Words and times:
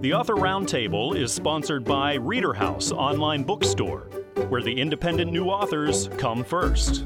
The 0.00 0.14
Author 0.14 0.36
Roundtable 0.36 1.14
is 1.14 1.30
sponsored 1.30 1.84
by 1.84 2.14
Reader 2.14 2.54
House 2.54 2.90
Online 2.90 3.42
Bookstore, 3.42 4.08
where 4.48 4.62
the 4.62 4.80
independent 4.80 5.30
new 5.30 5.44
authors 5.44 6.08
come 6.16 6.42
first. 6.42 7.04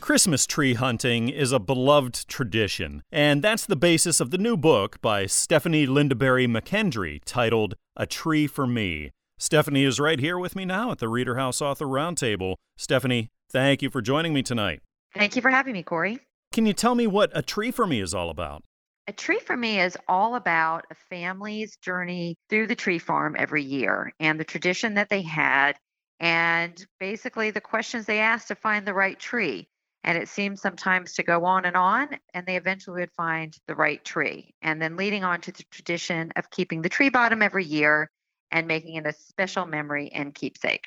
Christmas 0.00 0.46
tree 0.46 0.72
hunting 0.72 1.28
is 1.28 1.52
a 1.52 1.58
beloved 1.58 2.26
tradition, 2.28 3.02
and 3.12 3.42
that's 3.42 3.66
the 3.66 3.76
basis 3.76 4.20
of 4.20 4.30
the 4.30 4.38
new 4.38 4.56
book 4.56 5.02
by 5.02 5.26
Stephanie 5.26 5.86
Lindaberry 5.86 6.46
McKendry 6.48 7.20
titled 7.26 7.74
A 7.94 8.06
Tree 8.06 8.46
for 8.46 8.66
Me. 8.66 9.10
Stephanie 9.38 9.84
is 9.84 10.00
right 10.00 10.18
here 10.18 10.38
with 10.38 10.56
me 10.56 10.64
now 10.64 10.92
at 10.92 10.98
the 10.98 11.10
Reader 11.10 11.36
House 11.36 11.60
Author 11.60 11.84
Roundtable. 11.84 12.54
Stephanie, 12.78 13.28
thank 13.50 13.82
you 13.82 13.90
for 13.90 14.00
joining 14.00 14.32
me 14.32 14.42
tonight. 14.42 14.80
Thank 15.14 15.36
you 15.36 15.42
for 15.42 15.50
having 15.50 15.74
me, 15.74 15.82
Corey. 15.82 16.20
Can 16.52 16.64
you 16.64 16.72
tell 16.72 16.94
me 16.94 17.06
what 17.06 17.30
A 17.34 17.42
Tree 17.42 17.70
for 17.70 17.86
Me 17.86 18.00
is 18.00 18.14
all 18.14 18.30
about? 18.30 18.64
A 19.12 19.14
tree 19.14 19.40
for 19.40 19.58
me 19.58 19.78
is 19.78 19.98
all 20.08 20.36
about 20.36 20.86
a 20.90 20.94
family's 20.94 21.76
journey 21.76 22.38
through 22.48 22.66
the 22.66 22.74
tree 22.74 22.98
farm 22.98 23.36
every 23.38 23.62
year 23.62 24.10
and 24.18 24.40
the 24.40 24.44
tradition 24.44 24.94
that 24.94 25.10
they 25.10 25.20
had, 25.20 25.76
and 26.18 26.82
basically 26.98 27.50
the 27.50 27.60
questions 27.60 28.06
they 28.06 28.20
asked 28.20 28.48
to 28.48 28.54
find 28.54 28.86
the 28.86 28.94
right 28.94 29.20
tree. 29.20 29.68
And 30.02 30.16
it 30.16 30.30
seems 30.30 30.62
sometimes 30.62 31.12
to 31.12 31.22
go 31.22 31.44
on 31.44 31.66
and 31.66 31.76
on, 31.76 32.08
and 32.32 32.46
they 32.46 32.56
eventually 32.56 33.02
would 33.02 33.12
find 33.12 33.54
the 33.66 33.74
right 33.74 34.02
tree. 34.02 34.54
And 34.62 34.80
then 34.80 34.96
leading 34.96 35.24
on 35.24 35.42
to 35.42 35.52
the 35.52 35.64
tradition 35.70 36.32
of 36.36 36.48
keeping 36.48 36.80
the 36.80 36.88
tree 36.88 37.10
bottom 37.10 37.42
every 37.42 37.66
year 37.66 38.10
and 38.50 38.66
making 38.66 38.94
it 38.94 39.04
a 39.04 39.12
special 39.12 39.66
memory 39.66 40.10
and 40.14 40.34
keepsake. 40.34 40.86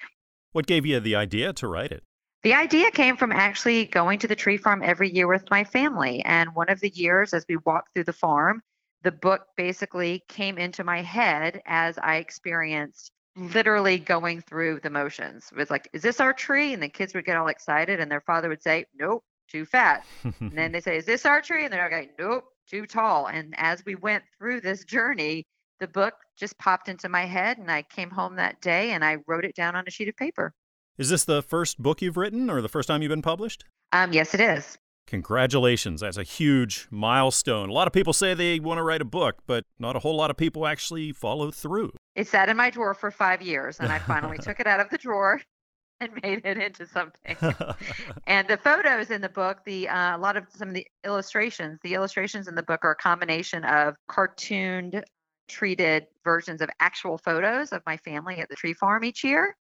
What 0.51 0.65
gave 0.65 0.83
you 0.83 0.99
the 0.99 1.15
idea 1.15 1.53
to 1.53 1.67
write 1.67 1.91
it? 1.91 2.01
The 2.45 2.53
idea 2.53 2.91
came 2.91 3.17
from 3.17 3.31
actually 3.31 3.85
going 3.85 4.19
to 4.19 4.27
the 4.27 4.35
tree 4.35 4.57
farm 4.57 4.83
every 4.83 5.11
year 5.11 5.27
with 5.27 5.49
my 5.49 5.63
family. 5.63 6.21
And 6.25 6.53
one 6.53 6.69
of 6.69 6.79
the 6.79 6.89
years, 6.89 7.33
as 7.33 7.43
we 7.49 7.57
walked 7.65 7.95
through 7.95 8.03
the 8.03 8.13
farm, 8.13 8.61
the 9.01 9.11
book 9.11 9.47
basically 9.57 10.23
came 10.29 10.59
into 10.59 10.83
my 10.83 11.01
head 11.01 11.63
as 11.65 11.97
I 11.97 12.17
experienced 12.17 13.11
mm. 13.35 13.51
literally 13.55 13.97
going 13.97 14.41
through 14.41 14.81
the 14.83 14.91
motions. 14.91 15.49
It 15.51 15.57
was 15.57 15.71
like, 15.71 15.89
is 15.91 16.03
this 16.03 16.19
our 16.19 16.33
tree? 16.33 16.71
And 16.71 16.83
the 16.83 16.87
kids 16.87 17.15
would 17.15 17.25
get 17.25 17.35
all 17.35 17.47
excited, 17.47 17.99
and 17.99 18.11
their 18.11 18.21
father 18.21 18.47
would 18.47 18.61
say, 18.61 18.85
nope, 18.93 19.23
too 19.49 19.65
fat. 19.65 20.05
and 20.39 20.55
then 20.55 20.71
they 20.71 20.81
say, 20.81 20.97
is 20.97 21.05
this 21.05 21.25
our 21.25 21.41
tree? 21.41 21.63
And 21.63 21.73
they're 21.73 21.89
like, 21.89 22.11
nope, 22.19 22.43
too 22.69 22.85
tall. 22.85 23.25
And 23.25 23.55
as 23.57 23.83
we 23.87 23.95
went 23.95 24.23
through 24.37 24.61
this 24.61 24.85
journey, 24.85 25.47
the 25.79 25.87
book 25.87 26.13
just 26.37 26.59
popped 26.59 26.89
into 26.89 27.09
my 27.09 27.25
head, 27.25 27.57
and 27.57 27.71
I 27.71 27.81
came 27.81 28.11
home 28.11 28.35
that 28.35 28.61
day 28.61 28.91
and 28.91 29.03
I 29.03 29.17
wrote 29.25 29.45
it 29.45 29.55
down 29.55 29.75
on 29.75 29.85
a 29.87 29.89
sheet 29.89 30.09
of 30.09 30.15
paper. 30.15 30.53
Is 30.97 31.09
this 31.09 31.25
the 31.25 31.41
first 31.41 31.81
book 31.81 32.01
you've 32.01 32.15
written 32.15 32.49
or 32.49 32.61
the 32.61 32.69
first 32.69 32.87
time 32.87 33.01
you've 33.01 33.09
been 33.09 33.21
published? 33.21 33.65
Um, 33.91 34.13
yes, 34.13 34.33
it 34.33 34.39
is. 34.39 34.77
Congratulations. 35.07 36.01
That's 36.01 36.15
a 36.15 36.23
huge 36.23 36.87
milestone. 36.89 37.69
A 37.69 37.73
lot 37.73 37.85
of 37.85 37.93
people 37.93 38.13
say 38.13 38.33
they 38.33 38.61
want 38.61 38.77
to 38.77 38.83
write 38.83 39.01
a 39.01 39.05
book, 39.05 39.43
but 39.45 39.65
not 39.77 39.97
a 39.97 39.99
whole 39.99 40.15
lot 40.15 40.31
of 40.31 40.37
people 40.37 40.65
actually 40.65 41.11
follow 41.11 41.51
through. 41.51 41.91
It 42.15 42.27
sat 42.27 42.47
in 42.47 42.55
my 42.55 42.69
drawer 42.69 42.93
for 42.93 43.11
five 43.11 43.41
years, 43.41 43.79
and 43.79 43.91
I 43.91 43.99
finally 43.99 44.37
took 44.41 44.61
it 44.61 44.67
out 44.67 44.79
of 44.79 44.89
the 44.89 44.97
drawer 44.97 45.41
and 45.99 46.11
made 46.23 46.45
it 46.45 46.57
into 46.57 46.87
something. 46.87 47.35
and 48.27 48.47
the 48.47 48.57
photos 48.57 49.11
in 49.11 49.19
the 49.19 49.29
book, 49.29 49.59
the 49.65 49.89
uh, 49.89 50.15
a 50.15 50.17
lot 50.17 50.37
of 50.37 50.45
some 50.55 50.69
of 50.69 50.73
the 50.73 50.87
illustrations, 51.05 51.77
the 51.83 51.93
illustrations 51.93 52.47
in 52.47 52.55
the 52.55 52.63
book 52.63 52.79
are 52.83 52.91
a 52.91 52.95
combination 52.95 53.65
of 53.65 53.95
cartooned, 54.07 55.03
treated 55.49 56.07
versions 56.23 56.61
of 56.61 56.69
actual 56.79 57.17
photos 57.17 57.73
of 57.73 57.81
my 57.85 57.97
family 57.97 58.37
at 58.37 58.47
the 58.47 58.55
tree 58.55 58.73
farm 58.73 59.03
each 59.03 59.25
year 59.25 59.55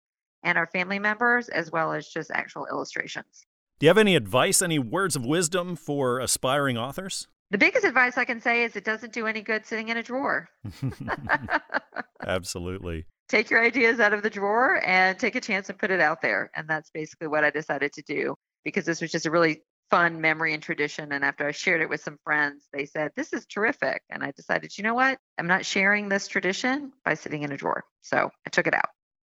and 0.43 0.57
our 0.57 0.67
family 0.67 0.99
members, 0.99 1.49
as 1.49 1.71
well 1.71 1.93
as 1.93 2.07
just 2.07 2.31
actual 2.31 2.67
illustrations. 2.71 3.45
Do 3.79 3.85
you 3.85 3.89
have 3.89 3.97
any 3.97 4.15
advice, 4.15 4.61
any 4.61 4.79
words 4.79 5.15
of 5.15 5.25
wisdom 5.25 5.75
for 5.75 6.19
aspiring 6.19 6.77
authors? 6.77 7.27
The 7.51 7.57
biggest 7.57 7.85
advice 7.85 8.17
I 8.17 8.25
can 8.25 8.41
say 8.41 8.63
is 8.63 8.75
it 8.75 8.85
doesn't 8.85 9.13
do 9.13 9.27
any 9.27 9.41
good 9.41 9.65
sitting 9.65 9.89
in 9.89 9.97
a 9.97 10.03
drawer. 10.03 10.49
Absolutely. 12.25 13.05
Take 13.29 13.49
your 13.49 13.63
ideas 13.63 13.99
out 13.99 14.13
of 14.13 14.23
the 14.23 14.29
drawer 14.29 14.81
and 14.85 15.17
take 15.19 15.35
a 15.35 15.41
chance 15.41 15.69
and 15.69 15.77
put 15.77 15.91
it 15.91 15.99
out 15.99 16.21
there. 16.21 16.51
And 16.55 16.67
that's 16.67 16.89
basically 16.91 17.27
what 17.27 17.43
I 17.43 17.49
decided 17.49 17.93
to 17.93 18.01
do 18.01 18.35
because 18.63 18.85
this 18.85 19.01
was 19.01 19.11
just 19.11 19.25
a 19.25 19.31
really 19.31 19.63
fun 19.89 20.21
memory 20.21 20.53
and 20.53 20.63
tradition. 20.63 21.11
And 21.11 21.23
after 21.23 21.47
I 21.47 21.51
shared 21.51 21.81
it 21.81 21.89
with 21.89 22.01
some 22.01 22.17
friends, 22.23 22.67
they 22.73 22.85
said, 22.85 23.11
This 23.15 23.33
is 23.33 23.45
terrific. 23.45 24.01
And 24.09 24.23
I 24.23 24.31
decided, 24.31 24.75
you 24.77 24.83
know 24.83 24.95
what? 24.95 25.19
I'm 25.37 25.47
not 25.47 25.65
sharing 25.65 26.09
this 26.09 26.27
tradition 26.27 26.91
by 27.05 27.13
sitting 27.13 27.43
in 27.43 27.51
a 27.51 27.57
drawer. 27.57 27.83
So 28.01 28.29
I 28.45 28.49
took 28.49 28.67
it 28.67 28.73
out. 28.73 28.89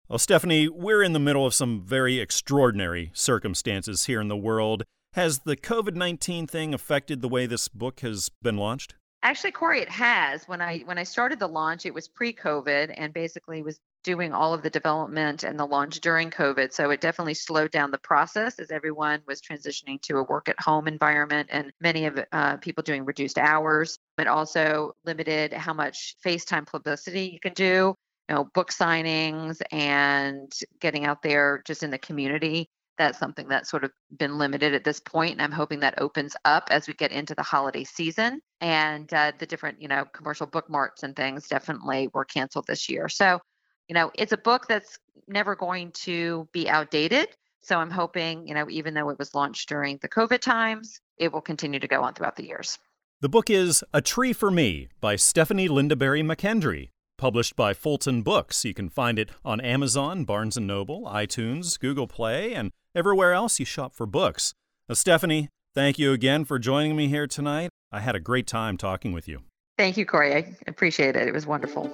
Well, 0.10 0.18
Stephanie, 0.18 0.68
we're 0.68 1.04
in 1.04 1.14
the 1.14 1.20
middle 1.20 1.46
of 1.46 1.54
some 1.54 1.82
very 1.82 2.20
extraordinary 2.20 3.12
circumstances 3.14 4.06
here 4.06 4.20
in 4.20 4.28
the 4.28 4.36
world. 4.36 4.84
Has 5.14 5.42
the 5.42 5.56
COVID 5.56 5.94
19 5.94 6.48
thing 6.48 6.74
affected 6.74 7.22
the 7.22 7.30
way 7.30 7.46
this 7.46 7.68
book 7.68 8.00
has 8.00 8.32
been 8.42 8.58
launched? 8.58 8.96
Actually, 9.22 9.52
Corey, 9.52 9.82
it 9.82 9.90
has. 9.90 10.48
When 10.48 10.62
I 10.62 10.80
when 10.80 10.98
I 10.98 11.04
started 11.04 11.38
the 11.38 11.48
launch, 11.48 11.86
it 11.86 11.94
was 11.94 12.08
pre-COVID 12.08 12.92
and 12.98 13.14
basically 13.14 13.62
was 13.62 13.80
doing 14.04 14.34
all 14.34 14.52
of 14.52 14.64
the 14.64 14.72
development 14.72 15.44
and 15.44 15.60
the 15.60 15.66
launch 15.66 16.00
during 16.00 16.32
COVID. 16.32 16.74
So 16.74 16.90
it 16.90 17.02
definitely 17.02 17.36
slowed 17.36 17.70
down 17.70 17.92
the 17.92 18.00
process 18.00 18.58
as 18.58 18.72
everyone 18.72 19.22
was 19.28 19.42
transitioning 19.42 20.02
to 20.04 20.18
a 20.18 20.24
work 20.24 20.50
at 20.50 20.60
home 20.60 20.88
environment 20.88 21.50
and 21.52 21.72
many 21.82 22.06
of 22.06 22.20
uh, 22.32 22.58
people 22.58 22.82
doing 22.82 23.06
reduced 23.06 23.38
hours. 23.38 24.00
It 24.18 24.26
also 24.26 24.94
limited 25.06 25.54
how 25.54 25.74
much 25.74 26.16
FaceTime 26.26 26.66
publicity 26.66 27.30
you 27.32 27.40
can 27.40 27.54
do 27.54 27.94
you 28.30 28.36
know, 28.36 28.46
book 28.54 28.72
signings 28.72 29.60
and 29.72 30.52
getting 30.80 31.06
out 31.06 31.22
there 31.24 31.64
just 31.66 31.82
in 31.82 31.90
the 31.90 31.98
community. 31.98 32.70
That's 32.98 33.18
something 33.18 33.48
that's 33.48 33.70
sort 33.70 33.86
of 33.86 33.92
been 34.18 34.38
limited 34.38 34.74
at 34.74 34.84
this 34.84 35.00
point, 35.00 35.32
and 35.32 35.42
I'm 35.42 35.54
hoping 35.54 35.80
that 35.80 36.02
opens 36.02 36.36
up 36.44 36.68
as 36.70 36.88
we 36.88 36.94
get 36.94 37.12
into 37.12 37.34
the 37.34 37.44
holiday 37.44 37.86
season. 37.86 38.42
And 38.60 39.12
uh, 39.14 39.32
the 39.40 39.46
different, 39.46 39.82
you 39.82 39.88
know, 39.88 40.06
commercial 40.14 40.46
bookmarks 40.46 41.04
and 41.04 41.16
things 41.16 41.48
definitely 41.48 42.10
were 42.14 42.26
canceled 42.26 42.68
this 42.68 42.90
year. 42.90 43.08
So, 43.08 43.40
you 43.88 43.96
know, 43.96 44.12
it's 44.16 44.34
a 44.34 44.38
book 44.38 44.68
that's 44.68 45.00
never 45.28 45.56
going 45.56 45.92
to 45.94 46.48
be 46.52 46.70
outdated. 46.70 47.30
So 47.62 47.78
I'm 47.78 47.90
hoping, 47.90 48.48
you 48.48 48.54
know, 48.54 48.68
even 48.70 48.94
though 48.94 49.10
it 49.10 49.18
was 49.18 49.34
launched 49.34 49.70
during 49.70 49.98
the 50.02 50.10
COVID 50.10 50.40
times, 50.40 51.00
it 51.18 51.32
will 51.32 51.42
continue 51.42 51.80
to 51.80 51.88
go 51.88 52.04
on 52.04 52.14
throughout 52.14 52.36
the 52.36 52.46
years. 52.46 52.78
The 53.22 53.30
book 53.30 53.50
is 53.50 53.84
A 53.94 54.02
Tree 54.02 54.34
for 54.34 54.52
Me 54.52 54.90
by 55.00 55.16
Stephanie 55.16 55.70
Lindaberry 55.70 56.24
McKendry 56.24 56.90
published 57.20 57.56
by 57.56 57.74
Fulton 57.74 58.24
Books. 58.24 58.66
You 58.66 58.74
can 58.74 58.90
find 58.90 59.20
it 59.20 59.30
on 59.46 59.62
Amazon, 59.62 60.24
Barnes 60.24 60.58
& 60.58 60.60
Noble, 60.60 61.04
iTunes, 61.04 61.78
Google 61.78 62.08
Play, 62.08 62.54
and 62.54 62.72
everywhere 62.96 63.34
else 63.34 63.60
you 63.60 63.66
shop 63.66 63.94
for 63.94 64.08
books. 64.08 64.54
Now, 64.88 64.96
Stephanie, 64.96 65.50
thank 65.76 66.00
you 66.00 66.14
again 66.14 66.46
for 66.46 66.58
joining 66.58 66.96
me 66.96 67.10
here 67.10 67.28
tonight. 67.28 67.70
I 67.92 68.00
had 68.00 68.16
a 68.16 68.20
great 68.20 68.48
time 68.48 68.78
talking 68.78 69.12
with 69.12 69.28
you. 69.28 69.42
Thank 69.78 69.98
you, 69.98 70.06
Corey. 70.06 70.34
I 70.34 70.56
appreciate 70.66 71.16
it. 71.16 71.28
It 71.28 71.34
was 71.34 71.46
wonderful. 71.46 71.92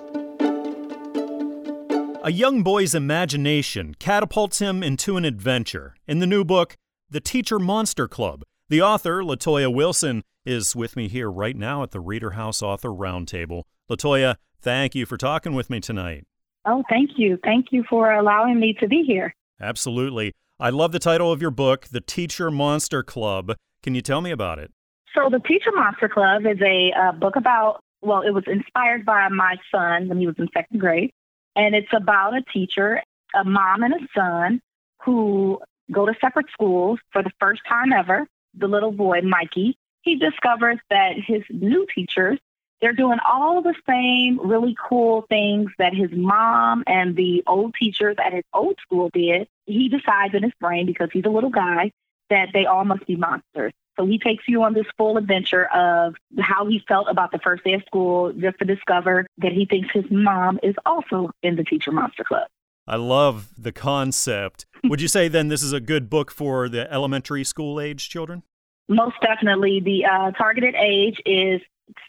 A 2.24 2.32
young 2.32 2.64
boy's 2.64 2.96
imagination 2.96 3.96
catapults 4.00 4.60
him 4.60 4.82
into 4.82 5.18
an 5.18 5.26
adventure. 5.26 5.96
In 6.08 6.20
the 6.20 6.28
new 6.28 6.44
book, 6.44 6.76
The 7.10 7.20
Teacher 7.20 7.60
Monster 7.60 8.08
Club, 8.08 8.44
the 8.70 8.82
author, 8.82 9.22
Latoya 9.22 9.74
Wilson, 9.74 10.24
is 10.46 10.76
with 10.76 10.96
me 10.96 11.08
here 11.08 11.30
right 11.30 11.56
now 11.56 11.84
at 11.84 11.92
the 11.92 12.00
Reader 12.00 12.32
House 12.32 12.62
Author 12.62 12.90
Roundtable. 12.90 13.64
Latoya, 13.90 14.36
Thank 14.66 14.96
you 14.96 15.06
for 15.06 15.16
talking 15.16 15.54
with 15.54 15.70
me 15.70 15.80
tonight. 15.80 16.26
Oh, 16.66 16.84
thank 16.90 17.12
you. 17.18 17.38
Thank 17.44 17.68
you 17.70 17.84
for 17.88 18.12
allowing 18.12 18.60
me 18.60 18.76
to 18.80 18.88
be 18.88 19.04
here. 19.04 19.36
Absolutely. 19.62 20.34
I 20.60 20.72
love 20.72 20.92
the 20.92 20.98
title 20.98 21.32
of 21.32 21.40
your 21.40 21.52
book, 21.52 21.86
The 21.92 22.02
Teacher 22.02 22.50
Monster 22.50 23.04
Club. 23.04 23.54
Can 23.84 23.94
you 23.94 24.02
tell 24.02 24.22
me 24.22 24.32
about 24.32 24.58
it? 24.58 24.72
So, 25.14 25.30
The 25.30 25.38
Teacher 25.38 25.70
Monster 25.72 26.10
Club 26.10 26.48
is 26.48 26.60
a 26.64 26.92
uh, 27.00 27.12
book 27.12 27.36
about, 27.36 27.84
well, 28.02 28.24
it 28.24 28.32
was 28.32 28.46
inspired 28.48 29.06
by 29.06 29.30
my 29.30 29.56
son 29.72 30.10
when 30.10 30.18
he 30.18 30.26
was 30.26 30.36
in 30.40 30.50
second 30.52 30.80
grade. 30.80 31.12
And 31.56 31.76
it's 31.76 31.94
about 31.94 32.36
a 32.36 32.42
teacher, 32.52 33.04
a 33.36 33.44
mom, 33.44 33.84
and 33.84 33.94
a 33.94 34.08
son 34.16 34.62
who 35.04 35.60
go 35.92 36.08
to 36.08 36.16
separate 36.20 36.48
schools 36.52 36.98
for 37.12 37.22
the 37.22 37.32
first 37.40 37.62
time 37.70 37.94
ever. 37.94 38.26
The 38.58 38.68
little 38.68 38.92
boy, 38.92 39.22
Mikey, 39.22 39.78
he 40.02 40.16
discovers 40.16 40.80
that 40.90 41.12
his 41.24 41.44
new 41.52 41.86
teachers 41.94 42.40
they're 42.86 42.94
doing 42.94 43.18
all 43.28 43.64
the 43.64 43.74
same 43.90 44.40
really 44.48 44.76
cool 44.88 45.26
things 45.28 45.72
that 45.80 45.96
his 45.96 46.12
mom 46.12 46.84
and 46.86 47.16
the 47.16 47.44
old 47.48 47.74
teachers 47.74 48.16
at 48.24 48.32
his 48.32 48.44
old 48.54 48.78
school 48.80 49.10
did. 49.12 49.48
He 49.66 49.90
decides 49.90 50.36
in 50.36 50.44
his 50.44 50.52
brain, 50.62 50.86
because 50.86 51.10
he's 51.12 51.26
a 51.26 51.30
little 51.30 51.50
guy, 51.50 51.92
that 52.30 52.50
they 52.54 52.68
all 52.68 52.86
must 52.86 53.08
be 53.08 53.16
monsters. 53.16 53.74
So 53.98 54.06
he 54.06 54.20
takes 54.20 54.44
you 54.48 54.62
on 54.62 54.76
this 54.76 54.86
full 55.00 55.18
adventure 55.18 55.66
of 55.74 56.14
how 56.40 56.68
he 56.68 56.80
felt 56.88 57.08
about 57.10 57.32
the 57.32 57.40
first 57.40 57.64
day 57.64 57.74
of 57.74 57.82
school, 57.88 58.32
just 58.34 58.60
to 58.60 58.66
discover 58.66 59.26
that 59.40 59.52
he 59.52 59.66
thinks 59.66 59.90
his 59.92 60.06
mom 60.12 60.60
is 60.62 60.76
also 60.86 61.32
in 61.42 61.56
the 61.56 61.64
Teacher 61.64 61.92
Monster 61.92 62.24
Club. 62.24 62.48
I 62.86 62.98
love 62.98 63.50
the 63.58 63.72
concept. 63.72 64.68
Would 64.84 65.02
you 65.02 65.08
say 65.08 65.28
then 65.28 65.48
this 65.48 65.64
is 65.64 65.74
a 65.74 65.80
good 65.80 66.08
book 66.08 66.30
for 66.30 66.70
the 66.70 66.92
elementary 66.94 67.46
school 67.46 67.82
age 67.82 68.10
children? 68.10 68.44
Most 68.88 69.16
definitely. 69.24 69.80
The 69.80 70.06
uh, 70.06 70.32
targeted 70.34 70.76
age 70.76 71.20
is 71.26 71.62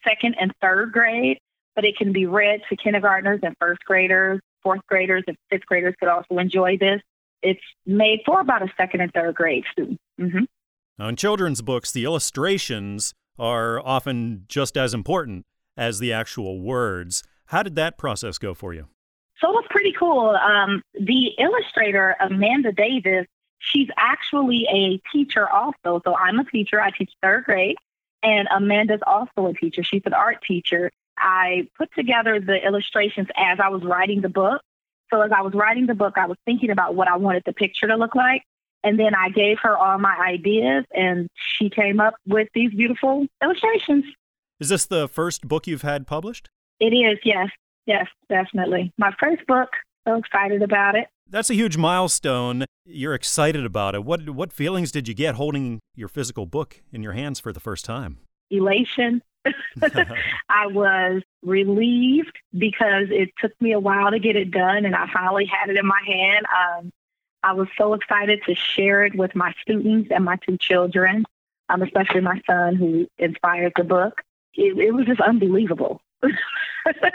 second 0.07 0.37
and 0.41 0.53
third 0.61 0.93
grade, 0.93 1.39
but 1.75 1.85
it 1.85 1.97
can 1.97 2.13
be 2.13 2.27
read 2.27 2.61
to 2.69 2.77
kindergartners 2.77 3.41
and 3.43 3.55
first 3.61 3.81
graders, 3.85 4.41
fourth 4.63 4.81
graders, 4.89 5.25
and 5.27 5.37
fifth 5.51 5.67
graders 5.67 5.95
could 5.99 6.09
also 6.09 6.39
enjoy 6.39 6.77
this. 6.79 7.01
It's 7.43 7.61
made 7.85 8.21
for 8.25 8.41
about 8.41 8.63
a 8.63 8.69
second 8.77 9.03
and 9.03 9.13
third 9.13 9.35
grade 9.35 9.65
student. 9.71 9.99
Mm-hmm. 10.21 10.45
Now, 10.99 11.09
in 11.09 11.17
children's 11.17 11.61
books, 11.61 11.93
the 11.93 12.05
illustrations 12.05 13.13
are 13.39 13.81
often 13.81 14.45
just 14.49 14.77
as 14.77 14.95
important 14.95 15.45
as 15.77 15.99
the 15.99 16.13
actual 16.13 16.61
words. 16.61 17.23
How 17.47 17.63
did 17.63 17.77
that 17.77 17.99
process 17.99 18.39
go 18.39 18.55
for 18.55 18.73
you? 18.73 18.87
So 19.39 19.51
it 19.51 19.53
was 19.53 19.67
pretty 19.69 19.93
cool. 19.93 20.31
Um, 20.31 20.83
the 20.95 21.33
illustrator, 21.39 22.17
Amanda 22.21 22.73
Davis, 22.73 23.27
she's 23.59 23.89
actually 23.99 24.67
a 24.73 24.99
teacher 25.13 25.49
also. 25.49 26.01
So 26.05 26.17
I'm 26.17 26.39
a 26.39 26.45
teacher. 26.45 26.81
I 26.81 26.91
teach 26.91 27.13
third 27.23 27.45
grade. 27.45 27.77
And 28.27 28.49
Amanda's 28.55 29.03
also 29.07 29.47
a 29.47 29.55
teacher. 29.55 29.85
She's 29.85 30.03
an 30.05 30.13
art 30.13 30.43
teacher. 30.45 30.91
I 31.17 31.69
put 31.79 31.89
together 31.95 32.41
the 32.41 32.57
illustrations 32.57 33.29
as 33.37 33.59
I 33.63 33.69
was 33.69 33.85
writing 33.85 34.21
the 34.21 34.29
book. 34.29 34.61
So 35.13 35.21
as 35.21 35.31
I 35.31 35.43
was 35.43 35.55
writing 35.55 35.87
the 35.87 35.95
book, 35.95 36.15
I 36.19 36.27
was 36.27 36.37
thinking 36.45 36.71
about 36.71 36.97
what 36.97 37.07
I 37.07 37.17
wanted 37.17 37.45
the 37.47 37.53
picture 37.53 37.87
to 37.87 37.95
look 37.95 38.17
like. 38.17 38.43
And 38.83 38.99
then 38.99 39.15
I 39.15 39.29
gave 39.29 39.59
her 39.63 39.79
all 39.79 39.99
my 39.99 40.17
ideas, 40.29 40.85
and 40.93 41.29
she 41.37 41.71
came 41.71 42.01
up 42.01 42.15
with 42.27 42.49
these 42.53 42.73
beautiful 42.73 43.27
illustrations. 43.41 44.05
Is 44.59 44.71
this 44.71 44.87
the 44.87 45.07
first 45.07 45.47
book 45.47 45.69
you've 45.69 45.83
had 45.83 46.09
published? 46.09 46.51
It 46.81 46.87
is, 46.87 47.19
yes. 47.25 47.49
Yes, 47.87 48.09
definitely. 48.29 48.93
My 48.99 49.13
first 49.21 49.47
book. 49.47 49.69
So 50.07 50.17
excited 50.17 50.63
about 50.63 50.95
it. 50.95 51.09
That's 51.29 51.51
a 51.51 51.55
huge 51.55 51.77
milestone. 51.77 52.65
You're 52.85 53.15
excited 53.15 53.65
about 53.65 53.95
it. 53.95 54.05
What 54.05 54.31
what 54.31 54.53
feelings 54.53 54.93
did 54.93 55.09
you 55.09 55.15
get 55.15 55.35
holding 55.35 55.81
your 55.97 56.09
physical 56.09 56.47
book 56.47 56.83
in 56.93 57.03
your 57.03 57.13
hands 57.13 57.41
for 57.41 57.53
the 57.53 57.61
first 57.61 57.85
time? 57.85 58.19
Elation. 58.51 59.23
I 60.49 60.67
was 60.69 61.23
relieved 61.43 62.37
because 62.57 63.07
it 63.11 63.31
took 63.41 63.53
me 63.61 63.73
a 63.73 63.81
while 63.81 64.11
to 64.11 64.19
get 64.19 64.37
it 64.37 64.51
done, 64.51 64.85
and 64.85 64.95
I 64.95 65.09
finally 65.13 65.47
had 65.47 65.71
it 65.71 65.77
in 65.77 65.87
my 65.87 66.01
hand. 66.07 66.47
Um, 66.47 66.93
I 67.43 67.53
was 67.53 67.69
so 67.77 67.95
excited 67.95 68.41
to 68.47 68.55
share 68.55 69.05
it 69.05 69.17
with 69.17 69.35
my 69.35 69.53
students 69.61 70.11
and 70.13 70.25
my 70.25 70.37
two 70.37 70.57
children, 70.59 71.25
um, 71.69 71.83
especially 71.83 72.21
my 72.21 72.41
son 72.47 72.77
who 72.77 73.07
inspired 73.19 73.73
the 73.77 73.85
book. 73.85 74.23
It, 74.55 74.77
it 74.79 74.93
was 74.93 75.07
just 75.07 75.21
unbelievable. 75.21 76.01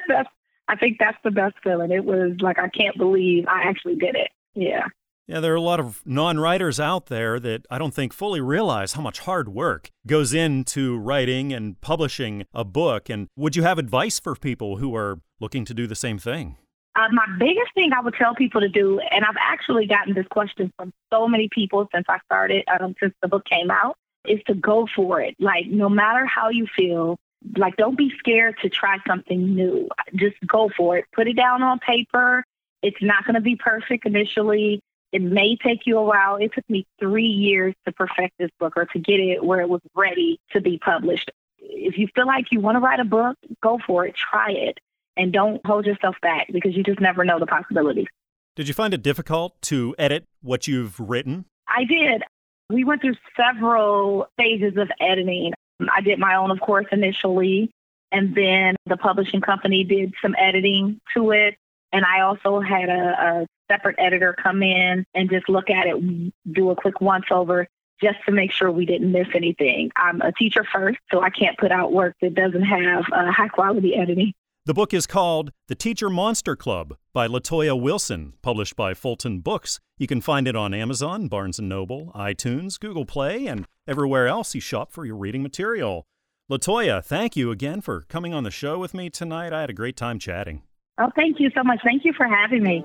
that's 0.08 0.30
I 0.72 0.78
think 0.78 0.98
that's 1.00 1.18
the 1.22 1.32
best 1.32 1.56
feeling. 1.62 1.92
It 1.92 2.06
was 2.06 2.38
like 2.40 2.58
I 2.58 2.70
can't 2.70 2.98
believe 2.98 3.46
I 3.48 3.64
actually 3.64 3.96
did 3.96 4.16
it. 4.16 4.30
Yeah. 4.56 4.88
Yeah, 5.28 5.42
there 5.42 5.52
are 5.52 5.58
a 5.58 5.62
lot 5.62 5.82
of 5.82 6.02
non 6.06 6.40
writers 6.40 6.80
out 6.80 7.08
there 7.08 7.42
that 7.42 7.66
I 7.70 7.78
don't 7.78 7.94
think 7.94 8.14
fully 8.14 8.40
realize 8.40 8.94
how 8.94 9.02
much 9.02 9.20
hard 9.20 9.50
work 9.50 9.90
goes 10.08 10.34
into 10.34 10.98
writing 10.98 11.52
and 11.52 11.80
publishing 11.82 12.46
a 12.54 12.64
book. 12.64 13.10
And 13.10 13.28
would 13.36 13.58
you 13.58 13.64
have 13.64 13.78
advice 13.78 14.18
for 14.18 14.34
people 14.36 14.78
who 14.78 14.96
are 14.96 15.20
looking 15.42 15.66
to 15.66 15.74
do 15.74 15.88
the 15.88 15.96
same 15.96 16.18
thing? 16.18 16.58
Uh, 16.96 17.08
my 17.12 17.26
biggest 17.38 17.74
thing 17.76 17.92
I 17.94 18.02
would 18.02 18.16
tell 18.16 18.34
people 18.34 18.62
to 18.62 18.70
do, 18.70 19.00
and 19.12 19.26
I've 19.26 19.36
actually 19.40 19.88
gotten 19.88 20.14
this 20.14 20.28
question 20.32 20.72
from 20.78 20.94
so 21.14 21.28
many 21.28 21.50
people 21.54 21.88
since 21.94 22.06
I 22.10 22.18
started, 22.26 22.64
um, 22.80 22.96
since 23.00 23.14
the 23.22 23.28
book 23.28 23.44
came 23.46 23.72
out, 23.72 23.96
is 24.26 24.40
to 24.48 24.54
go 24.54 24.88
for 24.96 25.22
it. 25.22 25.36
Like, 25.40 25.68
no 25.68 25.90
matter 25.90 26.26
how 26.26 26.50
you 26.50 26.66
feel, 26.78 27.18
like, 27.58 27.76
don't 27.78 27.98
be 27.98 28.12
scared 28.18 28.56
to 28.62 28.70
try 28.70 28.98
something 29.08 29.56
new. 29.56 29.90
Just 30.16 30.36
go 30.46 30.70
for 30.76 30.98
it. 30.98 31.06
Put 31.14 31.28
it 31.28 31.36
down 31.36 31.64
on 31.64 31.80
paper. 31.80 32.44
It's 32.82 33.02
not 33.02 33.26
going 33.26 33.36
to 33.36 33.42
be 33.42 33.56
perfect 33.56 34.06
initially. 34.06 34.82
It 35.12 35.22
may 35.22 35.58
take 35.58 35.86
you 35.86 35.98
a 35.98 36.04
while. 36.04 36.38
It 36.38 36.54
took 36.54 36.68
me 36.70 36.86
three 37.00 37.26
years 37.26 37.76
to 37.86 37.92
perfect 37.92 38.38
this 38.40 38.50
book 38.60 38.74
or 38.78 38.86
to 38.86 39.00
get 39.00 39.20
it 39.20 39.44
where 39.44 39.62
it 39.62 39.70
was 39.70 39.82
ready 39.96 40.40
to 40.52 40.62
be 40.62 40.78
published. 40.78 41.30
If 41.60 41.98
you 41.98 42.08
feel 42.16 42.26
like 42.26 42.46
you 42.52 42.60
want 42.60 42.76
to 42.76 42.80
write 42.80 43.00
a 43.00 43.06
book, 43.06 43.38
go 43.62 43.80
for 43.86 44.06
it. 44.06 44.16
Try 44.16 44.52
it. 44.52 44.80
And 45.18 45.34
don't 45.34 45.64
hold 45.66 45.86
yourself 45.86 46.16
back 46.22 46.48
because 46.52 46.76
you 46.76 46.84
just 46.84 47.02
never 47.02 47.26
know 47.26 47.40
the 47.40 47.46
possibilities. 47.46 48.08
Did 48.56 48.68
you 48.68 48.74
find 48.74 48.94
it 48.94 49.02
difficult 49.02 49.62
to 49.64 49.94
edit 50.00 50.26
what 50.42 50.68
you've 50.68 51.00
written? 51.00 51.46
I 51.68 51.84
did. 51.84 52.24
We 52.70 52.86
went 52.86 53.02
through 53.02 53.16
several 53.36 54.28
stages 54.40 54.78
of 54.78 54.90
editing. 55.02 55.54
I 55.96 56.02
did 56.02 56.20
my 56.20 56.36
own, 56.36 56.52
of 56.52 56.60
course, 56.60 56.86
initially, 56.92 57.72
and 58.12 58.36
then 58.36 58.76
the 58.86 58.98
publishing 58.98 59.42
company 59.42 59.84
did 59.84 60.14
some 60.22 60.36
editing 60.38 61.00
to 61.16 61.32
it. 61.32 61.56
And 61.94 62.06
I 62.06 62.22
also 62.22 62.60
had 62.60 62.90
a, 62.90 62.92
a 62.94 63.48
separate 63.72 63.96
editor 64.00 64.34
come 64.42 64.64
in 64.64 65.06
and 65.14 65.30
just 65.30 65.50
look 65.50 65.70
at 65.70 65.88
it, 65.88 66.34
do 66.54 66.70
a 66.70 66.76
quick 66.76 67.02
once 67.02 67.26
over 67.32 67.68
just 68.02 68.18
to 68.26 68.32
make 68.32 68.52
sure 68.52 68.72
we 68.72 68.86
didn't 68.86 69.12
miss 69.12 69.28
anything. 69.36 69.92
I'm 69.96 70.22
a 70.22 70.32
teacher 70.32 70.66
first, 70.72 71.00
so 71.12 71.22
I 71.22 71.30
can't 71.30 71.58
put 71.58 71.72
out 71.72 71.94
work 71.94 72.16
that 72.22 72.34
doesn't 72.34 72.64
have 72.64 73.06
uh, 73.12 73.32
high 73.32 73.48
quality 73.48 73.96
editing. 73.96 74.34
The 74.64 74.76
book 74.76 74.94
is 74.94 75.08
called 75.08 75.52
The 75.70 75.76
Teacher 75.76 76.08
Monster 76.08 76.56
Club 76.56 76.96
by 77.14 77.28
Latoya 77.28 77.74
Wilson, 77.82 78.34
published 78.44 78.76
by 78.76 78.94
Fulton 78.94 79.40
Books. 79.40 79.80
You 79.98 80.06
can 80.06 80.22
find 80.22 80.48
it 80.48 80.56
on 80.56 80.72
Amazon, 80.72 81.28
Barnes 81.28 81.60
& 81.60 81.62
Noble, 81.62 82.12
iTunes, 82.14 82.80
Google 82.80 83.06
Play, 83.06 83.48
and 83.48 83.66
everywhere 83.88 84.28
else 84.28 84.54
you 84.54 84.62
shop 84.62 84.92
for 84.92 85.04
your 85.04 85.16
reading 85.16 85.42
material. 85.42 86.06
Latoya, 86.48 87.04
thank 87.04 87.36
you 87.36 87.50
again 87.50 87.82
for 87.82 88.02
coming 88.02 88.36
on 88.36 88.44
the 88.44 88.52
show 88.52 88.78
with 88.78 88.94
me 88.94 89.10
tonight. 89.10 89.52
I 89.52 89.62
had 89.62 89.72
a 89.72 89.74
great 89.74 89.98
time 89.98 90.20
chatting. 90.20 90.62
Oh, 91.00 91.10
thank 91.16 91.40
you 91.40 91.50
so 91.56 91.64
much. 91.64 91.80
Thank 91.84 92.06
you 92.06 92.14
for 92.16 92.28
having 92.28 92.62
me. 92.62 92.84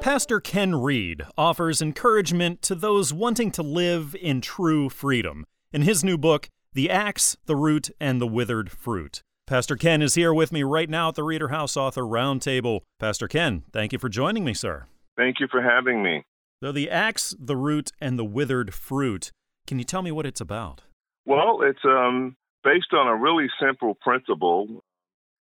Pastor 0.00 0.40
Ken 0.40 0.74
Reed 0.74 1.22
offers 1.38 1.80
encouragement 1.80 2.62
to 2.62 2.74
those 2.74 3.12
wanting 3.12 3.52
to 3.52 3.62
live 3.62 4.16
in 4.20 4.40
true 4.40 4.88
freedom 4.88 5.46
in 5.72 5.82
his 5.82 6.02
new 6.02 6.18
book, 6.18 6.48
The 6.74 6.90
Axe, 6.90 7.36
the 7.46 7.54
Root, 7.54 7.90
and 8.00 8.20
the 8.20 8.26
Withered 8.26 8.72
Fruit. 8.72 9.22
Pastor 9.46 9.76
Ken 9.76 10.02
is 10.02 10.16
here 10.16 10.34
with 10.34 10.50
me 10.50 10.64
right 10.64 10.90
now 10.90 11.10
at 11.10 11.14
the 11.14 11.22
Reader 11.22 11.48
House 11.48 11.76
Author 11.76 12.02
Roundtable. 12.02 12.80
Pastor 12.98 13.28
Ken, 13.28 13.62
thank 13.72 13.92
you 13.92 13.98
for 14.00 14.08
joining 14.08 14.44
me, 14.44 14.52
sir. 14.52 14.86
Thank 15.16 15.38
you 15.38 15.46
for 15.48 15.62
having 15.62 16.02
me. 16.02 16.24
So, 16.60 16.72
the 16.72 16.90
axe, 16.90 17.32
the 17.38 17.54
root, 17.54 17.92
and 18.00 18.18
the 18.18 18.24
withered 18.24 18.74
fruit. 18.74 19.30
Can 19.68 19.78
you 19.78 19.84
tell 19.84 20.02
me 20.02 20.10
what 20.10 20.26
it's 20.26 20.40
about? 20.40 20.82
Well, 21.26 21.60
it's 21.62 21.84
um, 21.84 22.36
based 22.64 22.92
on 22.92 23.06
a 23.06 23.14
really 23.14 23.46
simple 23.62 23.94
principle. 23.94 24.82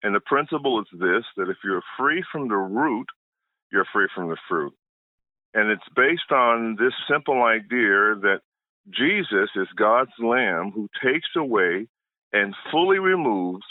And 0.03 0.13
the 0.13 0.19
principle 0.19 0.79
is 0.81 0.87
this 0.91 1.23
that 1.37 1.49
if 1.49 1.57
you're 1.63 1.81
free 1.97 2.23
from 2.31 2.47
the 2.47 2.57
root, 2.57 3.07
you're 3.71 3.87
free 3.91 4.07
from 4.13 4.29
the 4.29 4.37
fruit. 4.47 4.75
And 5.55 5.71
it's 5.71 5.89
based 5.95 6.31
on 6.31 6.75
this 6.75 6.93
simple 7.11 7.41
idea 7.41 8.13
that 8.21 8.41
Jesus 8.87 9.49
is 9.55 9.67
God's 9.75 10.11
Lamb 10.19 10.73
who 10.75 10.89
takes 11.03 11.29
away 11.35 11.87
and 12.31 12.53
fully 12.71 12.99
removes 12.99 13.65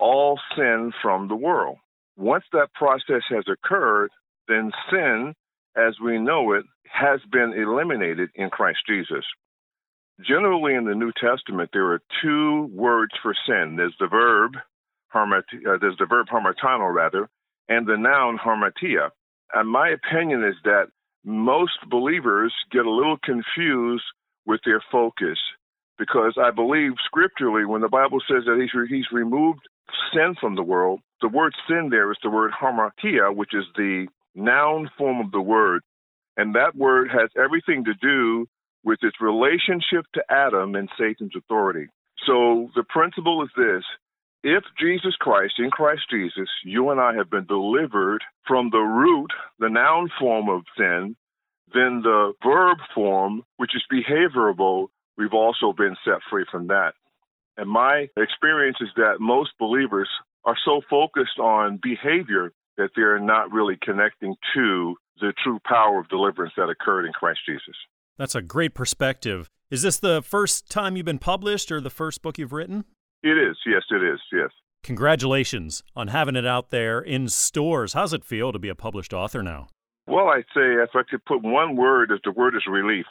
all 0.00 0.38
sin 0.56 0.92
from 1.02 1.28
the 1.28 1.36
world. 1.36 1.76
Once 2.16 2.44
that 2.52 2.72
process 2.74 3.22
has 3.28 3.44
occurred, 3.48 4.10
then 4.48 4.72
sin, 4.90 5.34
as 5.76 5.94
we 6.02 6.18
know 6.18 6.52
it, 6.52 6.64
has 6.90 7.20
been 7.30 7.52
eliminated 7.52 8.30
in 8.34 8.50
Christ 8.50 8.80
Jesus. 8.88 9.24
Generally, 10.26 10.74
in 10.74 10.84
the 10.84 10.94
New 10.94 11.12
Testament, 11.12 11.70
there 11.72 11.92
are 11.92 12.02
two 12.22 12.68
words 12.74 13.12
for 13.22 13.34
sin. 13.46 13.76
There's 13.76 13.94
the 13.98 14.08
verb, 14.08 14.52
uh, 15.14 15.78
there's 15.80 15.96
the 15.98 16.06
verb 16.06 16.26
hamartano, 16.28 16.92
rather, 16.92 17.28
and 17.68 17.86
the 17.86 17.96
noun 17.96 18.38
hamartia. 18.38 19.10
And 19.54 19.68
my 19.68 19.90
opinion 19.90 20.44
is 20.44 20.56
that 20.64 20.88
most 21.24 21.78
believers 21.88 22.52
get 22.70 22.86
a 22.86 22.90
little 22.90 23.18
confused 23.22 24.04
with 24.46 24.60
their 24.64 24.82
focus 24.90 25.38
because 25.98 26.36
I 26.42 26.50
believe 26.50 26.92
scripturally 27.04 27.64
when 27.64 27.82
the 27.82 27.88
Bible 27.88 28.20
says 28.26 28.44
that 28.46 28.58
he's, 28.60 28.88
he's 28.88 29.12
removed 29.12 29.60
sin 30.12 30.34
from 30.40 30.56
the 30.56 30.62
world, 30.62 31.00
the 31.20 31.28
word 31.28 31.54
sin 31.68 31.88
there 31.90 32.10
is 32.10 32.18
the 32.22 32.30
word 32.30 32.52
hamartia, 32.52 33.34
which 33.34 33.54
is 33.54 33.64
the 33.76 34.06
noun 34.34 34.90
form 34.96 35.24
of 35.24 35.32
the 35.32 35.40
word. 35.40 35.82
And 36.36 36.54
that 36.54 36.76
word 36.76 37.10
has 37.10 37.30
everything 37.36 37.84
to 37.84 37.94
do 37.94 38.46
with 38.84 38.98
its 39.02 39.16
relationship 39.20 40.06
to 40.14 40.22
Adam 40.30 40.74
and 40.74 40.88
Satan's 40.98 41.36
authority. 41.36 41.86
So 42.26 42.70
the 42.74 42.84
principle 42.88 43.42
is 43.42 43.50
this 43.56 43.84
if 44.42 44.64
Jesus 44.78 45.14
Christ, 45.20 45.54
in 45.58 45.70
Christ 45.70 46.02
Jesus, 46.10 46.48
you 46.64 46.90
and 46.90 47.00
I 47.00 47.14
have 47.14 47.30
been 47.30 47.46
delivered 47.46 48.22
from 48.46 48.70
the 48.70 48.78
root, 48.78 49.30
the 49.58 49.68
noun 49.68 50.08
form 50.18 50.48
of 50.48 50.62
sin, 50.78 51.14
then 51.74 52.00
the 52.02 52.32
verb 52.42 52.78
form, 52.94 53.42
which 53.58 53.72
is 53.74 53.84
behaviorable, 53.92 54.88
we've 55.18 55.34
also 55.34 55.72
been 55.72 55.96
set 56.04 56.20
free 56.30 56.46
from 56.50 56.68
that. 56.68 56.94
And 57.56 57.68
my 57.68 58.08
experience 58.16 58.78
is 58.80 58.88
that 58.96 59.20
most 59.20 59.50
believers 59.58 60.08
are 60.44 60.56
so 60.64 60.80
focused 60.88 61.38
on 61.38 61.78
behavior 61.82 62.52
that 62.76 62.90
they're 62.96 63.18
not 63.18 63.52
really 63.52 63.76
connecting 63.82 64.34
to 64.54 64.96
the 65.20 65.34
true 65.44 65.58
power 65.66 66.00
of 66.00 66.08
deliverance 66.08 66.54
that 66.56 66.70
occurred 66.70 67.04
in 67.04 67.12
Christ 67.12 67.40
Jesus. 67.46 67.74
That's 68.16 68.34
a 68.34 68.42
great 68.42 68.74
perspective. 68.74 69.50
Is 69.70 69.82
this 69.82 69.98
the 69.98 70.22
first 70.22 70.70
time 70.70 70.96
you've 70.96 71.06
been 71.06 71.18
published 71.18 71.70
or 71.70 71.80
the 71.80 71.90
first 71.90 72.22
book 72.22 72.38
you've 72.38 72.52
written? 72.52 72.84
It 73.22 73.36
is. 73.36 73.56
Yes, 73.66 73.82
it 73.90 74.02
is. 74.02 74.20
Yes. 74.32 74.50
Congratulations 74.82 75.82
on 75.94 76.08
having 76.08 76.36
it 76.36 76.46
out 76.46 76.70
there 76.70 77.00
in 77.00 77.28
stores. 77.28 77.92
How's 77.92 78.14
it 78.14 78.24
feel 78.24 78.50
to 78.52 78.58
be 78.58 78.70
a 78.70 78.74
published 78.74 79.12
author 79.12 79.42
now? 79.42 79.68
Well, 80.06 80.28
I'd 80.28 80.44
say 80.54 80.82
if 80.82 80.90
I 80.94 81.02
could 81.08 81.24
put 81.26 81.42
one 81.42 81.76
word, 81.76 82.10
the 82.24 82.32
word 82.32 82.56
is 82.56 82.62
relief. 82.68 83.06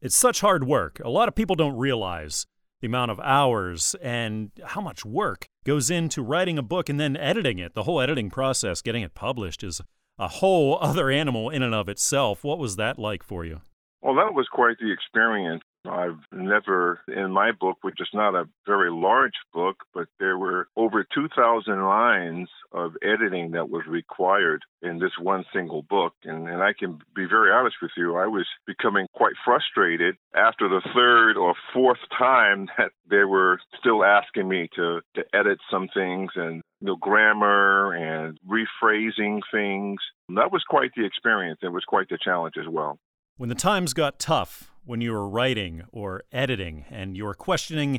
It's 0.00 0.16
such 0.16 0.40
hard 0.40 0.64
work. 0.64 1.00
A 1.04 1.10
lot 1.10 1.28
of 1.28 1.34
people 1.34 1.56
don't 1.56 1.76
realize 1.76 2.46
the 2.84 2.86
amount 2.86 3.10
of 3.10 3.18
hours 3.20 3.96
and 4.02 4.50
how 4.62 4.78
much 4.78 5.06
work 5.06 5.46
goes 5.64 5.90
into 5.90 6.20
writing 6.20 6.58
a 6.58 6.62
book 6.62 6.90
and 6.90 7.00
then 7.00 7.16
editing 7.16 7.58
it. 7.58 7.72
The 7.72 7.84
whole 7.84 7.98
editing 7.98 8.28
process, 8.28 8.82
getting 8.82 9.02
it 9.02 9.14
published, 9.14 9.64
is 9.64 9.80
a 10.18 10.28
whole 10.28 10.78
other 10.82 11.08
animal 11.10 11.48
in 11.48 11.62
and 11.62 11.74
of 11.74 11.88
itself. 11.88 12.44
What 12.44 12.58
was 12.58 12.76
that 12.76 12.98
like 12.98 13.22
for 13.22 13.42
you? 13.42 13.62
Well, 14.02 14.16
that 14.16 14.34
was 14.34 14.46
quite 14.52 14.76
the 14.78 14.92
experience. 14.92 15.62
I've 15.86 16.18
never, 16.32 17.00
in 17.08 17.30
my 17.30 17.52
book, 17.52 17.78
which 17.82 18.00
is 18.00 18.08
not 18.14 18.34
a 18.34 18.48
very 18.66 18.90
large 18.90 19.34
book, 19.52 19.76
but 19.92 20.06
there 20.18 20.38
were 20.38 20.68
over 20.76 21.04
2,000 21.14 21.82
lines 21.84 22.48
of 22.72 22.92
editing 23.02 23.52
that 23.52 23.68
was 23.68 23.86
required 23.86 24.62
in 24.82 24.98
this 24.98 25.12
one 25.20 25.44
single 25.52 25.82
book. 25.82 26.14
And, 26.24 26.48
and 26.48 26.62
I 26.62 26.72
can 26.78 26.98
be 27.14 27.26
very 27.26 27.50
honest 27.52 27.76
with 27.82 27.92
you, 27.96 28.16
I 28.16 28.26
was 28.26 28.46
becoming 28.66 29.06
quite 29.14 29.34
frustrated 29.44 30.16
after 30.34 30.68
the 30.68 30.82
third 30.94 31.36
or 31.36 31.54
fourth 31.72 31.98
time 32.16 32.68
that 32.78 32.92
they 33.08 33.24
were 33.24 33.58
still 33.78 34.04
asking 34.04 34.48
me 34.48 34.68
to, 34.76 35.00
to 35.16 35.24
edit 35.34 35.58
some 35.70 35.88
things 35.94 36.30
and 36.36 36.62
you 36.80 36.88
know, 36.88 36.96
grammar 36.96 37.94
and 37.94 38.38
rephrasing 38.46 39.40
things. 39.52 40.00
That 40.28 40.52
was 40.52 40.62
quite 40.68 40.90
the 40.96 41.04
experience. 41.04 41.60
It 41.62 41.72
was 41.72 41.84
quite 41.84 42.08
the 42.08 42.18
challenge 42.22 42.54
as 42.58 42.68
well. 42.68 42.98
When 43.36 43.48
the 43.48 43.56
times 43.56 43.94
got 43.94 44.20
tough, 44.20 44.70
when 44.84 45.00
you 45.00 45.10
were 45.10 45.28
writing 45.28 45.82
or 45.90 46.22
editing 46.30 46.84
and 46.88 47.16
you 47.16 47.24
were 47.24 47.34
questioning, 47.34 47.98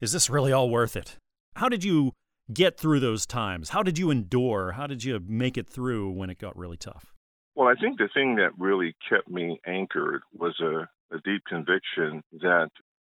is 0.00 0.12
this 0.12 0.30
really 0.30 0.52
all 0.52 0.70
worth 0.70 0.94
it? 0.94 1.16
How 1.56 1.68
did 1.68 1.82
you 1.82 2.12
get 2.52 2.78
through 2.78 3.00
those 3.00 3.26
times? 3.26 3.70
How 3.70 3.82
did 3.82 3.98
you 3.98 4.12
endure? 4.12 4.72
How 4.72 4.86
did 4.86 5.02
you 5.02 5.18
make 5.26 5.58
it 5.58 5.68
through 5.68 6.12
when 6.12 6.30
it 6.30 6.38
got 6.38 6.56
really 6.56 6.76
tough? 6.76 7.12
Well, 7.56 7.66
I 7.66 7.74
think 7.74 7.98
the 7.98 8.08
thing 8.14 8.36
that 8.36 8.50
really 8.56 8.94
kept 9.08 9.28
me 9.28 9.58
anchored 9.66 10.22
was 10.32 10.54
a, 10.60 10.88
a 11.12 11.18
deep 11.24 11.42
conviction 11.48 12.22
that 12.34 12.68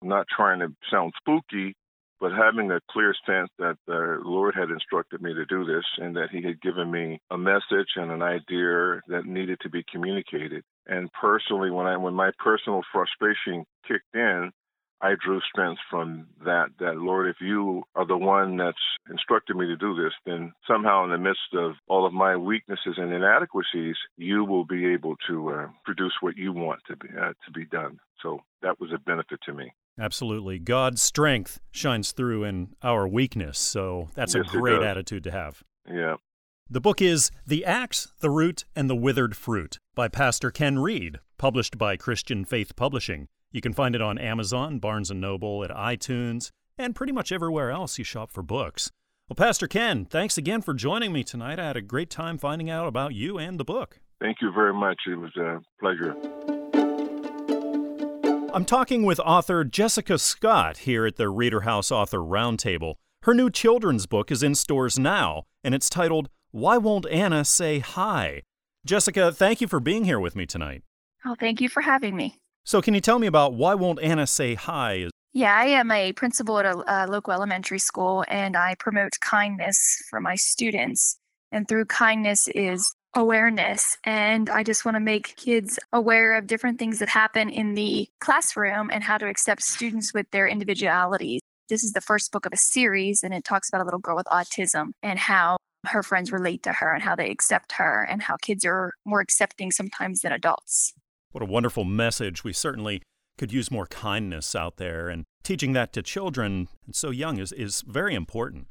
I'm 0.02 0.08
not 0.08 0.26
trying 0.36 0.62
to 0.62 0.74
sound 0.90 1.14
spooky, 1.20 1.76
but 2.20 2.32
having 2.32 2.72
a 2.72 2.80
clear 2.90 3.14
sense 3.28 3.50
that 3.60 3.78
the 3.86 4.18
Lord 4.26 4.56
had 4.56 4.72
instructed 4.72 5.22
me 5.22 5.36
to 5.36 5.46
do 5.46 5.66
this 5.66 5.86
and 6.00 6.16
that 6.16 6.32
He 6.32 6.42
had 6.42 6.60
given 6.62 6.90
me 6.90 7.20
a 7.30 7.38
message 7.38 7.90
and 7.96 8.10
an 8.10 8.24
idea 8.24 9.02
that 9.08 9.28
needed 9.28 9.60
to 9.62 9.70
be 9.70 9.84
communicated. 9.92 10.64
And 10.90 11.10
personally, 11.14 11.70
when 11.70 11.86
I 11.86 11.98
when 11.98 12.16
my 12.16 12.32
personal 12.44 12.82
frustration 12.92 13.64
kicked 13.88 14.14
in, 14.16 14.52
I 15.02 15.14
drew 15.24 15.40
strength 15.42 15.80
from 15.90 16.28
that. 16.44 16.70
That 16.80 16.98
Lord, 16.98 17.30
if 17.30 17.38
you 17.40 17.84
are 17.96 18.06
the 18.06 18.18
one 18.18 18.58
that's 18.58 18.78
instructed 19.10 19.56
me 19.56 19.68
to 19.68 19.78
do 19.78 19.96
this, 19.96 20.14
then 20.26 20.52
somehow 20.68 21.04
in 21.04 21.12
the 21.12 21.18
midst 21.18 21.54
of 21.54 21.74
all 21.88 22.06
of 22.06 22.14
my 22.14 22.36
weaknesses 22.36 22.96
and 22.98 23.14
inadequacies, 23.14 23.96
you 24.18 24.44
will 24.44 24.66
be 24.66 24.88
able 24.88 25.16
to 25.28 25.50
uh, 25.52 25.68
produce 25.86 26.14
what 26.22 26.36
you 26.36 26.52
want 26.52 26.82
to 26.88 26.98
be 26.98 27.08
uh, 27.10 27.34
to 27.46 27.52
be 27.54 27.66
done. 27.66 28.00
So 28.24 28.40
that 28.64 28.80
was 28.80 28.92
a 28.92 28.98
benefit 28.98 29.40
to 29.46 29.54
me. 29.54 29.72
Absolutely. 30.00 30.60
God's 30.60 31.02
strength 31.02 31.60
shines 31.72 32.14
through 32.14 32.46
in 32.46 32.70
our 32.82 33.08
weakness. 33.08 33.60
So 33.60 34.10
that's 34.16 34.34
yes, 34.34 34.46
a 34.48 34.58
great 34.58 34.82
attitude 34.82 35.24
to 35.26 35.32
have. 35.32 35.62
Yeah. 35.88 36.16
The 36.72 36.80
book 36.80 37.02
is 37.02 37.32
The 37.48 37.66
Axe, 37.66 38.10
the 38.20 38.30
Root, 38.30 38.66
and 38.76 38.88
the 38.88 38.96
Withered 38.96 39.36
Fruit 39.36 39.80
by 39.96 40.08
Pastor 40.08 40.52
Ken 40.52 40.78
Reed, 40.78 41.18
published 41.40 41.80
by 41.80 41.98
Christian 41.98 42.46
Faith 42.46 42.76
Publishing. 42.76 43.28
You 43.52 43.60
can 43.60 43.74
find 43.74 43.96
it 43.96 44.04
on 44.04 44.20
Amazon, 44.20 44.78
Barnes 44.78 45.10
& 45.12 45.16
Noble, 45.16 45.64
at 45.64 45.72
iTunes, 45.72 46.52
and 46.78 46.94
pretty 46.94 47.12
much 47.12 47.32
everywhere 47.32 47.72
else 47.72 47.98
you 47.98 48.04
shop 48.04 48.32
for 48.32 48.44
books. 48.44 48.92
Well, 49.28 49.36
Pastor 49.36 49.68
Ken, 49.68 50.06
thanks 50.06 50.38
again 50.38 50.62
for 50.62 50.76
joining 50.76 51.12
me 51.12 51.24
tonight. 51.24 51.58
I 51.58 51.66
had 51.66 51.76
a 51.76 51.82
great 51.82 52.12
time 52.12 52.38
finding 52.38 52.70
out 52.70 52.88
about 52.88 53.16
you 53.16 53.40
and 53.40 53.60
the 53.60 53.66
book. 53.66 54.00
Thank 54.22 54.38
you 54.40 54.52
very 54.54 54.76
much. 54.76 55.02
It 55.08 55.16
was 55.16 55.36
a 55.38 55.62
pleasure. 55.80 56.14
I'm 58.54 58.66
talking 58.66 59.06
with 59.06 59.20
author 59.22 59.64
Jessica 59.64 60.20
Scott 60.20 60.78
here 60.78 61.08
at 61.08 61.16
the 61.16 61.30
Reader 61.30 61.62
House 61.62 61.92
Author 61.92 62.20
Roundtable. 62.20 62.94
Her 63.24 63.34
new 63.34 63.50
children's 63.50 64.06
book 64.06 64.30
is 64.30 64.44
in 64.44 64.54
stores 64.54 65.00
now, 65.00 65.46
and 65.64 65.74
it's 65.74 65.90
titled 65.90 66.30
Why 66.52 66.78
Won't 66.78 67.06
Anna 67.12 67.46
Say 67.46 67.78
Hi? 67.78 68.42
Jessica, 68.84 69.32
thank 69.32 69.62
you 69.62 69.68
for 69.68 69.80
being 69.80 70.06
here 70.06 70.20
with 70.20 70.36
me 70.36 70.48
tonight. 70.48 70.82
Oh, 71.24 71.36
thank 71.40 71.62
you 71.62 71.70
for 71.70 71.82
having 71.82 72.16
me. 72.16 72.40
So, 72.64 72.82
can 72.82 72.96
you 72.96 73.02
tell 73.02 73.20
me 73.20 73.28
about 73.28 73.54
Why 73.54 73.76
Won't 73.76 74.02
Anna 74.02 74.26
Say 74.26 74.56
Hi? 74.56 75.10
Yeah, 75.32 75.56
I 75.56 75.66
am 75.66 75.92
a 75.92 76.12
principal 76.14 76.58
at 76.58 76.66
a, 76.66 76.84
a 76.88 77.06
local 77.06 77.34
elementary 77.34 77.78
school, 77.78 78.26
and 78.28 78.58
I 78.58 78.74
promote 78.80 79.12
kindness 79.22 80.02
for 80.10 80.20
my 80.20 80.34
students. 80.34 81.20
And 81.52 81.68
through 81.68 81.86
kindness 81.86 82.48
is 82.48 82.96
awareness. 83.14 83.96
And 84.04 84.50
I 84.50 84.64
just 84.64 84.86
want 84.86 84.96
to 84.96 85.00
make 85.00 85.36
kids 85.36 85.78
aware 85.94 86.36
of 86.36 86.48
different 86.48 86.80
things 86.80 86.98
that 86.98 87.10
happen 87.10 87.50
in 87.50 87.76
the 87.76 88.10
classroom 88.22 88.90
and 88.92 89.04
how 89.04 89.20
to 89.20 89.28
accept 89.28 89.62
students 89.62 90.16
with 90.16 90.30
their 90.32 90.48
individualities. 90.48 91.42
This 91.70 91.84
is 91.84 91.94
the 91.94 92.02
first 92.02 92.32
book 92.32 92.48
of 92.48 92.54
a 92.54 92.58
series, 92.58 93.24
and 93.24 93.32
it 93.32 93.44
talks 93.44 93.70
about 93.70 93.82
a 93.82 93.84
little 93.84 94.00
girl 94.00 94.16
with 94.16 94.26
autism 94.26 94.94
and 95.04 95.20
how 95.20 95.58
her 95.86 96.02
friends 96.02 96.32
relate 96.32 96.64
to 96.64 96.74
her 96.74 96.92
and 96.92 97.04
how 97.04 97.16
they 97.16 97.30
accept 97.30 97.74
her, 97.74 98.04
and 98.10 98.24
how 98.24 98.38
kids 98.38 98.66
are 98.66 98.94
more 99.06 99.22
accepting 99.22 99.70
sometimes 99.70 100.22
than 100.22 100.32
adults. 100.32 100.94
What 101.32 101.44
a 101.44 101.46
wonderful 101.46 101.86
message. 101.86 102.44
We 102.44 102.54
certainly 102.54 103.04
could 103.38 103.54
use 103.54 103.70
more 103.70 103.86
kindness 103.86 104.56
out 104.56 104.78
there, 104.78 105.10
and 105.10 105.26
teaching 105.44 105.74
that 105.74 105.94
to 105.94 106.02
children 106.02 106.70
so 106.92 107.12
young 107.12 107.38
is, 107.38 107.52
is 107.52 107.84
very 107.88 108.16
important. 108.16 108.66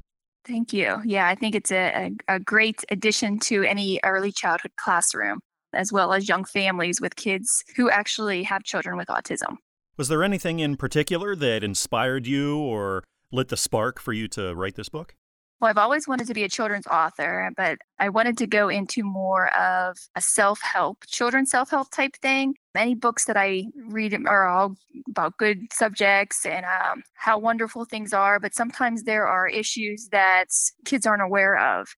Thank 0.45 0.73
you. 0.73 1.01
Yeah, 1.05 1.27
I 1.27 1.35
think 1.35 1.55
it's 1.55 1.71
a, 1.71 2.11
a, 2.27 2.35
a, 2.35 2.39
great 2.39 2.83
addition 2.91 3.39
to 3.39 3.63
any 3.63 4.01
early 4.03 4.33
childhood 4.33 4.71
classroom, 4.77 5.39
as 5.73 5.93
well 5.93 6.11
as 6.11 6.27
young 6.27 6.43
families 6.43 6.99
with 6.99 7.15
kids 7.15 7.63
who 7.77 7.89
actually 7.89 8.43
have 8.43 8.63
children 8.63 8.97
with 8.97 9.07
autism. 9.07 9.55
Was 9.99 10.07
there 10.07 10.23
anything 10.23 10.61
in 10.61 10.77
particular 10.77 11.35
that 11.35 11.61
inspired 11.61 12.25
you 12.25 12.57
or 12.57 13.03
lit 13.33 13.49
the 13.49 13.57
spark 13.57 13.99
for 13.99 14.13
you 14.13 14.29
to 14.29 14.55
write 14.55 14.75
this 14.75 14.87
book? 14.87 15.13
Well, 15.59 15.69
I've 15.69 15.77
always 15.77 16.07
wanted 16.07 16.27
to 16.27 16.33
be 16.33 16.45
a 16.45 16.47
children's 16.47 16.87
author, 16.87 17.51
but 17.57 17.79
I 17.99 18.07
wanted 18.07 18.37
to 18.37 18.47
go 18.47 18.69
into 18.69 19.03
more 19.03 19.53
of 19.53 19.97
a 20.15 20.21
self 20.21 20.61
help, 20.61 20.99
children's 21.05 21.51
self 21.51 21.69
help 21.69 21.91
type 21.91 22.15
thing. 22.21 22.55
Many 22.73 22.95
books 22.95 23.25
that 23.25 23.35
I 23.35 23.65
read 23.75 24.15
are 24.25 24.47
all 24.47 24.77
about 25.09 25.35
good 25.35 25.63
subjects 25.73 26.45
and 26.45 26.65
um, 26.65 27.03
how 27.15 27.37
wonderful 27.37 27.83
things 27.83 28.13
are, 28.13 28.39
but 28.39 28.55
sometimes 28.55 29.03
there 29.03 29.27
are 29.27 29.49
issues 29.49 30.07
that 30.13 30.45
kids 30.85 31.05
aren't 31.05 31.23
aware 31.23 31.57
of. 31.57 31.89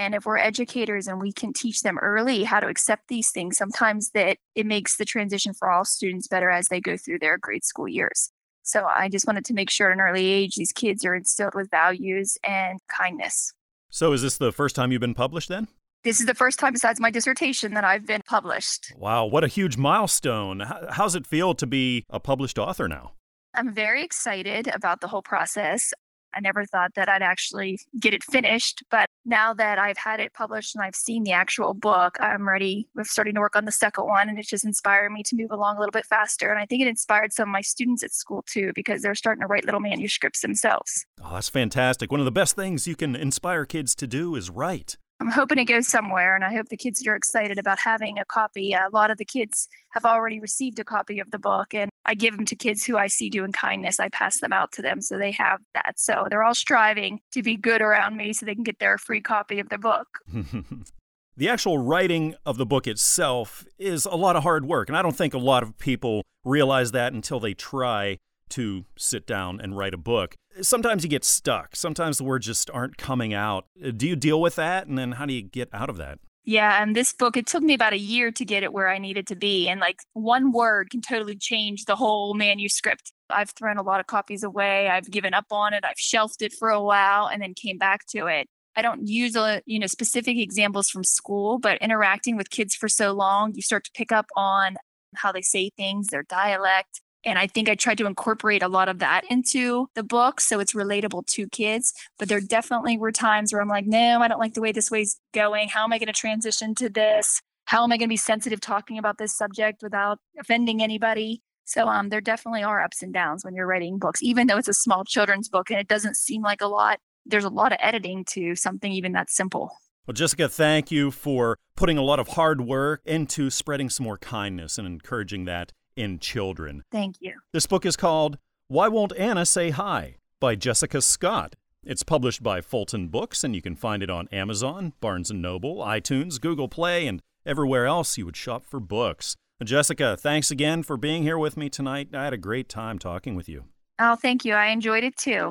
And 0.00 0.14
if 0.14 0.24
we're 0.24 0.38
educators 0.38 1.06
and 1.06 1.20
we 1.20 1.30
can 1.30 1.52
teach 1.52 1.82
them 1.82 1.98
early 1.98 2.44
how 2.44 2.58
to 2.58 2.68
accept 2.68 3.08
these 3.08 3.30
things, 3.30 3.58
sometimes 3.58 4.12
that 4.12 4.38
it 4.54 4.64
makes 4.64 4.96
the 4.96 5.04
transition 5.04 5.52
for 5.52 5.70
all 5.70 5.84
students 5.84 6.26
better 6.26 6.48
as 6.48 6.68
they 6.68 6.80
go 6.80 6.96
through 6.96 7.18
their 7.18 7.36
grade 7.36 7.64
school 7.64 7.86
years. 7.86 8.30
So 8.62 8.86
I 8.86 9.10
just 9.10 9.26
wanted 9.26 9.44
to 9.44 9.52
make 9.52 9.68
sure 9.68 9.90
at 9.90 9.92
an 9.92 10.00
early 10.00 10.24
age 10.24 10.56
these 10.56 10.72
kids 10.72 11.04
are 11.04 11.14
instilled 11.14 11.54
with 11.54 11.70
values 11.70 12.38
and 12.42 12.80
kindness. 12.88 13.52
So 13.90 14.14
is 14.14 14.22
this 14.22 14.38
the 14.38 14.52
first 14.52 14.74
time 14.74 14.90
you've 14.90 15.02
been 15.02 15.12
published 15.12 15.50
then? 15.50 15.68
This 16.02 16.18
is 16.18 16.24
the 16.24 16.34
first 16.34 16.58
time 16.58 16.72
besides 16.72 16.98
my 16.98 17.10
dissertation 17.10 17.74
that 17.74 17.84
I've 17.84 18.06
been 18.06 18.22
published. 18.26 18.94
Wow, 18.96 19.26
what 19.26 19.44
a 19.44 19.48
huge 19.48 19.76
milestone. 19.76 20.60
How's 20.92 21.14
it 21.14 21.26
feel 21.26 21.54
to 21.56 21.66
be 21.66 22.06
a 22.08 22.18
published 22.18 22.58
author 22.58 22.88
now? 22.88 23.12
I'm 23.52 23.74
very 23.74 24.02
excited 24.02 24.68
about 24.68 25.02
the 25.02 25.08
whole 25.08 25.22
process. 25.22 25.92
I 26.34 26.40
never 26.40 26.64
thought 26.64 26.94
that 26.94 27.08
I'd 27.08 27.22
actually 27.22 27.80
get 27.98 28.14
it 28.14 28.22
finished, 28.22 28.82
but 28.90 29.08
now 29.24 29.52
that 29.54 29.78
I've 29.78 29.96
had 29.96 30.20
it 30.20 30.32
published 30.32 30.74
and 30.74 30.84
I've 30.84 30.94
seen 30.94 31.24
the 31.24 31.32
actual 31.32 31.74
book, 31.74 32.16
I'm 32.20 32.48
ready. 32.48 32.88
We're 32.94 33.04
starting 33.04 33.34
to 33.34 33.40
work 33.40 33.56
on 33.56 33.64
the 33.64 33.72
second 33.72 34.04
one, 34.04 34.28
and 34.28 34.38
it 34.38 34.46
just 34.46 34.64
inspired 34.64 35.10
me 35.10 35.22
to 35.24 35.36
move 35.36 35.50
along 35.50 35.76
a 35.76 35.80
little 35.80 35.92
bit 35.92 36.06
faster. 36.06 36.50
And 36.50 36.58
I 36.58 36.66
think 36.66 36.82
it 36.82 36.88
inspired 36.88 37.32
some 37.32 37.48
of 37.48 37.52
my 37.52 37.60
students 37.60 38.02
at 38.02 38.12
school 38.12 38.44
too, 38.46 38.72
because 38.74 39.02
they're 39.02 39.14
starting 39.14 39.42
to 39.42 39.46
write 39.46 39.64
little 39.64 39.80
manuscripts 39.80 40.40
themselves. 40.40 41.06
Oh, 41.22 41.34
that's 41.34 41.48
fantastic. 41.48 42.10
One 42.10 42.20
of 42.20 42.26
the 42.26 42.32
best 42.32 42.56
things 42.56 42.86
you 42.86 42.96
can 42.96 43.16
inspire 43.16 43.64
kids 43.64 43.94
to 43.96 44.06
do 44.06 44.34
is 44.36 44.50
write. 44.50 44.96
I'm 45.20 45.30
hoping 45.30 45.58
it 45.58 45.66
goes 45.66 45.86
somewhere, 45.86 46.34
and 46.34 46.42
I 46.44 46.54
hope 46.54 46.70
the 46.70 46.78
kids 46.78 47.06
are 47.06 47.14
excited 47.14 47.58
about 47.58 47.78
having 47.78 48.18
a 48.18 48.24
copy. 48.24 48.72
A 48.72 48.88
lot 48.90 49.10
of 49.10 49.18
the 49.18 49.26
kids 49.26 49.68
have 49.90 50.06
already 50.06 50.40
received 50.40 50.78
a 50.78 50.84
copy 50.84 51.20
of 51.20 51.30
the 51.30 51.38
book, 51.38 51.74
and 51.74 51.89
I 52.06 52.14
give 52.14 52.36
them 52.36 52.46
to 52.46 52.56
kids 52.56 52.84
who 52.84 52.96
I 52.96 53.06
see 53.08 53.28
doing 53.28 53.52
kindness. 53.52 54.00
I 54.00 54.08
pass 54.08 54.40
them 54.40 54.52
out 54.52 54.72
to 54.72 54.82
them 54.82 55.00
so 55.00 55.18
they 55.18 55.32
have 55.32 55.60
that. 55.74 55.98
So 55.98 56.26
they're 56.28 56.42
all 56.42 56.54
striving 56.54 57.20
to 57.32 57.42
be 57.42 57.56
good 57.56 57.82
around 57.82 58.16
me 58.16 58.32
so 58.32 58.46
they 58.46 58.54
can 58.54 58.64
get 58.64 58.78
their 58.78 58.98
free 58.98 59.20
copy 59.20 59.60
of 59.60 59.68
the 59.68 59.78
book. 59.78 60.08
the 61.36 61.48
actual 61.48 61.78
writing 61.78 62.34
of 62.46 62.56
the 62.56 62.66
book 62.66 62.86
itself 62.86 63.64
is 63.78 64.06
a 64.06 64.16
lot 64.16 64.36
of 64.36 64.42
hard 64.42 64.64
work, 64.66 64.88
and 64.88 64.96
I 64.96 65.02
don't 65.02 65.16
think 65.16 65.34
a 65.34 65.38
lot 65.38 65.62
of 65.62 65.78
people 65.78 66.22
realize 66.44 66.92
that 66.92 67.12
until 67.12 67.38
they 67.38 67.54
try 67.54 68.18
to 68.50 68.84
sit 68.96 69.26
down 69.26 69.60
and 69.60 69.76
write 69.76 69.94
a 69.94 69.98
book. 69.98 70.34
Sometimes 70.60 71.04
you 71.04 71.08
get 71.08 71.24
stuck. 71.24 71.76
Sometimes 71.76 72.18
the 72.18 72.24
words 72.24 72.46
just 72.46 72.68
aren't 72.70 72.98
coming 72.98 73.32
out. 73.32 73.66
Do 73.96 74.08
you 74.08 74.16
deal 74.16 74.40
with 74.40 74.56
that? 74.56 74.86
And 74.86 74.98
then 74.98 75.12
how 75.12 75.26
do 75.26 75.32
you 75.32 75.42
get 75.42 75.68
out 75.72 75.88
of 75.88 75.96
that? 75.98 76.18
Yeah, 76.44 76.82
and 76.82 76.96
this 76.96 77.12
book, 77.12 77.36
it 77.36 77.46
took 77.46 77.62
me 77.62 77.74
about 77.74 77.92
a 77.92 77.98
year 77.98 78.32
to 78.32 78.44
get 78.44 78.62
it 78.62 78.72
where 78.72 78.88
I 78.88 78.98
needed 78.98 79.26
to 79.28 79.36
be. 79.36 79.68
And 79.68 79.78
like 79.78 79.98
one 80.14 80.52
word 80.52 80.90
can 80.90 81.02
totally 81.02 81.36
change 81.36 81.84
the 81.84 81.96
whole 81.96 82.34
manuscript. 82.34 83.12
I've 83.28 83.50
thrown 83.50 83.76
a 83.76 83.82
lot 83.82 84.00
of 84.00 84.06
copies 84.06 84.42
away. 84.42 84.88
I've 84.88 85.10
given 85.10 85.34
up 85.34 85.46
on 85.50 85.74
it. 85.74 85.84
I've 85.84 85.98
shelved 85.98 86.42
it 86.42 86.52
for 86.52 86.70
a 86.70 86.82
while 86.82 87.26
and 87.26 87.42
then 87.42 87.54
came 87.54 87.78
back 87.78 88.06
to 88.10 88.26
it. 88.26 88.48
I 88.74 88.82
don't 88.82 89.06
use 89.06 89.36
a, 89.36 89.62
you 89.66 89.78
know 89.78 89.86
specific 89.86 90.38
examples 90.38 90.88
from 90.88 91.04
school, 91.04 91.58
but 91.58 91.78
interacting 91.82 92.36
with 92.36 92.50
kids 92.50 92.74
for 92.74 92.88
so 92.88 93.12
long, 93.12 93.54
you 93.54 93.62
start 93.62 93.84
to 93.84 93.90
pick 93.94 94.10
up 94.10 94.26
on 94.36 94.76
how 95.16 95.32
they 95.32 95.42
say 95.42 95.70
things, 95.76 96.06
their 96.06 96.22
dialect, 96.22 97.00
and 97.24 97.38
I 97.38 97.46
think 97.46 97.68
I 97.68 97.74
tried 97.74 97.98
to 97.98 98.06
incorporate 98.06 98.62
a 98.62 98.68
lot 98.68 98.88
of 98.88 98.98
that 99.00 99.24
into 99.30 99.88
the 99.94 100.02
book 100.02 100.40
so 100.40 100.60
it's 100.60 100.72
relatable 100.72 101.26
to 101.26 101.48
kids. 101.48 101.92
But 102.18 102.28
there 102.28 102.40
definitely 102.40 102.96
were 102.96 103.12
times 103.12 103.52
where 103.52 103.60
I'm 103.60 103.68
like, 103.68 103.86
no, 103.86 104.20
I 104.20 104.28
don't 104.28 104.40
like 104.40 104.54
the 104.54 104.60
way 104.60 104.72
this 104.72 104.90
way's 104.90 105.20
going. 105.32 105.68
How 105.68 105.84
am 105.84 105.92
I 105.92 105.98
going 105.98 106.06
to 106.06 106.12
transition 106.12 106.74
to 106.76 106.88
this? 106.88 107.40
How 107.66 107.84
am 107.84 107.92
I 107.92 107.96
going 107.96 108.08
to 108.08 108.12
be 108.12 108.16
sensitive 108.16 108.60
talking 108.60 108.98
about 108.98 109.18
this 109.18 109.36
subject 109.36 109.82
without 109.82 110.18
offending 110.38 110.82
anybody? 110.82 111.42
So 111.64 111.86
um, 111.86 112.08
there 112.08 112.20
definitely 112.20 112.64
are 112.64 112.82
ups 112.82 113.02
and 113.02 113.12
downs 113.12 113.44
when 113.44 113.54
you're 113.54 113.66
writing 113.66 113.98
books, 113.98 114.22
even 114.22 114.48
though 114.48 114.58
it's 114.58 114.66
a 114.66 114.74
small 114.74 115.04
children's 115.04 115.48
book 115.48 115.70
and 115.70 115.78
it 115.78 115.86
doesn't 115.86 116.16
seem 116.16 116.42
like 116.42 116.60
a 116.60 116.66
lot. 116.66 116.98
There's 117.26 117.44
a 117.44 117.50
lot 117.50 117.72
of 117.72 117.78
editing 117.80 118.24
to 118.30 118.56
something 118.56 118.90
even 118.90 119.12
that 119.12 119.30
simple. 119.30 119.70
Well, 120.06 120.14
Jessica, 120.14 120.48
thank 120.48 120.90
you 120.90 121.12
for 121.12 121.58
putting 121.76 121.96
a 121.96 122.02
lot 122.02 122.18
of 122.18 122.28
hard 122.28 122.62
work 122.62 123.02
into 123.04 123.50
spreading 123.50 123.88
some 123.88 124.02
more 124.04 124.18
kindness 124.18 124.78
and 124.78 124.86
encouraging 124.86 125.44
that 125.44 125.72
in 126.00 126.18
children. 126.18 126.82
Thank 126.90 127.16
you. 127.20 127.34
This 127.52 127.66
book 127.66 127.84
is 127.84 127.96
called 127.96 128.38
Why 128.68 128.88
Won't 128.88 129.12
Anna 129.16 129.44
Say 129.44 129.70
Hi 129.70 130.16
by 130.40 130.54
Jessica 130.54 131.02
Scott. 131.02 131.56
It's 131.84 132.02
published 132.02 132.42
by 132.42 132.60
Fulton 132.62 133.08
Books, 133.08 133.44
and 133.44 133.54
you 133.54 133.60
can 133.60 133.76
find 133.76 134.02
it 134.02 134.10
on 134.10 134.28
Amazon, 134.32 134.94
Barnes 135.00 135.30
& 135.30 135.32
Noble, 135.32 135.76
iTunes, 135.76 136.40
Google 136.40 136.68
Play, 136.68 137.06
and 137.06 137.20
everywhere 137.44 137.86
else 137.86 138.16
you 138.16 138.24
would 138.24 138.36
shop 138.36 138.64
for 138.64 138.80
books. 138.80 139.36
Jessica, 139.62 140.16
thanks 140.16 140.50
again 140.50 140.82
for 140.82 140.96
being 140.96 141.22
here 141.22 141.38
with 141.38 141.56
me 141.56 141.68
tonight. 141.68 142.08
I 142.14 142.24
had 142.24 142.32
a 142.32 142.38
great 142.38 142.68
time 142.68 142.98
talking 142.98 143.34
with 143.34 143.48
you. 143.48 143.64
Oh, 143.98 144.16
thank 144.16 144.44
you. 144.46 144.54
I 144.54 144.68
enjoyed 144.68 145.04
it 145.04 145.16
too. 145.18 145.48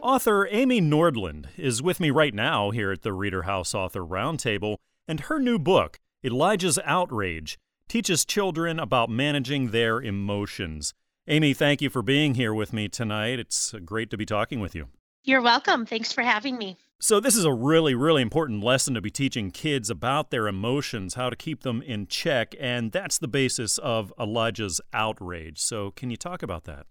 Author 0.00 0.48
Amy 0.50 0.80
Nordland 0.80 1.46
is 1.56 1.82
with 1.82 1.98
me 1.98 2.10
right 2.10 2.32
now 2.32 2.70
here 2.70 2.92
at 2.92 3.02
the 3.02 3.12
Reader 3.12 3.42
House 3.42 3.74
Author 3.74 4.04
Roundtable, 4.04 4.76
and 5.08 5.20
her 5.20 5.40
new 5.40 5.58
book, 5.58 5.98
Elijah's 6.24 6.78
Outrage, 6.84 7.58
teaches 7.88 8.24
children 8.24 8.78
about 8.78 9.10
managing 9.10 9.70
their 9.70 10.00
emotions. 10.00 10.94
Amy, 11.26 11.54
thank 11.54 11.82
you 11.82 11.90
for 11.90 12.02
being 12.02 12.34
here 12.34 12.54
with 12.54 12.72
me 12.72 12.88
tonight. 12.88 13.38
It's 13.38 13.74
uh, 13.74 13.78
great 13.78 14.10
to 14.10 14.16
be 14.16 14.24
talking 14.24 14.60
with 14.60 14.74
you. 14.74 14.88
You're 15.24 15.42
welcome. 15.42 15.84
Thanks 15.84 16.12
for 16.12 16.22
having 16.22 16.56
me. 16.56 16.76
So, 17.00 17.20
this 17.20 17.36
is 17.36 17.44
a 17.44 17.52
really, 17.52 17.94
really 17.94 18.22
important 18.22 18.64
lesson 18.64 18.94
to 18.94 19.00
be 19.00 19.10
teaching 19.10 19.50
kids 19.50 19.88
about 19.88 20.30
their 20.30 20.48
emotions, 20.48 21.14
how 21.14 21.30
to 21.30 21.36
keep 21.36 21.62
them 21.62 21.80
in 21.82 22.06
check, 22.06 22.54
and 22.58 22.90
that's 22.90 23.18
the 23.18 23.28
basis 23.28 23.78
of 23.78 24.12
Elijah's 24.18 24.80
outrage. 24.92 25.60
So, 25.60 25.92
can 25.92 26.10
you 26.10 26.16
talk 26.16 26.42
about 26.42 26.64
that? 26.64 26.86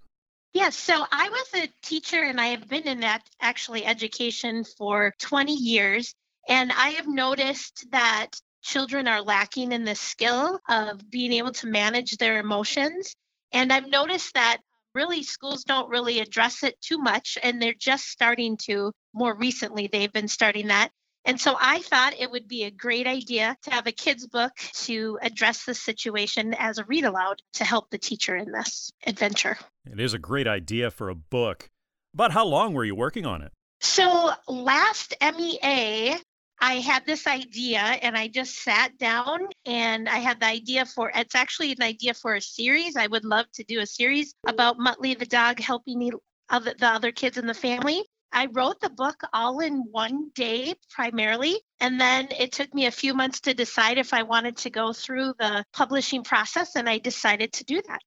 Yes, 0.54 0.76
so 0.76 1.06
I 1.12 1.30
was 1.30 1.64
a 1.64 1.70
teacher 1.82 2.22
and 2.22 2.40
I 2.40 2.48
have 2.48 2.68
been 2.68 2.88
in 2.88 3.02
that 3.02 3.30
actually 3.42 3.86
education 3.86 4.64
for 4.64 5.14
20 5.20 5.54
years. 5.54 6.16
And 6.48 6.72
I 6.72 6.90
have 6.90 7.08
noticed 7.08 7.86
that 7.92 8.40
children 8.68 9.08
are 9.08 9.22
lacking 9.22 9.72
in 9.72 9.86
the 9.86 9.96
skill 9.96 10.60
of 10.68 11.10
being 11.10 11.32
able 11.32 11.54
to 11.54 11.68
manage 11.68 12.18
their 12.18 12.38
emotions. 12.38 13.16
And 13.54 13.72
I've 13.72 13.90
noticed 13.90 14.34
that 14.34 14.58
really 14.94 15.24
schools 15.24 15.64
don't 15.64 15.90
really 15.90 16.20
address 16.20 16.64
it 16.64 16.80
too 16.82 16.98
much, 16.98 17.38
and 17.42 17.62
they're 17.62 17.74
just 17.74 18.06
starting 18.06 18.58
to 18.66 18.92
more 19.14 19.34
recently, 19.34 19.88
they've 19.88 20.12
been 20.12 20.28
starting 20.28 20.68
that. 20.68 20.90
And 21.24 21.40
so 21.40 21.56
I 21.60 21.80
thought 21.80 22.20
it 22.20 22.30
would 22.30 22.48
be 22.48 22.64
a 22.64 22.72
great 22.72 23.08
idea 23.08 23.56
to 23.64 23.72
have 23.72 23.88
a 23.88 23.92
kid's 23.92 24.28
book 24.28 24.54
to 24.86 25.18
address 25.22 25.66
the 25.66 25.74
situation 25.74 26.54
as 26.54 26.78
a 26.78 26.84
read 26.86 27.06
aloud 27.06 27.42
to 27.54 27.64
help 27.64 27.90
the 27.90 27.98
teacher 27.98 28.36
in 28.36 28.52
this 28.52 28.92
adventure. 29.06 29.58
It 29.86 30.00
is 30.00 30.14
a 30.14 30.20
great 30.20 30.48
idea 30.48 30.92
for 30.92 31.10
a 31.10 31.16
book. 31.16 31.70
But 32.14 32.32
how 32.32 32.46
long 32.46 32.74
were 32.74 32.86
you 32.86 32.96
working 32.96 33.26
on 33.26 33.42
it? 33.42 33.52
So 33.80 34.32
last 34.48 35.14
MEA, 35.22 36.16
I 36.60 36.76
had 36.76 37.06
this 37.06 37.28
idea 37.28 37.80
and 37.80 38.18
I 38.18 38.28
just 38.28 38.64
sat 38.64 38.98
down 38.98 39.48
and 39.66 40.10
I 40.10 40.18
had 40.18 40.40
the 40.40 40.48
idea 40.48 40.86
for 40.86 41.12
it's 41.14 41.36
actually 41.36 41.72
an 41.72 41.84
idea 41.84 42.14
for 42.14 42.36
a 42.36 42.42
series. 42.42 42.96
I 42.96 43.08
would 43.08 43.26
love 43.26 43.46
to 43.54 43.64
do 43.64 43.80
a 43.80 43.86
series 43.86 44.34
about 44.48 44.78
Muttley 44.80 45.18
the 45.18 45.26
dog 45.26 45.60
helping 45.60 46.00
the 46.00 46.14
other, 46.50 46.74
the 46.78 46.88
other 46.88 47.12
kids 47.12 47.38
in 47.38 47.46
the 47.46 47.54
family. 47.54 48.04
I 48.32 48.48
wrote 48.48 48.82
the 48.82 48.90
book 48.90 49.22
all 49.34 49.60
in 49.60 49.86
one 49.92 50.32
day 50.36 50.74
primarily, 50.90 51.62
and 51.80 52.00
then 52.00 52.28
it 52.38 52.52
took 52.52 52.74
me 52.74 52.86
a 52.86 52.92
few 52.92 53.14
months 53.14 53.40
to 53.42 53.54
decide 53.54 53.98
if 53.98 54.14
I 54.14 54.24
wanted 54.24 54.58
to 54.58 54.70
go 54.70 54.92
through 54.94 55.34
the 55.40 55.64
publishing 55.74 56.24
process, 56.24 56.76
and 56.76 56.90
I 56.90 56.98
decided 56.98 57.54
to 57.54 57.64
do 57.64 57.82
that. 57.88 58.02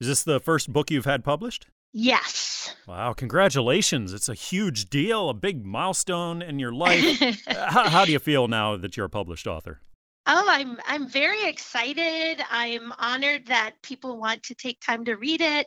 Is 0.00 0.08
this 0.08 0.24
the 0.24 0.40
first 0.40 0.72
book 0.72 0.90
you've 0.90 1.04
had 1.04 1.22
published? 1.22 1.66
Yes. 1.92 2.74
Wow, 2.86 3.12
congratulations. 3.12 4.12
It's 4.12 4.28
a 4.28 4.34
huge 4.34 4.90
deal, 4.90 5.28
a 5.28 5.34
big 5.34 5.64
milestone 5.64 6.42
in 6.42 6.58
your 6.58 6.72
life. 6.72 7.20
Uh, 7.50 7.70
how, 7.70 7.88
how 7.88 8.04
do 8.04 8.12
you 8.12 8.18
feel 8.18 8.48
now 8.48 8.76
that 8.76 8.96
you're 8.96 9.06
a 9.06 9.10
published 9.10 9.46
author? 9.46 9.80
Oh, 10.26 10.44
I'm 10.48 10.78
I'm 10.86 11.08
very 11.08 11.44
excited. 11.44 12.42
I'm 12.50 12.92
honored 12.98 13.46
that 13.46 13.74
people 13.82 14.18
want 14.18 14.42
to 14.44 14.54
take 14.54 14.80
time 14.80 15.04
to 15.06 15.14
read 15.14 15.40
it. 15.40 15.66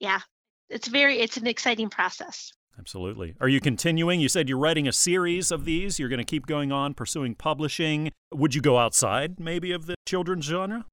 Yeah. 0.00 0.20
It's 0.68 0.88
very 0.88 1.20
it's 1.20 1.36
an 1.36 1.46
exciting 1.46 1.88
process. 1.88 2.52
Absolutely. 2.78 3.34
Are 3.40 3.48
you 3.48 3.60
continuing? 3.60 4.20
You 4.20 4.28
said 4.28 4.48
you're 4.48 4.58
writing 4.58 4.88
a 4.88 4.92
series 4.92 5.50
of 5.50 5.64
these. 5.64 5.98
You're 5.98 6.08
going 6.08 6.18
to 6.18 6.24
keep 6.24 6.46
going 6.46 6.72
on 6.72 6.94
pursuing 6.94 7.34
publishing. 7.34 8.10
Would 8.32 8.54
you 8.54 8.60
go 8.60 8.78
outside 8.78 9.38
maybe 9.38 9.72
of 9.72 9.86
the 9.86 9.94
children's 10.06 10.44
genre? 10.44 10.84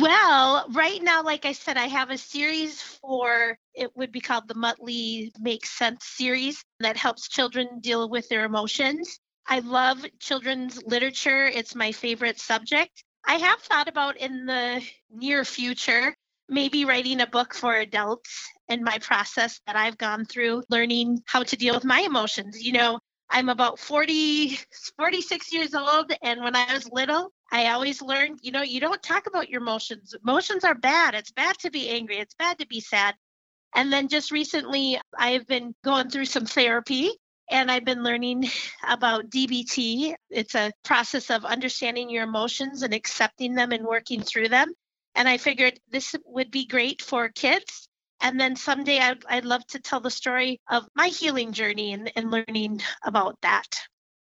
Well, 0.00 0.66
right 0.70 1.00
now, 1.02 1.22
like 1.22 1.44
I 1.44 1.52
said, 1.52 1.76
I 1.76 1.86
have 1.86 2.10
a 2.10 2.18
series 2.18 2.82
for 2.82 3.56
it 3.74 3.96
would 3.96 4.10
be 4.10 4.20
called 4.20 4.48
the 4.48 4.54
Muttley 4.54 5.30
Makes 5.38 5.70
Sense 5.70 6.04
series 6.04 6.64
that 6.80 6.96
helps 6.96 7.28
children 7.28 7.78
deal 7.80 8.08
with 8.08 8.28
their 8.28 8.44
emotions. 8.44 9.20
I 9.46 9.60
love 9.60 10.04
children's 10.18 10.82
literature, 10.82 11.46
it's 11.46 11.76
my 11.76 11.92
favorite 11.92 12.40
subject. 12.40 13.04
I 13.24 13.34
have 13.34 13.60
thought 13.60 13.88
about 13.88 14.16
in 14.16 14.46
the 14.46 14.82
near 15.10 15.44
future 15.44 16.14
maybe 16.48 16.84
writing 16.84 17.20
a 17.20 17.26
book 17.26 17.54
for 17.54 17.74
adults 17.76 18.48
and 18.68 18.82
my 18.82 18.98
process 18.98 19.60
that 19.66 19.76
I've 19.76 19.98
gone 19.98 20.24
through 20.24 20.64
learning 20.70 21.22
how 21.26 21.44
to 21.44 21.56
deal 21.56 21.74
with 21.74 21.84
my 21.84 22.00
emotions. 22.00 22.62
You 22.62 22.72
know, 22.72 22.98
I'm 23.30 23.48
about 23.48 23.78
40, 23.78 24.58
46 24.98 25.52
years 25.52 25.74
old. 25.74 26.12
And 26.22 26.42
when 26.42 26.56
I 26.56 26.72
was 26.72 26.88
little, 26.90 27.30
I 27.50 27.70
always 27.70 28.02
learned, 28.02 28.40
you 28.42 28.52
know, 28.52 28.62
you 28.62 28.80
don't 28.80 29.02
talk 29.02 29.26
about 29.26 29.48
your 29.48 29.60
emotions. 29.60 30.14
Emotions 30.22 30.64
are 30.64 30.74
bad. 30.74 31.14
It's 31.14 31.32
bad 31.32 31.58
to 31.60 31.70
be 31.70 31.88
angry. 31.88 32.18
It's 32.18 32.34
bad 32.34 32.58
to 32.58 32.66
be 32.66 32.80
sad. 32.80 33.14
And 33.74 33.92
then 33.92 34.08
just 34.08 34.30
recently, 34.30 35.00
I've 35.16 35.46
been 35.46 35.74
going 35.84 36.10
through 36.10 36.26
some 36.26 36.46
therapy 36.46 37.10
and 37.50 37.70
I've 37.70 37.84
been 37.84 38.02
learning 38.02 38.50
about 38.88 39.30
DBT. 39.30 40.14
It's 40.30 40.54
a 40.54 40.72
process 40.84 41.30
of 41.30 41.44
understanding 41.44 42.10
your 42.10 42.24
emotions 42.24 42.82
and 42.82 42.92
accepting 42.92 43.54
them 43.54 43.72
and 43.72 43.84
working 43.84 44.22
through 44.22 44.48
them. 44.48 44.72
And 45.14 45.28
I 45.28 45.38
figured 45.38 45.80
this 45.90 46.14
would 46.26 46.50
be 46.50 46.66
great 46.66 47.02
for 47.02 47.28
kids 47.28 47.88
and 48.20 48.40
then 48.40 48.56
someday 48.56 48.98
I'd, 48.98 49.24
I'd 49.28 49.44
love 49.44 49.66
to 49.68 49.80
tell 49.80 50.00
the 50.00 50.10
story 50.10 50.60
of 50.68 50.88
my 50.94 51.08
healing 51.08 51.52
journey 51.52 51.92
and, 51.92 52.10
and 52.16 52.30
learning 52.30 52.82
about 53.04 53.40
that. 53.42 53.66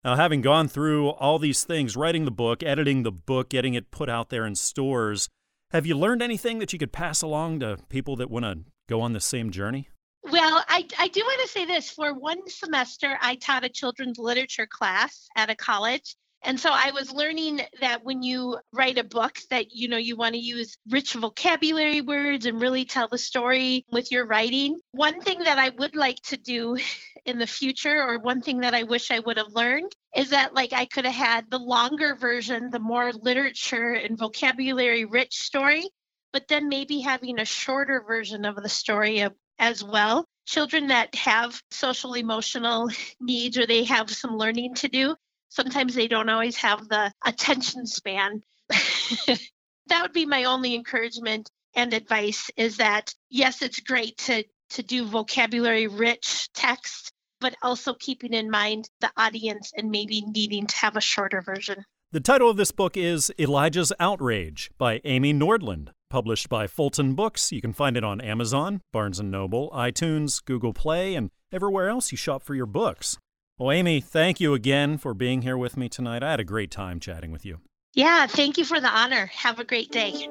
Now, 0.03 0.15
having 0.15 0.41
gone 0.41 0.69
through 0.69 1.09
all 1.09 1.39
these 1.39 1.65
things, 1.65 1.97
writing 1.97 2.23
the 2.23 2.31
book, 2.31 2.63
editing 2.63 3.03
the 3.03 3.12
book, 3.12 3.49
getting 3.49 3.73
it 3.73 3.91
put 3.91 4.09
out 4.09 4.29
there 4.29 4.45
in 4.45 4.55
stores, 4.55 5.27
have 5.71 5.85
you 5.85 5.95
learned 5.97 6.21
anything 6.21 6.59
that 6.59 6.71
you 6.71 6.79
could 6.79 6.93
pass 6.93 7.21
along 7.21 7.59
to 7.59 7.77
people 7.89 8.15
that 8.15 8.31
want 8.31 8.45
to 8.45 8.59
go 8.88 9.01
on 9.01 9.12
the 9.12 9.19
same 9.19 9.51
journey? 9.51 9.89
Well, 10.23 10.63
I, 10.67 10.85
I 10.97 11.07
do 11.09 11.21
want 11.21 11.41
to 11.41 11.47
say 11.47 11.65
this. 11.65 11.89
For 11.89 12.13
one 12.13 12.47
semester, 12.47 13.17
I 13.21 13.35
taught 13.35 13.65
a 13.65 13.69
children's 13.69 14.17
literature 14.17 14.67
class 14.67 15.27
at 15.35 15.49
a 15.49 15.55
college. 15.55 16.15
And 16.43 16.60
so 16.60 16.69
I 16.71 16.91
was 16.91 17.12
learning 17.12 17.62
that 17.82 18.04
when 18.04 18.23
you 18.23 18.58
write 18.71 18.97
a 18.97 19.04
book 19.04 19.38
that 19.49 19.75
you 19.75 19.89
know 19.89 19.97
you 19.97 20.15
want 20.15 20.36
to 20.36 20.39
use 20.39 20.78
rich 20.89 21.13
vocabulary 21.13 22.02
words 22.02 22.45
and 22.45 22.62
really 22.62 22.86
tell 22.86 23.08
the 23.10 23.17
story 23.17 23.86
with 23.91 24.12
your 24.12 24.25
writing. 24.25 24.80
One 24.91 25.21
thing 25.21 25.39
that 25.39 25.60
I 25.60 25.69
would 25.69 25.95
like 25.95 26.21
to 26.28 26.38
do 26.38 26.78
in 27.25 27.39
the 27.39 27.47
future 27.47 28.02
or 28.02 28.19
one 28.19 28.41
thing 28.41 28.62
that 28.62 28.73
I 28.73 28.84
wish 28.84 29.12
I 29.12 29.19
would 29.19 29.38
have 29.38 29.54
learned 29.54 29.91
is 30.15 30.30
that 30.30 30.54
like 30.54 30.71
I 30.71 30.86
could 30.86 31.06
have 31.06 31.13
had 31.13 31.52
the 31.52 31.60
longer 31.60 32.15
version, 32.15 32.69
the 32.69 32.80
more 32.80 33.12
literature 33.12 33.91
and 33.91 34.17
vocabulary 34.17 35.06
rich 35.06 35.36
story, 35.36 35.89
but 36.32 36.47
then 36.47 36.69
maybe 36.69 37.02
having 37.02 37.39
a 37.39 37.45
shorter 37.45 38.04
version 38.08 38.45
of 38.45 38.56
the 38.56 38.69
story 38.69 39.28
as 39.60 39.84
well 39.84 40.25
children 40.45 40.88
that 40.88 41.13
have 41.13 41.62
social 41.69 42.15
emotional 42.15 42.89
needs 43.19 43.58
or 43.58 43.67
they 43.67 43.84
have 43.84 44.10
some 44.10 44.36
learning 44.36 44.73
to 44.73 44.88
do 44.88 45.15
sometimes 45.49 45.95
they 45.95 46.07
don't 46.07 46.29
always 46.29 46.55
have 46.57 46.88
the 46.88 47.12
attention 47.25 47.85
span. 47.85 48.41
that 48.69 50.01
would 50.01 50.13
be 50.13 50.25
my 50.25 50.45
only 50.45 50.75
encouragement 50.75 51.49
and 51.75 51.93
advice 51.93 52.49
is 52.57 52.77
that 52.77 53.13
yes, 53.29 53.62
it's 53.62 53.79
great 53.79 54.17
to 54.17 54.43
to 54.71 54.83
do 54.83 55.05
vocabulary 55.05 55.88
rich 55.88 56.49
text, 56.53 57.12
but 57.41 57.55
also 57.63 57.93
keeping 57.95 58.33
in 58.33 58.49
mind 58.49 58.88
the 59.01 59.12
audience 59.17 59.71
and 59.75 59.89
maybe 59.89 60.23
needing 60.27 60.67
to 60.67 60.75
have 60.75 60.95
a 60.95 61.01
shorter 61.01 61.41
version. 61.41 61.83
The 62.12 62.19
title 62.19 62.49
of 62.49 62.57
this 62.57 62.71
book 62.71 62.97
is 62.97 63.31
Elijah's 63.39 63.93
Outrage 63.99 64.71
by 64.77 65.01
Amy 65.05 65.33
Nordland, 65.33 65.89
published 66.09 66.49
by 66.49 66.67
Fulton 66.67 67.13
Books. 67.13 67.51
You 67.51 67.62
can 67.62 67.73
find 67.73 67.97
it 67.97 68.03
on 68.03 68.21
Amazon, 68.21 68.81
Barnes 68.91 69.21
& 69.21 69.23
Noble, 69.23 69.69
iTunes, 69.71 70.43
Google 70.43 70.73
Play, 70.73 71.15
and 71.15 71.29
everywhere 71.51 71.89
else 71.89 72.12
you 72.12 72.17
shop 72.17 72.43
for 72.43 72.55
your 72.55 72.65
books. 72.65 73.17
Well, 73.60 73.72
Amy, 73.72 74.00
thank 74.00 74.39
you 74.39 74.54
again 74.54 74.98
for 74.98 75.13
being 75.13 75.41
here 75.41 75.58
with 75.58 75.76
me 75.76 75.89
tonight. 75.89 76.24
I 76.24 76.32
had 76.32 76.39
a 76.39 76.45
great 76.45 76.72
time 76.72 76.98
chatting 76.98 77.30
with 77.30 77.45
you. 77.45 77.60
Yeah, 77.93 78.26
thank 78.26 78.58
you 78.58 78.63
for 78.63 78.80
the 78.80 78.88
honor. 78.88 79.26
Have 79.26 79.60
a 79.60 79.65
great 79.65 79.91
day. 79.91 80.30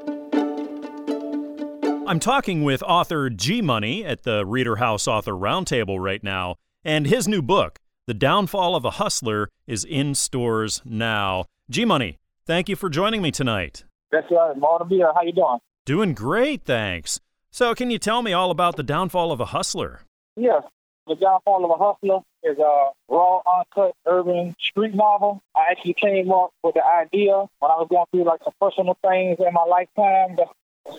I'm 2.07 2.21
talking 2.21 2.65
with 2.65 2.83
author 2.83 3.29
G 3.29 3.61
Money 3.61 4.03
at 4.03 4.23
the 4.23 4.47
Reader 4.47 4.77
House 4.77 5.07
Author 5.07 5.33
Roundtable 5.33 6.03
right 6.03 6.25
now, 6.25 6.57
and 6.83 7.07
his 7.07 7.29
new 7.29 7.43
book, 7.43 7.81
The 8.07 8.15
Downfall 8.15 8.75
of 8.75 8.87
a 8.87 8.93
Hustler, 8.93 9.51
is 9.67 9.85
in 9.85 10.15
stores 10.15 10.81
now. 10.87 11.45
G 11.69 11.85
Money, 11.85 12.17
thank 12.47 12.71
you 12.71 12.77
for 12.77 12.89
joining 12.89 13.21
me 13.21 13.31
tonight. 13.31 13.85
That's 14.11 14.31
right, 14.31 14.57
Marta 14.57 14.87
Beer. 14.87 15.13
How 15.15 15.21
you 15.21 15.35
doing? 15.35 15.59
Doing 15.85 16.15
great, 16.15 16.63
thanks. 16.65 17.21
So, 17.51 17.75
can 17.75 17.91
you 17.91 17.99
tell 17.99 18.23
me 18.23 18.33
all 18.33 18.51
about 18.51 18.77
The 18.77 18.83
Downfall 18.83 19.33
of 19.33 19.41
a 19.41 19.47
Hustler? 19.47 20.01
Yes, 20.35 20.63
The 21.07 21.15
Downfall 21.17 21.67
of 21.67 21.79
a 21.79 21.85
Hustler 21.85 22.21
is 22.43 22.59
a 22.59 22.91
raw, 23.09 23.41
uncut 23.59 23.95
urban 24.07 24.55
street 24.59 24.95
novel. 24.95 25.43
I 25.55 25.69
actually 25.71 25.95
came 25.95 26.31
up 26.31 26.53
with 26.63 26.75
the 26.75 26.85
idea 26.85 27.33
when 27.59 27.71
I 27.71 27.77
was 27.77 27.89
going 27.91 28.07
through 28.11 28.25
like 28.25 28.41
some 28.45 28.55
personal 28.61 28.97
things 29.07 29.39
in 29.39 29.53
my 29.53 29.65
lifetime. 29.65 30.37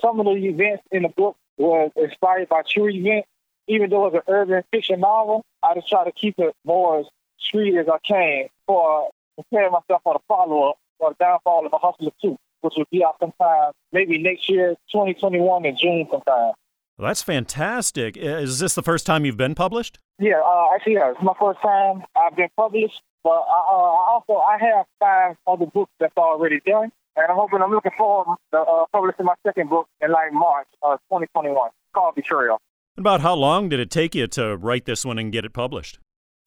Some 0.01 0.19
of 0.19 0.25
the 0.25 0.33
events 0.33 0.83
in 0.91 1.03
the 1.03 1.09
book 1.09 1.35
was 1.57 1.91
inspired 1.95 2.49
by 2.49 2.61
true 2.67 2.89
events. 2.89 3.27
Even 3.67 3.89
though 3.89 4.07
it's 4.07 4.15
an 4.15 4.21
urban 4.27 4.63
fiction 4.71 4.99
novel, 5.01 5.45
I 5.61 5.75
just 5.75 5.89
try 5.89 6.03
to 6.03 6.11
keep 6.11 6.35
it 6.39 6.55
more 6.65 7.01
as 7.01 7.05
street 7.37 7.77
as 7.77 7.87
I 7.87 7.97
can 8.05 8.47
for 8.65 9.09
preparing 9.35 9.71
myself 9.71 10.01
for 10.03 10.13
the 10.13 10.19
follow 10.27 10.69
up 10.69 10.77
for 10.97 11.11
the 11.11 11.15
downfall 11.23 11.65
of 11.65 11.73
a 11.73 11.77
hustler 11.77 12.11
too, 12.21 12.37
which 12.61 12.73
will 12.77 12.85
be 12.91 13.03
out 13.03 13.17
sometime 13.19 13.71
maybe 13.91 14.17
next 14.17 14.49
year, 14.49 14.75
2021 14.91 15.65
in 15.65 15.77
June 15.77 16.07
sometime. 16.11 16.53
Well, 16.99 17.07
that's 17.07 17.23
fantastic. 17.23 18.17
Is 18.17 18.59
this 18.59 18.75
the 18.75 18.83
first 18.83 19.05
time 19.05 19.23
you've 19.23 19.37
been 19.37 19.55
published? 19.55 19.99
Yeah, 20.19 20.41
uh, 20.45 20.65
actually, 20.75 20.95
yeah, 20.95 21.11
it's 21.11 21.23
my 21.23 21.31
first 21.39 21.61
time 21.61 22.03
I've 22.13 22.35
been 22.35 22.49
published. 22.57 23.01
But 23.23 23.39
I, 23.39 23.63
uh, 23.71 23.73
also 23.73 24.33
I 24.33 24.57
have 24.59 24.85
five 24.99 25.37
other 25.47 25.65
books 25.65 25.93
that's 25.97 26.17
already 26.17 26.59
done, 26.65 26.91
and 27.15 27.25
I'm 27.29 27.37
hoping 27.37 27.61
I'm 27.61 27.71
looking 27.71 27.93
forward 27.97 28.35
to 28.51 28.59
uh, 28.59 28.85
publishing 28.91 29.25
my 29.25 29.35
second 29.47 29.69
book 29.69 29.87
in 30.01 30.11
like 30.11 30.33
March 30.33 30.67
of 30.81 30.99
2021 31.09 31.69
called 31.93 32.15
Betrayal. 32.15 32.59
About 32.97 33.21
how 33.21 33.33
long 33.33 33.69
did 33.69 33.79
it 33.79 33.89
take 33.89 34.13
you 34.13 34.27
to 34.27 34.57
write 34.57 34.83
this 34.83 35.05
one 35.05 35.17
and 35.17 35.31
get 35.31 35.45
it 35.45 35.53
published? 35.53 35.99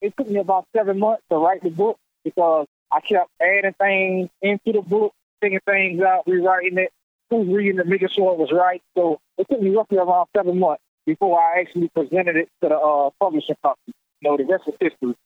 It 0.03 0.13
took 0.19 0.29
me 0.29 0.39
about 0.39 0.67
seven 0.77 0.99
months 0.99 1.23
to 1.31 1.39
write 1.39 1.63
the 1.63 1.71
book 1.71 1.97
because 2.25 2.67
I 2.93 3.01
kept 3.01 3.31
adding 3.41 3.73
things 3.81 4.29
into 4.43 4.73
the 4.73 4.83
book, 4.83 5.15
taking 5.41 5.61
things 5.65 6.03
out, 6.03 6.25
rewriting 6.27 6.77
it, 6.77 6.93
reading 7.41 7.79
it, 7.79 7.87
making 7.87 8.09
sure 8.09 8.33
it 8.33 8.39
was 8.39 8.51
right. 8.53 8.83
So 8.97 9.21
it 9.39 9.47
took 9.51 9.61
me 9.61 9.71
roughly 9.71 9.99
around 9.99 10.29
seven 10.37 10.59
months 10.59 10.83
before 11.07 11.41
I 11.41 11.61
actually 11.61 11.89
presented 11.89 12.37
it 12.37 12.49
to 12.63 12.69
the 12.69 12.77
uh, 12.77 13.11
publishing 13.21 13.57
company. 13.63 13.95
You 14.21 14.31
know, 14.31 14.37
the 14.37 14.45
rest 14.45 14.65
is 14.69 14.75
history. 14.81 15.17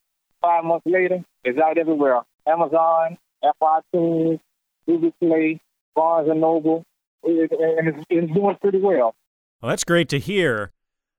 Five 0.40 0.64
months 0.64 0.86
later, 0.86 1.24
it's 1.44 1.58
out 1.58 1.78
everywhere. 1.78 2.22
Amazon, 2.46 3.18
iTunes, 3.62 4.40
Google 4.86 5.12
Play, 5.20 5.60
Barnes 5.94 6.28
and 6.28 6.40
Noble, 6.40 6.84
and 7.24 7.50
it's, 7.50 8.04
it's 8.08 8.32
doing 8.32 8.56
pretty 8.60 8.78
well. 8.78 9.14
Well, 9.60 9.70
that's 9.70 9.84
great 9.84 10.08
to 10.10 10.18
hear. 10.18 10.72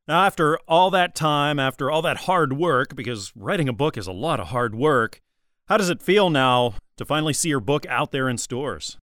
Now, 0.07 0.25
after 0.25 0.57
all 0.67 0.89
that 0.91 1.15
time, 1.15 1.59
after 1.59 1.91
all 1.91 2.01
that 2.03 2.17
hard 2.17 2.53
work, 2.53 2.95
because 2.95 3.33
writing 3.35 3.67
a 3.67 3.73
book 3.73 3.97
is 3.97 4.07
a 4.07 4.13
lot 4.13 4.39
of 4.39 4.47
hard 4.47 4.73
work, 4.73 5.21
how 5.67 5.75
does 5.75 5.89
it 5.89 6.01
feel 6.01 6.29
now 6.29 6.75
to 6.95 7.03
finally 7.03 7.33
see 7.33 7.49
your 7.49 7.59
book 7.59 7.85
out 7.87 8.11
there 8.11 8.29
in 8.29 8.37
stores? 8.37 8.97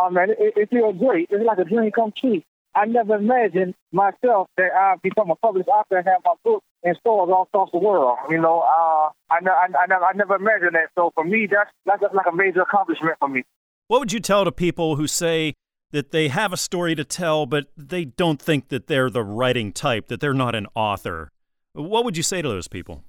Oh 0.00 0.10
man, 0.10 0.30
it, 0.30 0.54
it 0.56 0.70
feels 0.70 0.96
great. 0.98 1.28
It's 1.30 1.44
like 1.44 1.58
a 1.58 1.64
dream 1.64 1.90
come 1.90 2.12
true. 2.16 2.42
I 2.74 2.84
never 2.84 3.16
imagined 3.16 3.74
myself 3.92 4.48
that 4.56 4.72
I'd 4.72 5.02
become 5.02 5.30
a 5.30 5.36
published 5.36 5.68
author 5.68 5.96
and 5.96 6.06
have 6.06 6.20
my 6.24 6.34
book 6.44 6.62
in 6.82 6.94
stores 6.96 7.30
all 7.32 7.42
across 7.42 7.70
the 7.72 7.78
world. 7.78 8.18
You 8.30 8.40
know, 8.40 8.60
uh, 8.60 9.10
I, 9.30 9.38
I, 9.44 9.66
I, 9.82 9.86
never, 9.88 10.04
I 10.04 10.12
never 10.14 10.36
imagined 10.36 10.74
that. 10.74 10.90
So 10.96 11.10
for 11.14 11.24
me, 11.24 11.48
that's 11.50 11.70
that's 11.86 12.02
like 12.14 12.26
a 12.30 12.34
major 12.34 12.62
accomplishment 12.62 13.16
for 13.18 13.28
me. 13.28 13.42
What 13.88 14.00
would 14.00 14.12
you 14.12 14.20
tell 14.20 14.44
to 14.44 14.52
people 14.52 14.96
who 14.96 15.06
say 15.06 15.54
that 15.90 16.10
they 16.10 16.28
have 16.28 16.52
a 16.52 16.56
story 16.56 16.94
to 16.94 17.04
tell, 17.04 17.46
but 17.46 17.66
they 17.76 18.04
don't 18.04 18.40
think 18.40 18.68
that 18.68 18.86
they're 18.86 19.10
the 19.10 19.24
writing 19.24 19.72
type, 19.72 20.08
that 20.08 20.20
they're 20.20 20.34
not 20.34 20.54
an 20.54 20.66
author? 20.74 21.30
What 21.72 22.04
would 22.04 22.16
you 22.16 22.22
say 22.22 22.42
to 22.42 22.48
those 22.48 22.68
people? 22.68 23.02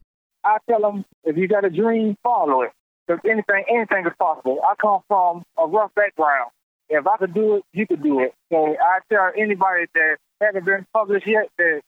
I 0.44 0.58
tell 0.70 0.82
them 0.82 1.06
if 1.26 1.38
you 1.38 1.48
got 1.48 1.66
a 1.66 1.70
dream, 1.70 2.16
follow 2.24 2.62
it. 2.62 2.72
Because 3.06 3.22
anything, 3.26 3.66
anything 3.70 4.06
is 4.06 4.14
possible. 4.18 4.60
I 4.64 4.76
come 4.80 5.02
from 5.08 5.44
a 5.58 5.68
rough 5.68 5.94
background. 5.96 6.52
If 6.90 7.06
I 7.06 7.18
could 7.18 7.34
do 7.34 7.58
it, 7.58 7.64
you 7.72 7.86
could 7.86 8.02
do 8.02 8.22
it. 8.22 8.34
So 8.52 8.76
I 8.76 9.00
tell 9.12 9.32
anybody 9.38 9.86
that 9.94 10.18
hasn't 10.42 10.66
been 10.66 10.86
published 10.94 11.28
yet 11.28 11.50
that 11.58 11.82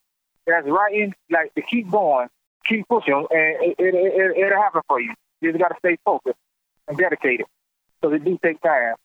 that's 0.46 0.68
writing, 0.68 1.14
like 1.30 1.54
to 1.56 1.62
keep 1.62 1.90
going, 1.90 2.28
keep 2.66 2.88
pushing, 2.88 3.14
and 3.14 3.64
it, 3.64 3.76
it, 3.80 3.96
it, 3.96 4.38
it'll 4.38 4.62
happen 4.62 4.82
for 4.88 5.00
you. 5.00 5.14
You 5.42 5.52
just 5.52 5.62
got 5.62 5.70
to 5.70 5.76
stay 5.80 5.98
focused 6.06 6.38
and 6.88 6.98
dedicated. 6.98 7.46
So 8.04 8.12
it 8.14 8.24
do 8.24 8.38
take 8.44 8.62
time. 8.62 8.96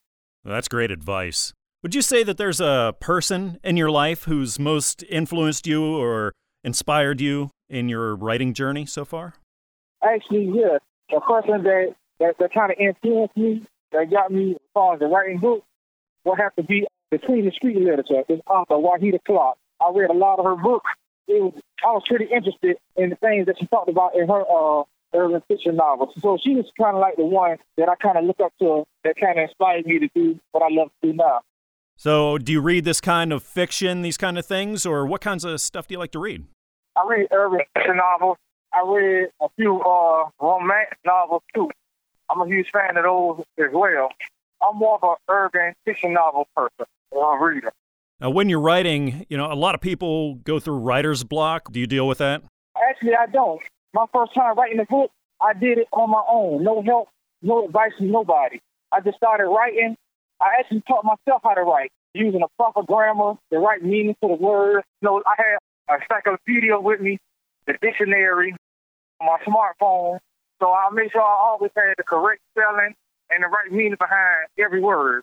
Well, 0.45 0.55
that's 0.55 0.69
great 0.69 0.91
advice. 0.91 1.53
Would 1.83 1.95
you 1.95 2.03
say 2.03 2.23
that 2.25 2.37
there's 2.37 2.61
a 2.61 2.95
person 3.01 3.59
in 3.63 3.77
your 3.77 3.91
life 3.91 4.25
who's 4.25 4.59
most 4.59 5.05
influenced 5.09 5.67
you 5.67 5.85
or 5.85 6.33
inspired 6.65 7.21
you 7.21 7.51
in 7.69 7.89
your 7.89 8.17
writing 8.17 8.55
journey 8.55 8.87
so 8.87 9.05
far? 9.05 9.35
Actually, 10.03 10.51
yes. 10.55 10.81
A 11.15 11.21
person 11.21 11.63
that, 11.63 11.95
that, 12.19 12.39
that 12.39 12.53
kind 12.53 12.73
of 12.73 12.79
influenced 12.79 13.37
me, 13.37 13.63
that 13.93 14.11
got 14.11 14.33
me 14.33 14.53
as 14.53 14.59
far 14.75 14.95
as 14.95 15.01
the 15.01 15.07
writing 15.07 15.39
book, 15.39 15.63
will 16.27 16.37
have 16.37 16.55
to 16.57 16.63
be 16.63 16.87
between 17.11 17.47
the 17.47 17.53
street 17.53 17.77
literature. 17.77 18.23
This 18.29 18.41
author, 18.51 18.75
Wahida 18.75 19.19
Clark. 19.25 19.57
I 19.81 19.91
read 19.95 20.11
a 20.11 20.15
lot 20.15 20.39
of 20.39 20.45
her 20.45 20.57
books. 20.57 20.91
It 21.29 21.43
was, 21.43 21.55
I 21.83 21.93
was 21.93 22.03
pretty 22.07 22.27
interested 22.27 22.77
in 22.97 23.11
the 23.11 23.17
things 23.17 23.47
that 23.47 23.57
she 23.59 23.67
talked 23.67 23.89
about 23.89 24.17
in 24.17 24.29
her 24.29 24.43
uh, 24.43 24.83
urban 25.15 25.43
fiction 25.49 25.77
novels. 25.77 26.11
So 26.21 26.39
she 26.43 26.55
was 26.55 26.67
kind 26.81 26.97
of 26.97 27.01
like 27.01 27.17
the 27.17 27.25
one 27.25 27.59
that 27.77 27.89
I 27.89 27.95
kind 27.97 28.19
of 28.19 28.25
look 28.25 28.41
up 28.43 28.53
to 28.61 28.85
that 29.05 29.15
kind 29.21 29.39
of 29.39 29.45
inspired 29.45 29.87
me 29.87 30.01
to 30.01 30.09
do 30.15 30.41
what 30.53 30.63
I 30.63 30.69
love 30.71 30.89
to 31.03 31.11
do 31.11 31.17
now. 31.17 31.41
So, 31.99 32.37
do 32.37 32.53
you 32.53 32.61
read 32.61 32.85
this 32.85 33.01
kind 33.01 33.33
of 33.33 33.43
fiction, 33.43 34.03
these 34.03 34.19
kind 34.19 34.39
of 34.39 34.45
things, 34.45 34.85
or 34.85 35.07
what 35.07 35.23
kinds 35.23 35.45
of 35.47 35.59
stuff 35.63 35.87
do 35.87 35.95
you 35.95 35.99
like 35.99 36.13
to 36.13 36.19
read? 36.19 36.45
I 36.95 37.07
read 37.09 37.29
urban 37.33 37.61
fiction 37.75 37.97
novels. 37.97 38.37
I 38.75 38.85
read 38.87 39.29
a 39.41 39.47
few 39.57 39.81
uh, 39.81 40.25
romance 40.39 40.91
novels 41.07 41.43
too. 41.55 41.71
I'm 42.29 42.43
a 42.43 42.47
huge 42.47 42.67
fan 42.71 42.99
of 42.99 43.05
those 43.05 43.45
as 43.59 43.73
well. 43.73 44.11
I'm 44.63 44.77
more 44.77 44.99
of 45.01 45.03
an 45.03 45.17
urban 45.29 45.75
fiction 45.85 46.13
novel 46.15 46.49
person 46.57 46.87
or 47.11 47.39
a 47.39 47.55
reader. 47.55 47.73
Now, 48.21 48.31
when 48.31 48.49
you're 48.49 48.61
writing, 48.61 49.27
you 49.29 49.37
know, 49.37 49.53
a 49.53 49.55
lot 49.55 49.75
of 49.75 49.81
people 49.81 50.37
go 50.37 50.59
through 50.59 50.79
writer's 50.79 51.23
block. 51.23 51.71
Do 51.73 51.81
you 51.81 51.87
deal 51.87 52.09
with 52.09 52.19
that? 52.19 52.43
Actually, 52.89 53.15
I 53.15 53.27
don't. 53.27 53.61
My 53.93 54.07
first 54.13 54.35
time 54.35 54.57
writing 54.57 54.81
a 54.81 54.87
book, 54.87 55.11
I 55.41 55.53
did 55.53 55.79
it 55.79 55.89
on 55.93 56.11
my 56.11 56.23
own. 56.29 56.65
No 56.65 56.83
help, 56.83 57.09
no 57.43 57.67
advice 57.67 57.93
from 57.99 58.11
nobody. 58.11 58.61
I 58.93 59.01
just 59.01 59.19
started 59.19 59.49
writing. 59.49 59.97
I 60.41 60.61
actually 60.61 60.83
taught 60.89 61.05
myself 61.05 61.43
how 61.45 61.55
to 61.55 61.63
write 61.63 61.93
using 62.15 62.43
a 62.43 62.49
proper 62.57 62.83
grammar, 62.83 63.35
the 63.51 63.59
right 63.59 63.83
meaning 63.83 64.17
to 64.23 64.29
the 64.29 64.35
word. 64.35 64.83
You 65.03 65.09
know, 65.09 65.23
I 65.27 65.35
had 65.37 65.97
a 65.97 66.01
encyclopedia 66.01 66.79
with 66.79 67.01
me, 67.01 67.19
the 67.67 67.75
dictionary, 67.81 68.55
my 69.21 69.39
smartphone. 69.47 70.19
So 70.61 70.73
I 70.73 70.89
made 70.93 71.13
sure 71.13 71.21
I 71.21 71.51
always 71.51 71.71
had 71.77 71.95
the 71.99 72.03
correct 72.03 72.41
spelling 72.53 72.95
and 73.31 73.43
the 73.43 73.49
right 73.49 73.71
meaning 73.71 73.97
behind 73.99 74.49
every 74.59 74.81
word. 74.81 75.23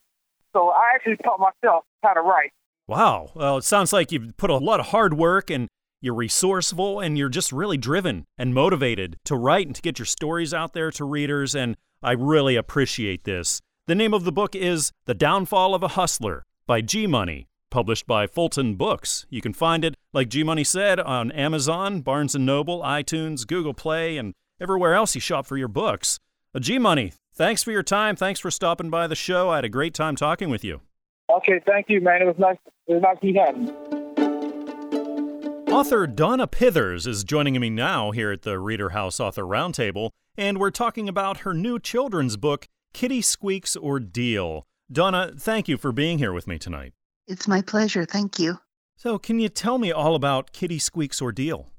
So 0.53 0.69
I 0.69 0.91
actually 0.95 1.17
taught 1.17 1.39
myself 1.39 1.83
how 2.03 2.13
to 2.13 2.21
write. 2.21 2.51
Wow. 2.87 3.31
Well, 3.33 3.57
it 3.57 3.63
sounds 3.63 3.93
like 3.93 4.11
you've 4.11 4.35
put 4.37 4.49
a 4.49 4.57
lot 4.57 4.79
of 4.79 4.87
hard 4.87 5.15
work 5.15 5.49
and 5.49 5.67
you're 6.01 6.13
resourceful 6.13 6.99
and 6.99 7.17
you're 7.17 7.29
just 7.29 7.51
really 7.51 7.77
driven 7.77 8.25
and 8.37 8.53
motivated 8.53 9.17
to 9.25 9.35
write 9.35 9.67
and 9.67 9.75
to 9.75 9.81
get 9.81 9.97
your 9.97 10.05
stories 10.05 10.53
out 10.53 10.73
there 10.73 10.91
to 10.91 11.05
readers. 11.05 11.55
And 11.55 11.77
I 12.01 12.11
really 12.11 12.55
appreciate 12.57 13.23
this. 13.23 13.61
The 13.87 13.95
name 13.95 14.13
of 14.13 14.25
the 14.25 14.31
book 14.31 14.55
is 14.55 14.91
The 15.05 15.13
Downfall 15.13 15.73
of 15.73 15.81
a 15.81 15.89
Hustler 15.89 16.45
by 16.67 16.81
G 16.81 17.07
Money, 17.07 17.47
published 17.71 18.05
by 18.05 18.27
Fulton 18.27 18.75
Books. 18.75 19.25
You 19.29 19.41
can 19.41 19.53
find 19.53 19.83
it, 19.85 19.95
like 20.11 20.29
G 20.29 20.43
Money 20.43 20.63
said, 20.63 20.99
on 20.99 21.31
Amazon, 21.31 22.01
Barnes 22.01 22.35
& 22.35 22.39
Noble, 22.39 22.81
iTunes, 22.81 23.47
Google 23.47 23.73
Play, 23.73 24.17
and 24.17 24.33
everywhere 24.59 24.93
else 24.93 25.15
you 25.15 25.21
shop 25.21 25.45
for 25.45 25.57
your 25.57 25.67
books. 25.67 26.19
Uh, 26.53 26.59
G 26.59 26.77
Money, 26.77 27.13
thanks 27.33 27.63
for 27.63 27.71
your 27.71 27.83
time. 27.83 28.15
Thanks 28.15 28.39
for 28.39 28.51
stopping 28.51 28.89
by 28.89 29.07
the 29.07 29.15
show. 29.15 29.49
I 29.49 29.55
had 29.55 29.65
a 29.65 29.69
great 29.69 29.93
time 29.93 30.15
talking 30.15 30.49
with 30.49 30.63
you. 30.63 30.81
Okay, 31.29 31.61
thank 31.65 31.89
you, 31.89 32.01
man. 32.01 32.21
It 32.21 32.25
was 32.25 32.37
nice. 32.37 32.57
It 32.87 32.93
was 32.93 33.01
nice 33.01 33.17
to 33.21 33.33
having 33.39 33.67
you. 33.67 33.93
Author 35.73 36.05
Donna 36.05 36.47
Pithers 36.47 37.07
is 37.07 37.23
joining 37.23 37.59
me 37.59 37.69
now 37.69 38.11
here 38.11 38.31
at 38.31 38.43
the 38.43 38.59
Reader 38.59 38.89
House 38.89 39.19
Author 39.19 39.41
Roundtable, 39.41 40.11
and 40.37 40.59
we're 40.59 40.69
talking 40.69 41.09
about 41.09 41.37
her 41.39 41.53
new 41.53 41.79
children's 41.79 42.37
book, 42.37 42.67
Kitty 42.93 43.21
Squeak's 43.21 43.75
Ordeal. 43.75 44.67
Donna, 44.91 45.31
thank 45.35 45.67
you 45.67 45.77
for 45.77 45.91
being 45.91 46.19
here 46.19 46.31
with 46.31 46.45
me 46.45 46.59
tonight. 46.59 46.93
It's 47.27 47.47
my 47.47 47.63
pleasure. 47.63 48.05
Thank 48.05 48.37
you. 48.37 48.59
So, 48.97 49.17
can 49.17 49.39
you 49.39 49.49
tell 49.49 49.79
me 49.79 49.91
all 49.91 50.13
about 50.13 50.51
Kitty 50.51 50.77
Squeak's 50.77 51.21
Ordeal? 51.21 51.72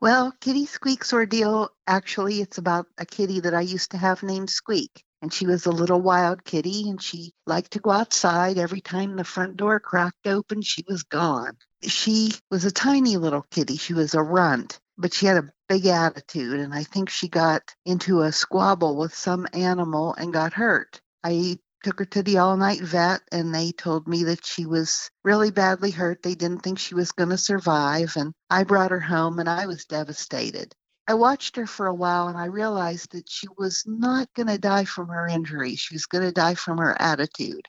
Well, 0.00 0.32
Kitty 0.40 0.66
Squeak's 0.66 1.12
ordeal 1.12 1.70
actually 1.86 2.40
it's 2.40 2.58
about 2.58 2.86
a 2.98 3.04
kitty 3.04 3.40
that 3.40 3.54
I 3.54 3.62
used 3.62 3.90
to 3.90 3.96
have 3.98 4.22
named 4.22 4.48
Squeak. 4.48 5.02
And 5.20 5.32
she 5.32 5.46
was 5.46 5.66
a 5.66 5.72
little 5.72 6.00
wild 6.00 6.44
kitty 6.44 6.88
and 6.88 7.02
she 7.02 7.32
liked 7.46 7.72
to 7.72 7.80
go 7.80 7.90
outside. 7.90 8.58
Every 8.58 8.80
time 8.80 9.16
the 9.16 9.24
front 9.24 9.56
door 9.56 9.80
cracked 9.80 10.28
open, 10.28 10.62
she 10.62 10.84
was 10.88 11.02
gone. 11.02 11.56
She 11.82 12.30
was 12.50 12.64
a 12.64 12.70
tiny 12.70 13.16
little 13.16 13.44
kitty. 13.50 13.76
She 13.76 13.94
was 13.94 14.14
a 14.14 14.22
runt, 14.22 14.78
but 14.96 15.12
she 15.12 15.26
had 15.26 15.38
a 15.38 15.52
big 15.68 15.86
attitude. 15.86 16.60
And 16.60 16.72
I 16.72 16.84
think 16.84 17.10
she 17.10 17.28
got 17.28 17.74
into 17.84 18.20
a 18.20 18.30
squabble 18.30 18.96
with 18.96 19.12
some 19.12 19.48
animal 19.52 20.14
and 20.14 20.32
got 20.32 20.52
hurt. 20.52 21.00
I 21.24 21.58
took 21.82 21.98
her 22.00 22.04
to 22.04 22.22
the 22.22 22.38
all 22.38 22.56
night 22.56 22.80
vet 22.80 23.20
and 23.32 23.54
they 23.54 23.72
told 23.72 24.08
me 24.08 24.24
that 24.24 24.44
she 24.44 24.66
was 24.66 25.10
really 25.24 25.50
badly 25.50 25.90
hurt. 25.90 26.22
They 26.22 26.34
didn't 26.34 26.62
think 26.62 26.78
she 26.78 26.94
was 26.94 27.12
going 27.12 27.30
to 27.30 27.38
survive. 27.38 28.14
And 28.16 28.32
I 28.50 28.64
brought 28.64 28.90
her 28.90 29.00
home 29.00 29.38
and 29.38 29.48
I 29.48 29.66
was 29.66 29.84
devastated. 29.84 30.74
I 31.06 31.14
watched 31.14 31.56
her 31.56 31.66
for 31.66 31.86
a 31.86 31.94
while 31.94 32.28
and 32.28 32.36
I 32.36 32.46
realized 32.46 33.12
that 33.12 33.30
she 33.30 33.46
was 33.56 33.84
not 33.86 34.28
going 34.34 34.48
to 34.48 34.58
die 34.58 34.84
from 34.84 35.08
her 35.08 35.26
injury. 35.26 35.76
She 35.76 35.94
was 35.94 36.06
going 36.06 36.24
to 36.24 36.32
die 36.32 36.54
from 36.54 36.78
her 36.78 37.00
attitude. 37.00 37.66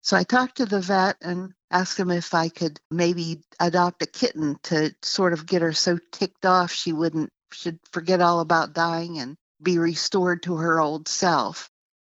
So 0.00 0.16
I 0.16 0.24
talked 0.24 0.56
to 0.56 0.66
the 0.66 0.80
vet 0.80 1.16
and 1.20 1.52
asked 1.70 1.98
him 1.98 2.10
if 2.10 2.34
I 2.34 2.48
could 2.48 2.80
maybe 2.90 3.42
adopt 3.60 4.02
a 4.02 4.06
kitten 4.06 4.56
to 4.64 4.94
sort 5.02 5.32
of 5.32 5.46
get 5.46 5.62
her 5.62 5.72
so 5.72 5.98
ticked 6.10 6.44
off 6.44 6.72
she 6.72 6.92
wouldn't 6.92 7.30
should 7.52 7.78
forget 7.92 8.20
all 8.20 8.40
about 8.40 8.72
dying 8.72 9.18
and 9.18 9.36
be 9.62 9.78
restored 9.78 10.42
to 10.42 10.56
her 10.56 10.80
old 10.80 11.06
self. 11.06 11.70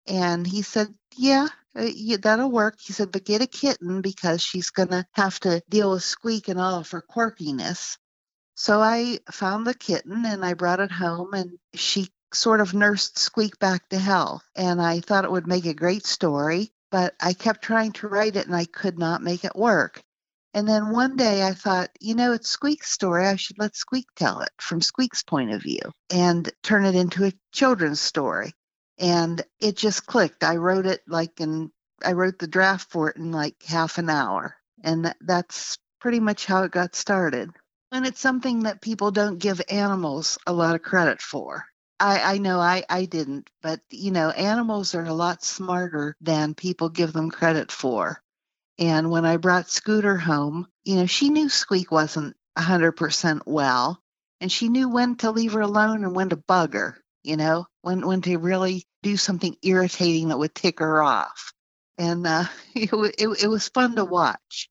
And 0.07 0.47
he 0.47 0.63
said, 0.63 0.95
Yeah, 1.17 1.49
uh, 1.77 1.83
yeah, 1.95 2.17
that'll 2.21 2.51
work. 2.51 2.81
He 2.81 2.93
said, 2.93 3.13
But 3.13 3.25
get 3.25 3.43
a 3.43 3.47
kitten 3.47 4.01
because 4.01 4.43
she's 4.43 4.71
going 4.71 4.89
to 4.89 5.07
have 5.13 5.39
to 5.41 5.63
deal 5.69 5.93
with 5.93 6.03
Squeak 6.03 6.49
and 6.49 6.59
all 6.59 6.81
of 6.81 6.91
her 6.91 7.03
quirkiness. 7.03 7.97
So 8.55 8.81
I 8.81 9.19
found 9.31 9.67
the 9.67 9.75
kitten 9.75 10.25
and 10.27 10.45
I 10.45 10.55
brought 10.55 10.81
it 10.81 10.93
home, 10.93 11.35
and 11.35 11.59
she 11.75 12.09
sort 12.35 12.61
of 12.61 12.75
nursed 12.75 13.19
Squeak 13.19 13.59
back 13.59 13.89
to 13.91 13.99
health. 13.99 14.43
And 14.57 14.81
I 14.81 15.01
thought 15.01 15.25
it 15.25 15.31
would 15.31 15.47
make 15.47 15.67
a 15.67 15.75
great 15.75 16.05
story, 16.05 16.73
but 16.91 17.15
I 17.21 17.33
kept 17.33 17.63
trying 17.63 17.93
to 17.93 18.09
write 18.09 18.37
it 18.37 18.47
and 18.47 18.57
I 18.57 18.65
could 18.65 18.99
not 18.99 19.23
make 19.23 19.45
it 19.45 19.57
work. 19.57 20.03
And 20.55 20.69
then 20.69 20.91
one 20.91 21.17
day 21.17 21.47
I 21.47 21.55
thought, 21.55 21.91
you 22.01 22.15
know, 22.15 22.33
it's 22.33 22.51
Squeak's 22.51 22.91
story. 22.91 23.27
I 23.27 23.37
should 23.37 23.59
let 23.59 23.75
Squeak 23.75 24.07
tell 24.17 24.41
it 24.41 24.51
from 24.59 24.83
Squeak's 24.83 25.23
point 25.23 25.51
of 25.53 25.63
view 25.63 25.81
and 26.11 26.51
turn 26.63 26.85
it 26.85 26.95
into 26.95 27.25
a 27.25 27.33
children's 27.53 28.01
story 28.01 28.53
and 28.99 29.43
it 29.61 29.77
just 29.77 30.07
clicked. 30.07 30.45
I 30.45 30.57
wrote 30.57 30.87
it 30.87 31.03
like 31.07 31.41
in 31.41 31.71
I 32.05 32.13
wrote 32.13 32.39
the 32.39 32.47
draft 32.47 32.91
for 32.91 33.11
it 33.11 33.17
in 33.17 33.31
like 33.31 33.63
half 33.63 33.99
an 33.99 34.11
hour, 34.11 34.57
and 34.83 35.05
that, 35.05 35.17
that's 35.21 35.79
pretty 36.01 36.21
much 36.21 36.47
how 36.47 36.65
it 36.65 36.73
got 36.73 36.95
started. 36.97 37.51
And 37.93 38.07
it's 38.07 38.21
something 38.21 38.61
that 38.61 38.81
people 38.81 39.11
don't 39.11 39.39
give 39.39 39.61
animals 39.69 40.39
a 40.47 40.53
lot 40.53 40.75
of 40.75 40.83
credit 40.83 41.21
for. 41.21 41.67
I, 42.01 42.35
I 42.35 42.39
know 42.39 42.59
I, 42.59 42.85
I 42.89 43.05
didn't, 43.05 43.49
but 43.63 43.81
you 43.91 44.11
know, 44.11 44.31
animals 44.31 44.95
are 44.95 45.05
a 45.05 45.15
lot 45.15 45.45
smarter 45.45 46.17
than 46.21 46.55
people 46.55 46.89
give 46.89 47.13
them 47.13 47.31
credit 47.31 47.71
for. 47.71 48.21
And 48.79 49.11
when 49.11 49.25
I 49.25 49.37
brought 49.37 49.71
Scooter 49.71 50.17
home, 50.17 50.67
you 50.85 50.97
know, 50.97 51.07
she 51.07 51.29
knew 51.29 51.49
Squeak 51.49 51.93
wasn't 51.93 52.37
100% 52.59 53.43
well, 53.47 54.03
and 54.41 54.51
she 54.51 54.69
knew 54.69 54.89
when 54.89 55.17
to 55.17 55.31
leave 55.31 55.53
her 55.53 55.61
alone 55.61 56.05
and 56.05 56.17
when 56.17 56.31
to 56.31 56.37
bug 56.37 56.75
her 56.75 57.02
you 57.23 57.37
know, 57.37 57.67
when 57.83 58.07
when 58.07 58.23
to 58.23 58.37
really 58.39 58.85
do 59.03 59.17
something 59.17 59.57
irritating 59.63 60.29
that 60.29 60.39
would 60.39 60.55
tick 60.55 60.81
her 60.81 61.03
off. 61.03 61.53
And 61.99 62.27
uh, 62.27 62.45
it, 62.75 62.91
it, 63.19 63.45
it 63.45 63.49
was 63.49 63.69
fun 63.69 63.97
to 63.97 64.05
watch. 64.05 64.69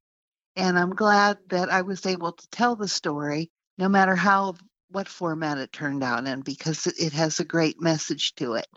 And 0.55 0.77
I'm 0.77 0.95
glad 0.95 1.37
that 1.49 1.69
I 1.69 1.81
was 1.81 2.05
able 2.05 2.33
to 2.33 2.47
tell 2.49 2.75
the 2.75 2.87
story, 2.87 3.49
no 3.77 3.87
matter 3.87 4.15
how 4.15 4.55
what 4.89 5.07
format 5.07 5.57
it 5.57 5.71
turned 5.71 6.03
out 6.03 6.27
in, 6.27 6.41
because 6.41 6.87
it 6.87 7.13
has 7.13 7.39
a 7.39 7.45
great 7.45 7.81
message 7.81 8.35
to 8.35 8.55
it. 8.55 8.67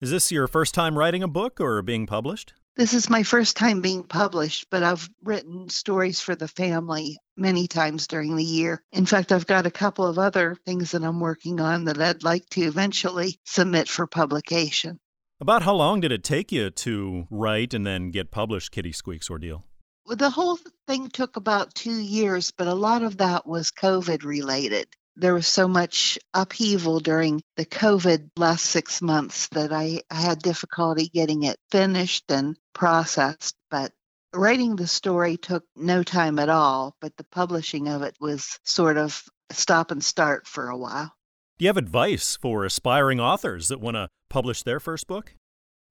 Is 0.00 0.10
this 0.10 0.30
your 0.30 0.46
first 0.46 0.74
time 0.74 0.96
writing 0.96 1.22
a 1.22 1.28
book 1.28 1.60
or 1.60 1.82
being 1.82 2.06
published? 2.06 2.54
This 2.76 2.92
is 2.92 3.08
my 3.08 3.22
first 3.22 3.56
time 3.56 3.82
being 3.82 4.02
published, 4.02 4.66
but 4.68 4.82
I've 4.82 5.08
written 5.22 5.68
stories 5.68 6.18
for 6.18 6.34
the 6.34 6.48
family 6.48 7.18
many 7.36 7.68
times 7.68 8.08
during 8.08 8.34
the 8.34 8.42
year. 8.42 8.82
In 8.90 9.06
fact, 9.06 9.30
I've 9.30 9.46
got 9.46 9.64
a 9.64 9.70
couple 9.70 10.08
of 10.08 10.18
other 10.18 10.56
things 10.66 10.90
that 10.90 11.04
I'm 11.04 11.20
working 11.20 11.60
on 11.60 11.84
that 11.84 12.02
I'd 12.02 12.24
like 12.24 12.48
to 12.50 12.62
eventually 12.62 13.38
submit 13.44 13.88
for 13.88 14.08
publication. 14.08 14.98
About 15.40 15.62
how 15.62 15.74
long 15.74 16.00
did 16.00 16.10
it 16.10 16.24
take 16.24 16.50
you 16.50 16.68
to 16.70 17.28
write 17.30 17.74
and 17.74 17.86
then 17.86 18.10
get 18.10 18.32
published 18.32 18.72
Kitty 18.72 18.90
Squeak's 18.90 19.30
Ordeal? 19.30 19.64
Well, 20.04 20.16
the 20.16 20.30
whole 20.30 20.58
thing 20.88 21.10
took 21.10 21.36
about 21.36 21.76
two 21.76 21.96
years, 22.00 22.50
but 22.50 22.66
a 22.66 22.74
lot 22.74 23.04
of 23.04 23.18
that 23.18 23.46
was 23.46 23.70
COVID 23.70 24.24
related 24.24 24.88
there 25.16 25.34
was 25.34 25.46
so 25.46 25.68
much 25.68 26.18
upheaval 26.32 27.00
during 27.00 27.42
the 27.56 27.66
COVID 27.66 28.30
last 28.36 28.64
six 28.66 29.00
months 29.00 29.48
that 29.48 29.72
I, 29.72 30.02
I 30.10 30.20
had 30.20 30.40
difficulty 30.40 31.08
getting 31.08 31.44
it 31.44 31.56
finished 31.70 32.30
and 32.30 32.56
processed. 32.72 33.54
But 33.70 33.92
writing 34.32 34.76
the 34.76 34.86
story 34.86 35.36
took 35.36 35.64
no 35.76 36.02
time 36.02 36.38
at 36.38 36.48
all, 36.48 36.96
but 37.00 37.16
the 37.16 37.24
publishing 37.24 37.88
of 37.88 38.02
it 38.02 38.16
was 38.20 38.58
sort 38.64 38.96
of 38.96 39.22
stop 39.52 39.90
and 39.90 40.02
start 40.02 40.46
for 40.46 40.68
a 40.68 40.76
while. 40.76 41.12
Do 41.58 41.64
you 41.64 41.68
have 41.68 41.76
advice 41.76 42.36
for 42.36 42.64
aspiring 42.64 43.20
authors 43.20 43.68
that 43.68 43.80
want 43.80 43.94
to 43.96 44.08
publish 44.28 44.62
their 44.62 44.80
first 44.80 45.06
book? 45.06 45.34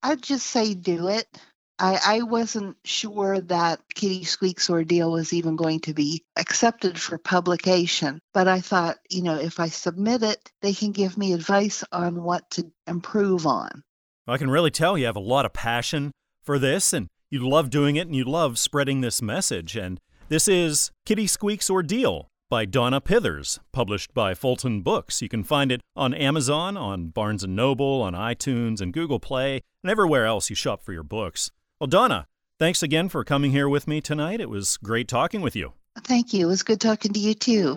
I'd 0.02 0.22
just 0.22 0.46
say 0.46 0.74
do 0.74 1.08
it. 1.08 1.26
I, 1.78 1.98
I 2.04 2.22
wasn't 2.22 2.76
sure 2.84 3.40
that 3.40 3.80
Kitty 3.94 4.24
Squeak's 4.24 4.70
ordeal 4.70 5.10
was 5.10 5.32
even 5.32 5.56
going 5.56 5.80
to 5.80 5.94
be 5.94 6.24
accepted 6.36 7.00
for 7.00 7.18
publication, 7.18 8.20
but 8.32 8.46
I 8.46 8.60
thought, 8.60 8.98
you 9.10 9.22
know, 9.22 9.34
if 9.34 9.58
I 9.58 9.68
submit 9.68 10.22
it, 10.22 10.52
they 10.62 10.72
can 10.72 10.92
give 10.92 11.18
me 11.18 11.32
advice 11.32 11.82
on 11.90 12.22
what 12.22 12.48
to 12.52 12.70
improve 12.86 13.46
on. 13.46 13.82
I 14.28 14.38
can 14.38 14.50
really 14.50 14.70
tell 14.70 14.96
you 14.96 15.06
have 15.06 15.16
a 15.16 15.20
lot 15.20 15.46
of 15.46 15.52
passion 15.52 16.12
for 16.42 16.58
this 16.58 16.92
and 16.92 17.08
you 17.28 17.46
love 17.46 17.70
doing 17.70 17.96
it 17.96 18.06
and 18.06 18.14
you 18.14 18.24
love 18.24 18.58
spreading 18.58 19.00
this 19.00 19.20
message. 19.20 19.76
And 19.76 19.98
this 20.28 20.46
is 20.46 20.92
Kitty 21.04 21.26
Squeak's 21.26 21.68
Ordeal 21.68 22.28
by 22.48 22.64
Donna 22.64 23.00
Pithers, 23.00 23.58
published 23.72 24.14
by 24.14 24.32
Fulton 24.32 24.82
Books. 24.82 25.20
You 25.20 25.28
can 25.28 25.42
find 25.42 25.72
it 25.72 25.80
on 25.96 26.14
Amazon, 26.14 26.76
on 26.76 27.08
Barnes 27.08 27.44
& 27.46 27.48
Noble, 27.48 28.00
on 28.00 28.14
iTunes 28.14 28.80
and 28.80 28.92
Google 28.92 29.18
Play, 29.18 29.60
and 29.82 29.90
everywhere 29.90 30.24
else 30.24 30.48
you 30.48 30.54
shop 30.54 30.84
for 30.84 30.92
your 30.92 31.02
books. 31.02 31.50
Well, 31.80 31.88
Donna, 31.88 32.28
thanks 32.60 32.82
again 32.84 33.08
for 33.08 33.24
coming 33.24 33.50
here 33.50 33.68
with 33.68 33.88
me 33.88 34.00
tonight. 34.00 34.40
It 34.40 34.48
was 34.48 34.76
great 34.76 35.08
talking 35.08 35.40
with 35.40 35.56
you. 35.56 35.72
Thank 36.04 36.32
you. 36.32 36.46
It 36.46 36.48
was 36.48 36.62
good 36.62 36.80
talking 36.80 37.12
to 37.12 37.18
you, 37.18 37.34
too. 37.34 37.76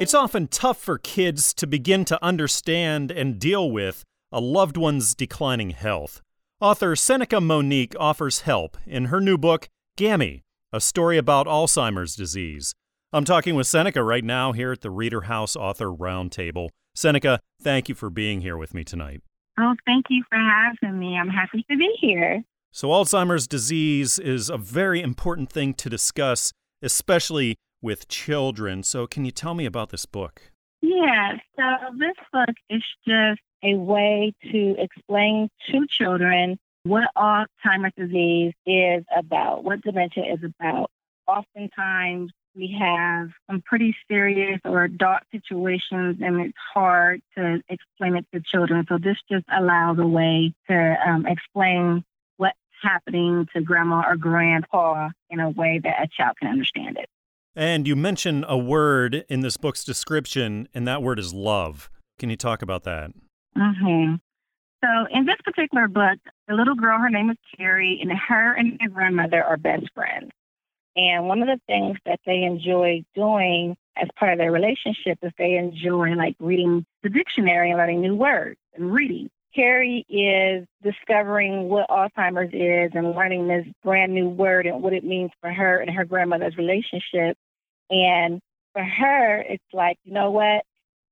It's 0.00 0.14
often 0.14 0.48
tough 0.48 0.78
for 0.78 0.96
kids 0.96 1.52
to 1.54 1.66
begin 1.66 2.04
to 2.06 2.24
understand 2.24 3.10
and 3.10 3.38
deal 3.38 3.70
with 3.70 4.04
a 4.32 4.40
loved 4.40 4.76
one's 4.76 5.14
declining 5.14 5.70
health. 5.70 6.22
Author 6.60 6.96
Seneca 6.96 7.40
Monique 7.40 7.94
offers 8.00 8.40
help 8.40 8.76
in 8.86 9.06
her 9.06 9.20
new 9.20 9.36
book, 9.36 9.68
Gammy, 9.96 10.44
a 10.72 10.80
story 10.80 11.18
about 11.18 11.46
Alzheimer's 11.46 12.16
disease. 12.16 12.74
I'm 13.12 13.24
talking 13.24 13.54
with 13.54 13.66
Seneca 13.66 14.02
right 14.02 14.24
now 14.24 14.52
here 14.52 14.72
at 14.72 14.80
the 14.80 14.90
Reader 14.90 15.22
House 15.22 15.54
Author 15.54 15.86
Roundtable. 15.86 16.70
Seneca, 16.94 17.40
thank 17.60 17.88
you 17.88 17.94
for 17.94 18.08
being 18.08 18.40
here 18.40 18.56
with 18.56 18.72
me 18.74 18.84
tonight. 18.84 19.20
Oh, 19.58 19.74
thank 19.86 20.06
you 20.08 20.22
for 20.28 20.38
having 20.38 20.98
me. 20.98 21.18
I'm 21.18 21.28
happy 21.28 21.64
to 21.68 21.76
be 21.76 21.92
here. 22.00 22.42
So, 22.70 22.88
Alzheimer's 22.88 23.48
disease 23.48 24.18
is 24.18 24.50
a 24.50 24.58
very 24.58 25.00
important 25.02 25.50
thing 25.50 25.74
to 25.74 25.90
discuss, 25.90 26.52
especially 26.82 27.56
with 27.82 28.08
children. 28.08 28.82
So, 28.82 29.06
can 29.06 29.24
you 29.24 29.30
tell 29.32 29.54
me 29.54 29.66
about 29.66 29.90
this 29.90 30.06
book? 30.06 30.52
Yeah, 30.80 31.38
so 31.56 31.64
this 31.98 32.14
book 32.32 32.54
is 32.70 32.84
just 33.06 33.40
a 33.64 33.74
way 33.74 34.32
to 34.52 34.76
explain 34.78 35.48
to 35.70 35.86
children 35.88 36.58
what 36.84 37.04
Alzheimer's 37.16 37.92
disease 37.96 38.52
is 38.64 39.04
about, 39.16 39.64
what 39.64 39.82
dementia 39.82 40.24
is 40.32 40.44
about. 40.44 40.90
Oftentimes, 41.26 42.30
we 42.58 42.76
have 42.78 43.28
some 43.48 43.62
pretty 43.62 43.94
serious 44.10 44.60
or 44.64 44.88
dark 44.88 45.22
situations, 45.30 46.18
and 46.20 46.40
it's 46.40 46.58
hard 46.74 47.22
to 47.36 47.62
explain 47.68 48.16
it 48.16 48.26
to 48.34 48.40
children. 48.40 48.84
So 48.88 48.98
this 48.98 49.16
just 49.30 49.44
allows 49.56 49.98
a 49.98 50.06
way 50.06 50.52
to 50.68 50.96
um, 51.06 51.24
explain 51.26 52.04
what's 52.36 52.58
happening 52.82 53.46
to 53.54 53.62
grandma 53.62 54.02
or 54.04 54.16
grandpa 54.16 55.10
in 55.30 55.38
a 55.38 55.50
way 55.50 55.80
that 55.84 56.02
a 56.02 56.08
child 56.08 56.36
can 56.40 56.50
understand 56.50 56.98
it. 56.98 57.08
And 57.54 57.86
you 57.86 57.94
mention 57.94 58.44
a 58.48 58.58
word 58.58 59.24
in 59.28 59.40
this 59.40 59.56
book's 59.56 59.84
description, 59.84 60.68
and 60.74 60.86
that 60.88 61.02
word 61.02 61.20
is 61.20 61.32
love. 61.32 61.88
Can 62.18 62.28
you 62.28 62.36
talk 62.36 62.62
about 62.62 62.82
that? 62.84 63.12
Mm-hmm. 63.56 64.16
So 64.84 65.06
in 65.10 65.26
this 65.26 65.36
particular 65.44 65.88
book, 65.88 66.18
the 66.46 66.54
little 66.54 66.74
girl, 66.74 66.98
her 66.98 67.10
name 67.10 67.30
is 67.30 67.36
Carrie, 67.56 67.98
and 68.00 68.12
her 68.12 68.54
and 68.54 68.78
her 68.80 68.88
grandmother 68.88 69.42
are 69.42 69.56
best 69.56 69.86
friends. 69.94 70.30
And 70.98 71.28
one 71.28 71.40
of 71.42 71.46
the 71.46 71.60
things 71.68 71.96
that 72.06 72.18
they 72.26 72.42
enjoy 72.42 73.04
doing 73.14 73.76
as 73.96 74.08
part 74.18 74.32
of 74.32 74.38
their 74.38 74.50
relationship 74.50 75.18
is 75.22 75.30
they 75.38 75.54
enjoy 75.54 76.14
like 76.14 76.34
reading 76.40 76.84
the 77.04 77.08
dictionary 77.08 77.70
and 77.70 77.78
learning 77.78 78.00
new 78.00 78.16
words 78.16 78.58
and 78.74 78.92
reading. 78.92 79.30
Carrie 79.54 80.04
is 80.08 80.66
discovering 80.82 81.68
what 81.68 81.88
Alzheimer's 81.88 82.52
is 82.52 82.90
and 82.96 83.12
learning 83.12 83.46
this 83.46 83.64
brand 83.84 84.12
new 84.12 84.28
word 84.28 84.66
and 84.66 84.82
what 84.82 84.92
it 84.92 85.04
means 85.04 85.30
for 85.40 85.52
her 85.52 85.78
and 85.78 85.88
her 85.88 86.04
grandmother's 86.04 86.56
relationship. 86.56 87.36
And 87.90 88.40
for 88.72 88.82
her, 88.82 89.40
it's 89.48 89.62
like, 89.72 89.98
you 90.02 90.12
know 90.12 90.32
what? 90.32 90.64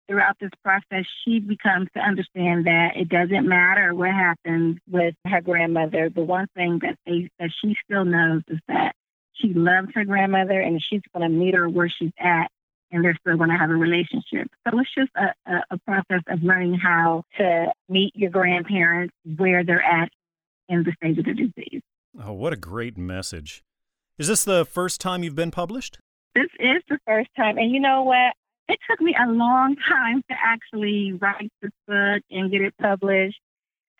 Throughout 0.08 0.36
this 0.40 0.50
process, 0.64 1.04
she 1.24 1.38
becomes 1.38 1.88
to 1.94 2.00
understand 2.00 2.66
that 2.66 2.96
it 2.96 3.08
doesn't 3.08 3.48
matter 3.48 3.94
what 3.94 4.10
happens 4.10 4.78
with 4.90 5.14
her 5.26 5.40
grandmother. 5.40 6.10
The 6.10 6.22
one 6.22 6.48
thing 6.56 6.80
that 6.82 6.96
they 7.06 7.28
that 7.38 7.50
she 7.60 7.76
still 7.84 8.04
knows 8.04 8.42
is 8.48 8.58
that 8.68 8.94
she 9.40 9.52
loves 9.52 9.88
her 9.94 10.04
grandmother 10.04 10.60
and 10.60 10.82
she's 10.82 11.02
going 11.14 11.28
to 11.28 11.34
meet 11.34 11.54
her 11.54 11.68
where 11.68 11.88
she's 11.88 12.12
at 12.18 12.48
and 12.90 13.04
they're 13.04 13.16
still 13.20 13.36
going 13.36 13.50
to 13.50 13.56
have 13.56 13.70
a 13.70 13.74
relationship. 13.74 14.48
So 14.66 14.78
it's 14.78 14.94
just 14.94 15.10
a, 15.16 15.50
a, 15.50 15.62
a 15.72 15.78
process 15.78 16.22
of 16.28 16.42
learning 16.42 16.74
how 16.74 17.24
to 17.38 17.72
meet 17.88 18.14
your 18.14 18.30
grandparents 18.30 19.14
where 19.36 19.64
they're 19.64 19.82
at 19.82 20.08
in 20.68 20.84
the 20.84 20.92
stage 20.92 21.18
of 21.18 21.24
the 21.24 21.34
disease. 21.34 21.82
Oh, 22.22 22.32
what 22.32 22.52
a 22.52 22.56
great 22.56 22.96
message. 22.96 23.62
Is 24.18 24.28
this 24.28 24.44
the 24.44 24.64
first 24.64 25.00
time 25.00 25.22
you've 25.22 25.34
been 25.34 25.50
published? 25.50 25.98
This 26.34 26.48
is 26.58 26.82
the 26.88 26.98
first 27.06 27.28
time. 27.36 27.58
And 27.58 27.70
you 27.70 27.80
know 27.80 28.02
what? 28.02 28.34
It 28.68 28.78
took 28.90 29.00
me 29.00 29.14
a 29.14 29.30
long 29.30 29.76
time 29.88 30.22
to 30.28 30.36
actually 30.42 31.12
write 31.12 31.50
this 31.62 31.70
book 31.86 32.22
and 32.30 32.50
get 32.50 32.62
it 32.62 32.74
published. 32.80 33.38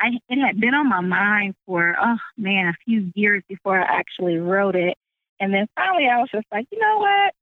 I, 0.00 0.08
it 0.28 0.44
had 0.44 0.60
been 0.60 0.74
on 0.74 0.88
my 0.88 1.00
mind 1.00 1.54
for, 1.66 1.96
oh 2.00 2.16
man, 2.36 2.68
a 2.68 2.74
few 2.84 3.10
years 3.14 3.42
before 3.48 3.80
I 3.80 3.98
actually 3.98 4.36
wrote 4.36 4.76
it. 4.76 4.96
And 5.40 5.52
then 5.52 5.66
finally 5.74 6.08
I 6.08 6.18
was 6.18 6.28
just 6.32 6.46
like, 6.52 6.66
you 6.70 6.78
know 6.78 6.98
what? 6.98 7.34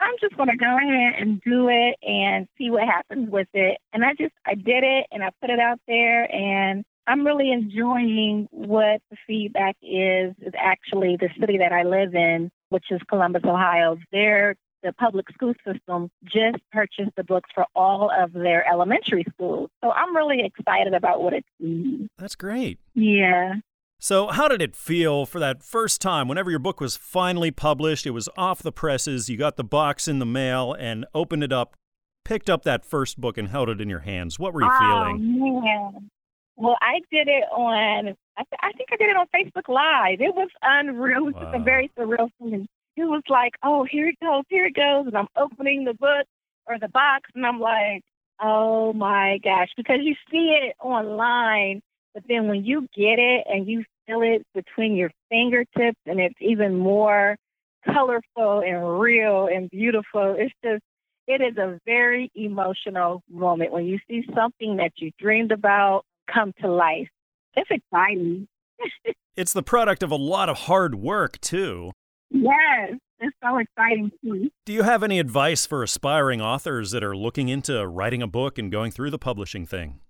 I'm 0.00 0.14
just 0.20 0.36
going 0.36 0.48
to 0.48 0.56
go 0.56 0.76
ahead 0.76 1.14
and 1.20 1.40
do 1.42 1.68
it 1.68 1.96
and 2.02 2.48
see 2.58 2.70
what 2.70 2.84
happens 2.84 3.30
with 3.30 3.48
it. 3.54 3.78
And 3.92 4.04
I 4.04 4.14
just, 4.18 4.34
I 4.44 4.54
did 4.54 4.82
it 4.82 5.06
and 5.12 5.22
I 5.22 5.30
put 5.40 5.50
it 5.50 5.60
out 5.60 5.78
there 5.86 6.24
and 6.34 6.84
I'm 7.06 7.24
really 7.24 7.52
enjoying 7.52 8.48
what 8.50 9.00
the 9.10 9.16
feedback 9.26 9.76
is. 9.82 10.34
Is 10.40 10.54
actually 10.58 11.16
the 11.18 11.28
city 11.40 11.58
that 11.58 11.72
I 11.72 11.82
live 11.82 12.14
in, 12.14 12.50
which 12.70 12.86
is 12.90 13.00
Columbus, 13.08 13.42
Ohio. 13.44 13.96
Their 14.12 14.56
the 14.82 14.92
public 14.92 15.26
school 15.32 15.54
system 15.64 16.10
just 16.24 16.58
purchased 16.72 17.12
the 17.16 17.24
books 17.24 17.50
for 17.54 17.66
all 17.74 18.10
of 18.10 18.32
their 18.32 18.68
elementary 18.68 19.24
schools. 19.32 19.70
So 19.82 19.90
I'm 19.92 20.16
really 20.16 20.42
excited 20.44 20.92
about 20.92 21.22
what 21.22 21.32
it 21.32 21.44
means. 21.60 22.08
That's 22.18 22.34
great. 22.34 22.80
Yeah. 22.94 23.54
So, 24.02 24.26
how 24.26 24.48
did 24.48 24.60
it 24.60 24.74
feel 24.74 25.26
for 25.26 25.38
that 25.38 25.62
first 25.62 26.00
time 26.00 26.26
whenever 26.26 26.50
your 26.50 26.58
book 26.58 26.80
was 26.80 26.96
finally 26.96 27.52
published? 27.52 28.04
It 28.04 28.10
was 28.10 28.28
off 28.36 28.60
the 28.60 28.72
presses, 28.72 29.28
you 29.28 29.36
got 29.36 29.56
the 29.56 29.62
box 29.62 30.08
in 30.08 30.18
the 30.18 30.26
mail 30.26 30.72
and 30.76 31.06
opened 31.14 31.44
it 31.44 31.52
up, 31.52 31.76
picked 32.24 32.50
up 32.50 32.64
that 32.64 32.84
first 32.84 33.20
book 33.20 33.38
and 33.38 33.46
held 33.46 33.68
it 33.68 33.80
in 33.80 33.88
your 33.88 34.00
hands. 34.00 34.40
What 34.40 34.54
were 34.54 34.62
you 34.62 34.70
oh, 34.72 34.78
feeling? 34.80 35.62
Man. 35.62 36.10
Well, 36.56 36.76
I 36.82 36.98
did 37.12 37.28
it 37.28 37.44
on, 37.52 38.08
I, 38.36 38.42
th- 38.42 38.60
I 38.60 38.72
think 38.72 38.88
I 38.92 38.96
did 38.96 39.08
it 39.08 39.16
on 39.16 39.26
Facebook 39.32 39.68
Live. 39.68 40.20
It 40.20 40.34
was 40.34 40.48
unreal. 40.62 41.28
It 41.28 41.34
was 41.36 41.52
wow. 41.52 41.52
a 41.54 41.62
very 41.62 41.88
surreal 41.96 42.28
thing. 42.40 42.66
It 42.96 43.04
was 43.04 43.22
like, 43.28 43.52
oh, 43.62 43.86
here 43.88 44.08
it 44.08 44.18
goes, 44.20 44.42
here 44.48 44.66
it 44.66 44.74
goes. 44.74 45.06
And 45.06 45.16
I'm 45.16 45.28
opening 45.36 45.84
the 45.84 45.94
book 45.94 46.26
or 46.66 46.76
the 46.76 46.88
box 46.88 47.30
and 47.36 47.46
I'm 47.46 47.60
like, 47.60 48.02
oh 48.40 48.92
my 48.94 49.38
gosh, 49.44 49.68
because 49.76 50.00
you 50.02 50.16
see 50.28 50.58
it 50.60 50.74
online. 50.84 51.82
But 52.14 52.24
then 52.28 52.48
when 52.48 52.64
you 52.64 52.82
get 52.94 53.18
it 53.18 53.46
and 53.48 53.66
you 53.66 53.84
feel 54.06 54.22
it 54.22 54.46
between 54.54 54.96
your 54.96 55.10
fingertips 55.30 55.98
and 56.06 56.20
it's 56.20 56.34
even 56.40 56.76
more 56.76 57.36
colorful 57.84 58.60
and 58.60 59.00
real 59.00 59.48
and 59.52 59.70
beautiful. 59.70 60.36
It's 60.38 60.54
just, 60.64 60.82
it 61.26 61.40
is 61.40 61.56
a 61.56 61.78
very 61.84 62.30
emotional 62.34 63.22
moment 63.30 63.72
when 63.72 63.86
you 63.86 63.98
see 64.08 64.24
something 64.34 64.76
that 64.76 64.92
you 64.96 65.10
dreamed 65.18 65.52
about 65.52 66.04
come 66.32 66.52
to 66.60 66.70
life. 66.70 67.08
It's 67.54 67.70
exciting. 67.70 68.46
it's 69.36 69.52
the 69.52 69.62
product 69.62 70.02
of 70.02 70.10
a 70.10 70.16
lot 70.16 70.48
of 70.48 70.58
hard 70.60 70.94
work, 70.94 71.40
too. 71.40 71.92
Yes, 72.30 72.94
it's 73.20 73.36
so 73.42 73.58
exciting 73.58 74.10
too. 74.24 74.50
Do 74.64 74.72
you 74.72 74.82
have 74.82 75.02
any 75.02 75.18
advice 75.18 75.66
for 75.66 75.82
aspiring 75.82 76.40
authors 76.40 76.90
that 76.92 77.04
are 77.04 77.14
looking 77.14 77.48
into 77.48 77.86
writing 77.86 78.22
a 78.22 78.26
book 78.26 78.56
and 78.58 78.72
going 78.72 78.90
through 78.90 79.10
the 79.10 79.18
publishing 79.18 79.66
thing? 79.66 80.00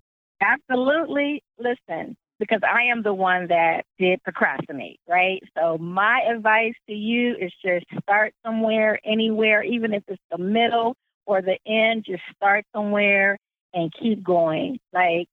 Absolutely. 0.42 1.42
Listen, 1.58 2.16
because 2.38 2.60
I 2.68 2.84
am 2.84 3.02
the 3.02 3.14
one 3.14 3.48
that 3.48 3.84
did 3.98 4.22
procrastinate, 4.24 4.98
right? 5.08 5.40
So 5.56 5.78
my 5.78 6.22
advice 6.28 6.74
to 6.88 6.94
you 6.94 7.36
is 7.38 7.52
just 7.64 7.86
start 8.02 8.34
somewhere, 8.44 8.98
anywhere, 9.04 9.62
even 9.62 9.94
if 9.94 10.02
it's 10.08 10.22
the 10.30 10.38
middle 10.38 10.96
or 11.24 11.40
the 11.40 11.58
end, 11.66 12.04
just 12.04 12.22
start 12.34 12.64
somewhere 12.74 13.38
and 13.72 13.92
keep 13.92 14.22
going. 14.24 14.80
Like 14.92 15.28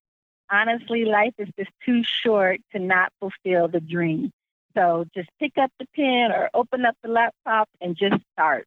honestly, 0.52 1.06
life 1.06 1.34
is 1.38 1.48
just 1.58 1.72
too 1.86 2.04
short 2.04 2.60
to 2.74 2.80
not 2.80 3.12
fulfill 3.20 3.68
the 3.68 3.80
dream. 3.80 4.32
So 4.76 5.06
just 5.16 5.30
pick 5.40 5.54
up 5.60 5.72
the 5.80 5.86
pen 5.96 6.32
or 6.32 6.50
open 6.54 6.86
up 6.86 6.96
the 7.04 7.10
laptop 7.10 7.68
and 7.82 7.98
just 7.98 8.22
start. 8.34 8.66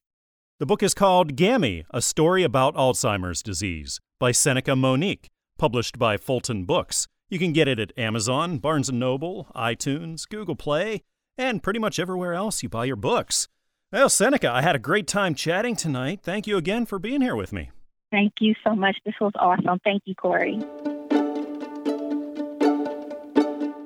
The 0.58 0.66
book 0.66 0.82
is 0.82 0.94
called 0.94 1.36
Gammy, 1.36 1.84
A 1.90 2.02
Story 2.02 2.42
About 2.42 2.74
Alzheimer's 2.74 3.42
Disease 3.42 4.00
by 4.20 4.32
Seneca 4.32 4.76
Monique, 4.76 5.30
published 5.62 5.96
by 5.96 6.16
Fulton 6.16 6.64
Books. 6.64 7.06
You 7.30 7.38
can 7.38 7.52
get 7.52 7.68
it 7.68 7.78
at 7.78 7.96
Amazon, 7.96 8.58
Barnes 8.58 8.90
& 8.90 8.92
Noble, 8.92 9.46
iTunes, 9.54 10.28
Google 10.28 10.56
Play, 10.56 11.02
and 11.38 11.62
pretty 11.62 11.78
much 11.78 12.00
everywhere 12.00 12.34
else 12.34 12.64
you 12.64 12.68
buy 12.68 12.84
your 12.84 12.96
books. 12.96 13.46
Well, 13.92 14.08
Seneca, 14.08 14.50
I 14.50 14.60
had 14.60 14.74
a 14.74 14.80
great 14.80 15.06
time 15.06 15.36
chatting 15.36 15.76
tonight. 15.76 16.18
Thank 16.24 16.48
you 16.48 16.56
again 16.56 16.84
for 16.84 16.98
being 16.98 17.20
here 17.20 17.36
with 17.36 17.52
me. 17.52 17.70
Thank 18.10 18.32
you 18.40 18.56
so 18.64 18.74
much. 18.74 18.96
This 19.06 19.14
was 19.20 19.30
awesome. 19.38 19.78
Thank 19.84 20.02
you, 20.04 20.16
Corey. 20.16 20.58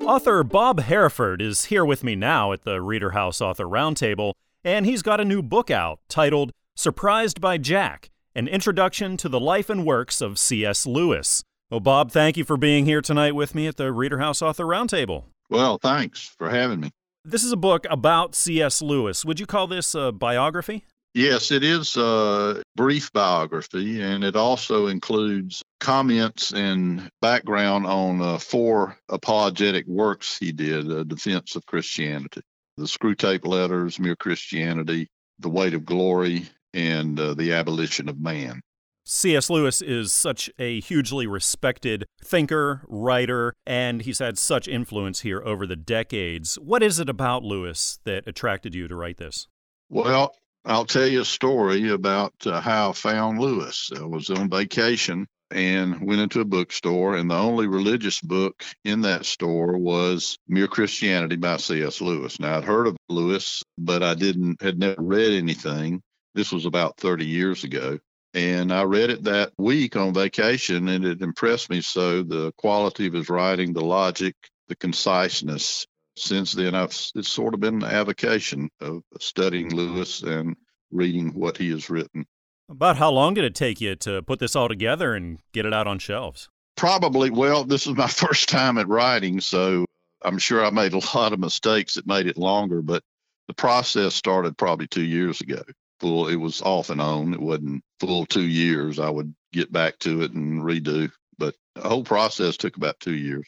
Author 0.03 0.43
Bob 0.43 0.79
Hereford 0.79 1.43
is 1.43 1.65
here 1.65 1.85
with 1.85 2.03
me 2.03 2.15
now 2.15 2.53
at 2.53 2.63
the 2.63 2.81
Reader 2.81 3.11
House 3.11 3.39
Author 3.39 3.65
Roundtable, 3.65 4.33
and 4.63 4.87
he's 4.87 5.03
got 5.03 5.21
a 5.21 5.25
new 5.25 5.43
book 5.43 5.69
out 5.69 5.99
titled 6.09 6.53
Surprised 6.75 7.39
by 7.39 7.59
Jack 7.59 8.09
An 8.33 8.47
Introduction 8.47 9.15
to 9.17 9.29
the 9.29 9.39
Life 9.39 9.69
and 9.69 9.85
Works 9.85 10.21
of 10.21 10.39
C.S. 10.39 10.87
Lewis. 10.87 11.43
Well, 11.69 11.81
Bob, 11.81 12.11
thank 12.11 12.37
you 12.37 12.45
for 12.45 12.55
being 12.55 12.85
here 12.85 13.01
tonight 13.01 13.35
with 13.35 13.53
me 13.53 13.67
at 13.67 13.75
the 13.75 13.91
Reader 13.91 14.19
House 14.19 14.41
Author 14.41 14.63
Roundtable. 14.63 15.25
Well, 15.49 15.77
thanks 15.81 16.33
for 16.37 16.49
having 16.49 16.79
me. 16.79 16.91
This 17.25 17.43
is 17.43 17.51
a 17.51 17.57
book 17.57 17.85
about 17.89 18.35
C.S. 18.35 18.81
Lewis. 18.81 19.25
Would 19.25 19.39
you 19.39 19.45
call 19.45 19.67
this 19.67 19.93
a 19.93 20.13
biography? 20.13 20.85
Yes, 21.13 21.51
it 21.51 21.65
is 21.65 21.97
a 21.97 22.61
brief 22.75 23.11
biography, 23.11 24.01
and 24.01 24.23
it 24.23 24.37
also 24.37 24.87
includes 24.87 25.61
comments 25.81 26.53
and 26.53 27.09
background 27.21 27.85
on 27.85 28.21
uh, 28.21 28.37
four 28.37 28.97
apologetic 29.09 29.85
works 29.87 30.37
he 30.37 30.53
did 30.53 30.89
a 30.89 31.03
defense 31.03 31.57
of 31.57 31.65
Christianity 31.65 32.41
the 32.77 32.85
Screwtape 32.85 33.45
Letters, 33.45 33.99
Mere 33.99 34.15
Christianity, 34.15 35.07
The 35.39 35.49
Weight 35.49 35.73
of 35.73 35.83
Glory, 35.83 36.45
and 36.73 37.19
uh, 37.19 37.33
The 37.33 37.53
Abolition 37.53 38.07
of 38.07 38.19
Man. 38.19 38.61
C.S. 39.09 39.49
Lewis 39.49 39.81
is 39.81 40.11
such 40.11 40.49
a 40.59 40.81
hugely 40.81 41.25
respected 41.27 42.05
thinker, 42.21 42.81
writer, 42.89 43.53
and 43.65 44.01
he's 44.01 44.19
had 44.19 44.37
such 44.37 44.67
influence 44.67 45.21
here 45.21 45.41
over 45.45 45.65
the 45.65 45.77
decades. 45.77 46.55
What 46.55 46.83
is 46.83 46.99
it 46.99 47.07
about 47.07 47.41
Lewis 47.41 47.99
that 48.03 48.27
attracted 48.27 48.75
you 48.75 48.89
to 48.89 48.97
write 48.97 49.15
this? 49.15 49.47
Well, 49.89 50.35
I'll 50.65 50.83
tell 50.83 51.07
you 51.07 51.21
a 51.21 51.25
story 51.25 51.89
about 51.89 52.33
uh, 52.45 52.59
how 52.59 52.89
I 52.89 52.93
found 52.93 53.39
Lewis. 53.39 53.89
I 53.97 54.03
was 54.03 54.29
on 54.29 54.49
vacation 54.49 55.25
and 55.51 56.05
went 56.05 56.19
into 56.19 56.41
a 56.41 56.45
bookstore, 56.45 57.15
and 57.15 57.31
the 57.31 57.35
only 57.35 57.67
religious 57.67 58.19
book 58.19 58.61
in 58.83 58.99
that 59.03 59.25
store 59.25 59.77
was 59.77 60.37
Mere 60.49 60.67
Christianity 60.67 61.37
by 61.37 61.55
C.S. 61.55 62.01
Lewis. 62.01 62.41
Now, 62.41 62.57
I'd 62.57 62.65
heard 62.65 62.87
of 62.87 62.97
Lewis, 63.07 63.63
but 63.77 64.03
I 64.03 64.15
didn't, 64.15 64.61
had 64.61 64.77
never 64.77 65.01
read 65.01 65.31
anything. 65.31 66.01
This 66.35 66.51
was 66.51 66.65
about 66.65 66.97
30 66.97 67.25
years 67.25 67.63
ago. 67.63 67.99
And 68.33 68.71
I 68.71 68.83
read 68.83 69.09
it 69.09 69.23
that 69.23 69.53
week 69.57 69.95
on 69.95 70.13
vacation, 70.13 70.89
and 70.89 71.05
it 71.05 71.21
impressed 71.21 71.69
me 71.69 71.81
so 71.81 72.23
the 72.23 72.51
quality 72.57 73.07
of 73.07 73.13
his 73.13 73.29
writing, 73.29 73.73
the 73.73 73.83
logic, 73.83 74.35
the 74.67 74.75
conciseness. 74.75 75.87
Since 76.15 76.53
then, 76.53 76.75
I've 76.75 76.95
it's 77.15 77.29
sort 77.29 77.53
of 77.53 77.59
been 77.59 77.83
an 77.83 77.89
avocation 77.89 78.69
of 78.81 79.03
studying 79.19 79.73
Lewis 79.73 80.23
and 80.23 80.55
reading 80.91 81.33
what 81.33 81.57
he 81.57 81.69
has 81.71 81.89
written. 81.89 82.25
About 82.69 82.97
how 82.97 83.11
long 83.11 83.33
did 83.33 83.45
it 83.45 83.55
take 83.55 83.79
you 83.79 83.95
to 83.95 84.21
put 84.21 84.39
this 84.39 84.55
all 84.55 84.67
together 84.67 85.13
and 85.13 85.39
get 85.53 85.65
it 85.65 85.73
out 85.73 85.87
on 85.87 85.99
shelves? 85.99 86.49
Probably, 86.75 87.29
well, 87.29 87.63
this 87.63 87.87
is 87.87 87.95
my 87.95 88.07
first 88.07 88.49
time 88.49 88.77
at 88.77 88.87
writing, 88.87 89.39
so 89.39 89.85
I'm 90.21 90.37
sure 90.37 90.65
I 90.65 90.69
made 90.71 90.93
a 90.93 91.17
lot 91.17 91.33
of 91.33 91.39
mistakes 91.39 91.93
that 91.93 92.07
made 92.07 92.27
it 92.27 92.37
longer, 92.37 92.81
but 92.81 93.03
the 93.47 93.53
process 93.53 94.15
started 94.15 94.57
probably 94.57 94.87
two 94.87 95.03
years 95.03 95.39
ago 95.39 95.61
full. 95.99 96.27
It 96.27 96.35
was 96.35 96.61
off 96.61 96.89
and 96.89 97.01
on. 97.01 97.33
It 97.33 97.41
wasn't 97.41 97.83
full 97.99 98.25
two 98.25 98.47
years. 98.47 98.99
I 98.99 99.09
would 99.09 99.33
get 99.53 99.71
back 99.71 99.97
to 99.99 100.21
it 100.21 100.31
and 100.31 100.61
redo, 100.61 101.09
but 101.37 101.55
the 101.75 101.87
whole 101.87 102.03
process 102.03 102.57
took 102.57 102.77
about 102.77 102.99
two 102.99 103.15
years. 103.15 103.47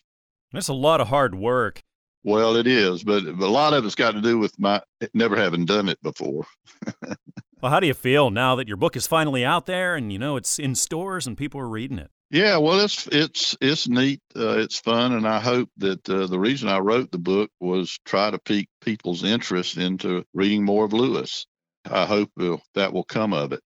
That's 0.51 0.67
a 0.67 0.73
lot 0.73 1.01
of 1.01 1.07
hard 1.07 1.35
work. 1.35 1.81
Well, 2.23 2.57
it 2.57 2.67
is, 2.67 3.03
but 3.03 3.23
a 3.23 3.47
lot 3.47 3.73
of 3.73 3.85
it's 3.85 3.95
got 3.95 4.11
to 4.11 4.21
do 4.21 4.37
with 4.37 4.59
my 4.59 4.81
never 5.13 5.37
having 5.37 5.65
done 5.65 5.87
it 5.87 6.01
before. 6.03 6.45
well, 7.61 7.71
how 7.71 7.79
do 7.79 7.87
you 7.87 7.93
feel 7.93 8.29
now 8.29 8.55
that 8.55 8.67
your 8.67 8.77
book 8.77 8.97
is 8.97 9.07
finally 9.07 9.45
out 9.45 9.65
there 9.65 9.95
and 9.95 10.11
you 10.11 10.19
know 10.19 10.35
it's 10.35 10.59
in 10.59 10.75
stores 10.75 11.27
and 11.27 11.37
people 11.37 11.61
are 11.61 11.69
reading 11.69 11.97
it? 11.97 12.11
Yeah, 12.31 12.57
well, 12.57 12.79
it's 12.81 13.07
it's 13.07 13.57
it's 13.59 13.87
neat. 13.87 14.21
Uh, 14.35 14.59
it's 14.59 14.79
fun, 14.79 15.13
and 15.13 15.27
I 15.27 15.39
hope 15.39 15.69
that 15.77 16.07
uh, 16.07 16.27
the 16.27 16.39
reason 16.39 16.69
I 16.69 16.77
wrote 16.77 17.11
the 17.11 17.17
book 17.17 17.49
was 17.59 17.97
try 18.05 18.29
to 18.29 18.37
pique 18.37 18.69
people's 18.81 19.23
interest 19.23 19.77
into 19.77 20.23
reading 20.33 20.63
more 20.63 20.85
of 20.85 20.93
Lewis. 20.93 21.47
I 21.85 22.05
hope 22.05 22.31
that 22.75 22.93
will 22.93 23.03
come 23.03 23.33
of 23.33 23.53
it. 23.53 23.63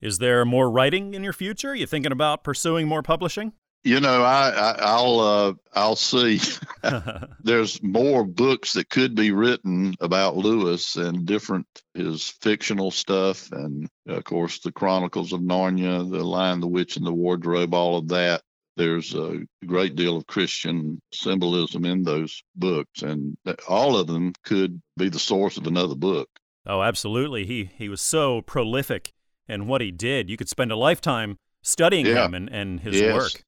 Is 0.00 0.18
there 0.18 0.44
more 0.44 0.70
writing 0.70 1.14
in 1.14 1.22
your 1.22 1.32
future? 1.32 1.74
You 1.74 1.86
thinking 1.86 2.12
about 2.12 2.42
pursuing 2.42 2.88
more 2.88 3.02
publishing? 3.02 3.52
You 3.82 3.98
know, 4.00 4.22
I, 4.22 4.50
I 4.78 5.00
will 5.00 5.20
uh, 5.20 5.54
I'll 5.72 5.96
see. 5.96 6.38
There's 7.42 7.82
more 7.82 8.24
books 8.24 8.74
that 8.74 8.90
could 8.90 9.14
be 9.14 9.32
written 9.32 9.94
about 10.00 10.36
Lewis 10.36 10.96
and 10.96 11.24
different 11.24 11.66
his 11.94 12.28
fictional 12.42 12.90
stuff, 12.90 13.50
and 13.52 13.88
of 14.06 14.24
course 14.24 14.58
the 14.58 14.72
Chronicles 14.72 15.32
of 15.32 15.40
Narnia, 15.40 16.10
the 16.10 16.22
Lion, 16.22 16.60
the 16.60 16.66
Witch, 16.66 16.98
and 16.98 17.06
the 17.06 17.12
Wardrobe, 17.12 17.72
all 17.72 17.96
of 17.96 18.08
that. 18.08 18.42
There's 18.76 19.14
a 19.14 19.40
great 19.66 19.96
deal 19.96 20.16
of 20.16 20.26
Christian 20.26 21.00
symbolism 21.12 21.86
in 21.86 22.02
those 22.02 22.42
books, 22.54 23.02
and 23.02 23.36
all 23.66 23.96
of 23.96 24.06
them 24.06 24.34
could 24.44 24.80
be 24.98 25.08
the 25.08 25.18
source 25.18 25.56
of 25.56 25.66
another 25.66 25.94
book. 25.94 26.28
Oh, 26.70 26.82
absolutely. 26.82 27.44
He 27.46 27.70
he 27.76 27.88
was 27.88 28.00
so 28.00 28.42
prolific 28.42 29.10
in 29.48 29.66
what 29.66 29.80
he 29.80 29.90
did. 29.90 30.30
You 30.30 30.36
could 30.36 30.48
spend 30.48 30.70
a 30.70 30.76
lifetime 30.76 31.36
studying 31.62 32.06
Yeah. 32.06 32.26
him 32.26 32.34
and, 32.34 32.48
and 32.48 32.80
his 32.80 33.00
Yes. 33.00 33.14
work. 33.14 33.44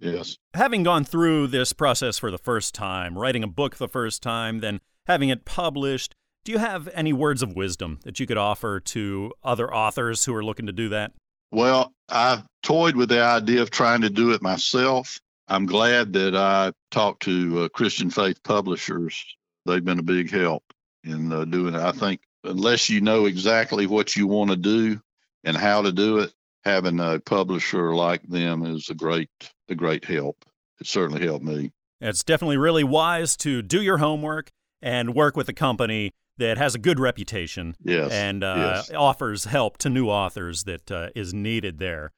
Yes. 0.00 0.36
Having 0.54 0.82
gone 0.82 1.04
through 1.04 1.46
this 1.48 1.72
process 1.72 2.18
for 2.18 2.30
the 2.30 2.38
first 2.38 2.74
time, 2.74 3.16
writing 3.18 3.42
a 3.42 3.48
book 3.48 3.76
the 3.76 3.88
first 3.88 4.22
time, 4.22 4.60
then 4.60 4.80
having 5.06 5.30
it 5.30 5.44
published, 5.46 6.14
do 6.44 6.52
you 6.52 6.58
have 6.58 6.88
any 6.92 7.12
words 7.12 7.42
of 7.42 7.56
wisdom 7.56 7.98
that 8.04 8.20
you 8.20 8.26
could 8.26 8.36
offer 8.36 8.78
to 8.80 9.32
other 9.42 9.72
authors 9.74 10.26
who 10.26 10.34
are 10.34 10.44
looking 10.44 10.66
to 10.66 10.72
do 10.72 10.88
that? 10.90 11.12
Well, 11.50 11.92
I've 12.10 12.44
toyed 12.62 12.94
with 12.96 13.08
the 13.08 13.22
idea 13.22 13.62
of 13.62 13.70
trying 13.70 14.02
to 14.02 14.10
do 14.10 14.32
it 14.32 14.42
myself. 14.42 15.18
I'm 15.48 15.64
glad 15.64 16.12
that 16.12 16.36
I 16.36 16.72
talked 16.90 17.22
to 17.22 17.62
uh, 17.64 17.68
Christian 17.70 18.10
Faith 18.10 18.42
Publishers. 18.44 19.16
They've 19.64 19.84
been 19.84 19.98
a 19.98 20.02
big 20.02 20.30
help 20.30 20.62
in 21.04 21.32
uh, 21.32 21.44
doing 21.46 21.74
it. 21.74 21.80
I 21.80 21.92
think 21.92 22.20
unless 22.44 22.88
you 22.88 23.00
know 23.00 23.26
exactly 23.26 23.86
what 23.86 24.16
you 24.16 24.26
want 24.26 24.50
to 24.50 24.56
do 24.56 25.00
and 25.44 25.56
how 25.56 25.82
to 25.82 25.92
do 25.92 26.18
it, 26.18 26.32
having 26.64 27.00
a 27.00 27.20
publisher 27.20 27.94
like 27.94 28.22
them 28.22 28.64
is 28.64 28.88
a 28.90 28.94
great 28.94 29.30
a 29.68 29.74
great 29.74 30.04
help. 30.04 30.44
It 30.80 30.86
certainly 30.86 31.24
helped 31.26 31.44
me. 31.44 31.72
It's 32.00 32.22
definitely 32.22 32.56
really 32.56 32.84
wise 32.84 33.36
to 33.38 33.62
do 33.62 33.82
your 33.82 33.98
homework 33.98 34.50
and 34.80 35.14
work 35.14 35.36
with 35.36 35.48
a 35.48 35.52
company 35.52 36.12
that 36.38 36.56
has 36.56 36.74
a 36.74 36.78
good 36.78 37.00
reputation 37.00 37.74
Yes. 37.82 38.12
and 38.12 38.44
uh, 38.44 38.54
yes. 38.56 38.92
offers 38.96 39.44
help 39.44 39.76
to 39.78 39.90
new 39.90 40.08
authors 40.08 40.64
that 40.64 40.90
uh, 40.90 41.08
is 41.16 41.34
needed 41.34 41.78
there. 41.78 42.12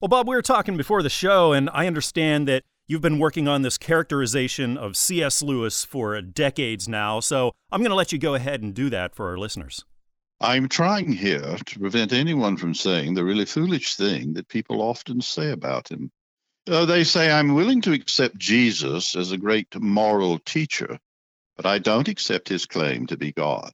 Well, 0.00 0.08
Bob, 0.08 0.26
we 0.28 0.34
were 0.34 0.42
talking 0.42 0.76
before 0.76 1.02
the 1.02 1.10
show, 1.10 1.52
and 1.52 1.70
I 1.72 1.86
understand 1.86 2.48
that 2.48 2.64
you've 2.90 3.00
been 3.00 3.20
working 3.20 3.46
on 3.46 3.62
this 3.62 3.78
characterization 3.78 4.76
of 4.76 4.96
C.S. 4.96 5.42
Lewis 5.42 5.84
for 5.84 6.20
decades 6.20 6.88
now, 6.88 7.20
so 7.20 7.52
I'm 7.70 7.82
going 7.82 7.90
to 7.90 7.94
let 7.94 8.10
you 8.10 8.18
go 8.18 8.34
ahead 8.34 8.62
and 8.62 8.74
do 8.74 8.90
that 8.90 9.14
for 9.14 9.28
our 9.28 9.38
listeners. 9.38 9.84
I'm 10.40 10.68
trying 10.68 11.12
here 11.12 11.56
to 11.64 11.78
prevent 11.78 12.12
anyone 12.12 12.56
from 12.56 12.74
saying 12.74 13.14
the 13.14 13.22
really 13.22 13.44
foolish 13.44 13.94
thing 13.94 14.32
that 14.32 14.48
people 14.48 14.82
often 14.82 15.20
say 15.20 15.52
about 15.52 15.88
him. 15.88 16.10
Uh, 16.68 16.84
they 16.84 17.04
say, 17.04 17.30
I'm 17.30 17.54
willing 17.54 17.80
to 17.82 17.92
accept 17.92 18.36
Jesus 18.36 19.14
as 19.14 19.30
a 19.30 19.38
great 19.38 19.68
moral 19.80 20.40
teacher, 20.40 20.98
but 21.56 21.66
I 21.66 21.78
don't 21.78 22.08
accept 22.08 22.48
his 22.48 22.66
claim 22.66 23.06
to 23.06 23.16
be 23.16 23.30
God. 23.30 23.70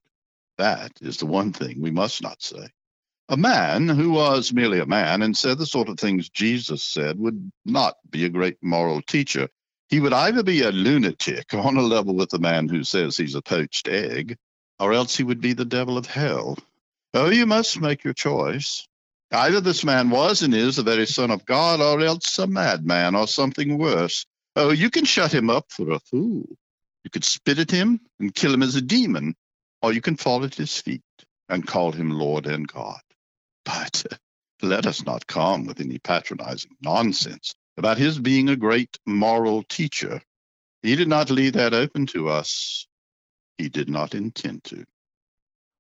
That 0.59 0.93
is 1.01 1.17
the 1.17 1.27
one 1.27 1.55
thing 1.55 1.81
we 1.81 1.91
must 1.91 2.23
not 2.23 2.43
say. 2.43 2.69
A 3.29 3.37
man 3.37 3.89
who 3.89 4.12
was 4.12 4.53
merely 4.53 4.79
a 4.79 4.87
man 4.87 5.20
and 5.20 5.37
said 5.37 5.59
the 5.59 5.66
sort 5.66 5.89
of 5.89 5.99
things 5.99 6.29
Jesus 6.29 6.85
said 6.85 7.18
would 7.18 7.51
not 7.64 7.97
be 8.09 8.24
a 8.24 8.29
great 8.29 8.57
moral 8.62 9.03
teacher. 9.03 9.49
He 9.89 9.99
would 9.99 10.12
either 10.12 10.45
be 10.45 10.62
a 10.62 10.70
lunatic 10.70 11.53
on 11.53 11.77
a 11.77 11.83
level 11.83 12.14
with 12.14 12.31
the 12.31 12.39
man 12.39 12.68
who 12.68 12.85
says 12.85 13.16
he's 13.16 13.35
a 13.35 13.43
poached 13.43 13.89
egg, 13.89 14.37
or 14.79 14.93
else 14.93 15.16
he 15.16 15.24
would 15.24 15.41
be 15.41 15.55
the 15.55 15.64
devil 15.64 15.99
of 15.99 16.07
hell. 16.07 16.57
Oh, 17.14 17.31
you 17.31 17.47
must 17.47 17.81
make 17.81 18.05
your 18.05 18.14
choice. 18.14 18.87
Either 19.33 19.61
this 19.61 19.83
man 19.85 20.11
was 20.11 20.43
and 20.43 20.55
is 20.55 20.77
the 20.77 20.85
very 20.85 21.07
Son 21.07 21.33
of 21.33 21.45
God, 21.45 21.81
or 21.81 22.01
else 22.01 22.39
a 22.39 22.47
madman, 22.47 23.16
or 23.16 23.27
something 23.27 23.77
worse. 23.77 24.24
Oh, 24.55 24.70
you 24.70 24.89
can 24.89 25.05
shut 25.05 25.35
him 25.35 25.51
up 25.51 25.66
for 25.70 25.91
a 25.91 25.99
fool. 25.99 26.47
You 27.03 27.11
could 27.11 27.24
spit 27.24 27.59
at 27.59 27.72
him 27.72 28.01
and 28.20 28.33
kill 28.33 28.55
him 28.55 28.62
as 28.62 28.77
a 28.77 28.83
demon, 28.83 29.35
or 29.83 29.93
you 29.93 30.01
can 30.01 30.16
fall 30.16 30.45
at 30.45 30.55
his 30.55 30.81
feet 30.81 31.03
and 31.49 31.66
call 31.66 31.91
him 31.91 32.11
Lord 32.11 32.47
and 32.47 32.68
God. 32.68 33.01
But 33.67 34.05
let 34.62 34.87
us 34.87 35.05
not 35.05 35.27
come 35.27 35.67
with 35.67 35.81
any 35.81 35.99
patronizing 35.99 36.71
nonsense 36.81 37.55
about 37.77 37.99
his 37.99 38.19
being 38.19 38.49
a 38.49 38.57
great 38.57 38.99
moral 39.05 39.62
teacher. 39.64 40.23
He 40.83 40.97
did 40.97 41.09
not 41.09 41.31
leave 41.31 41.53
that 41.55 41.75
open 41.75 42.07
to 42.07 42.29
us. 42.29 42.87
He 43.59 43.69
did 43.69 43.91
not 43.91 44.14
intend 44.14 44.64
to. 44.64 44.85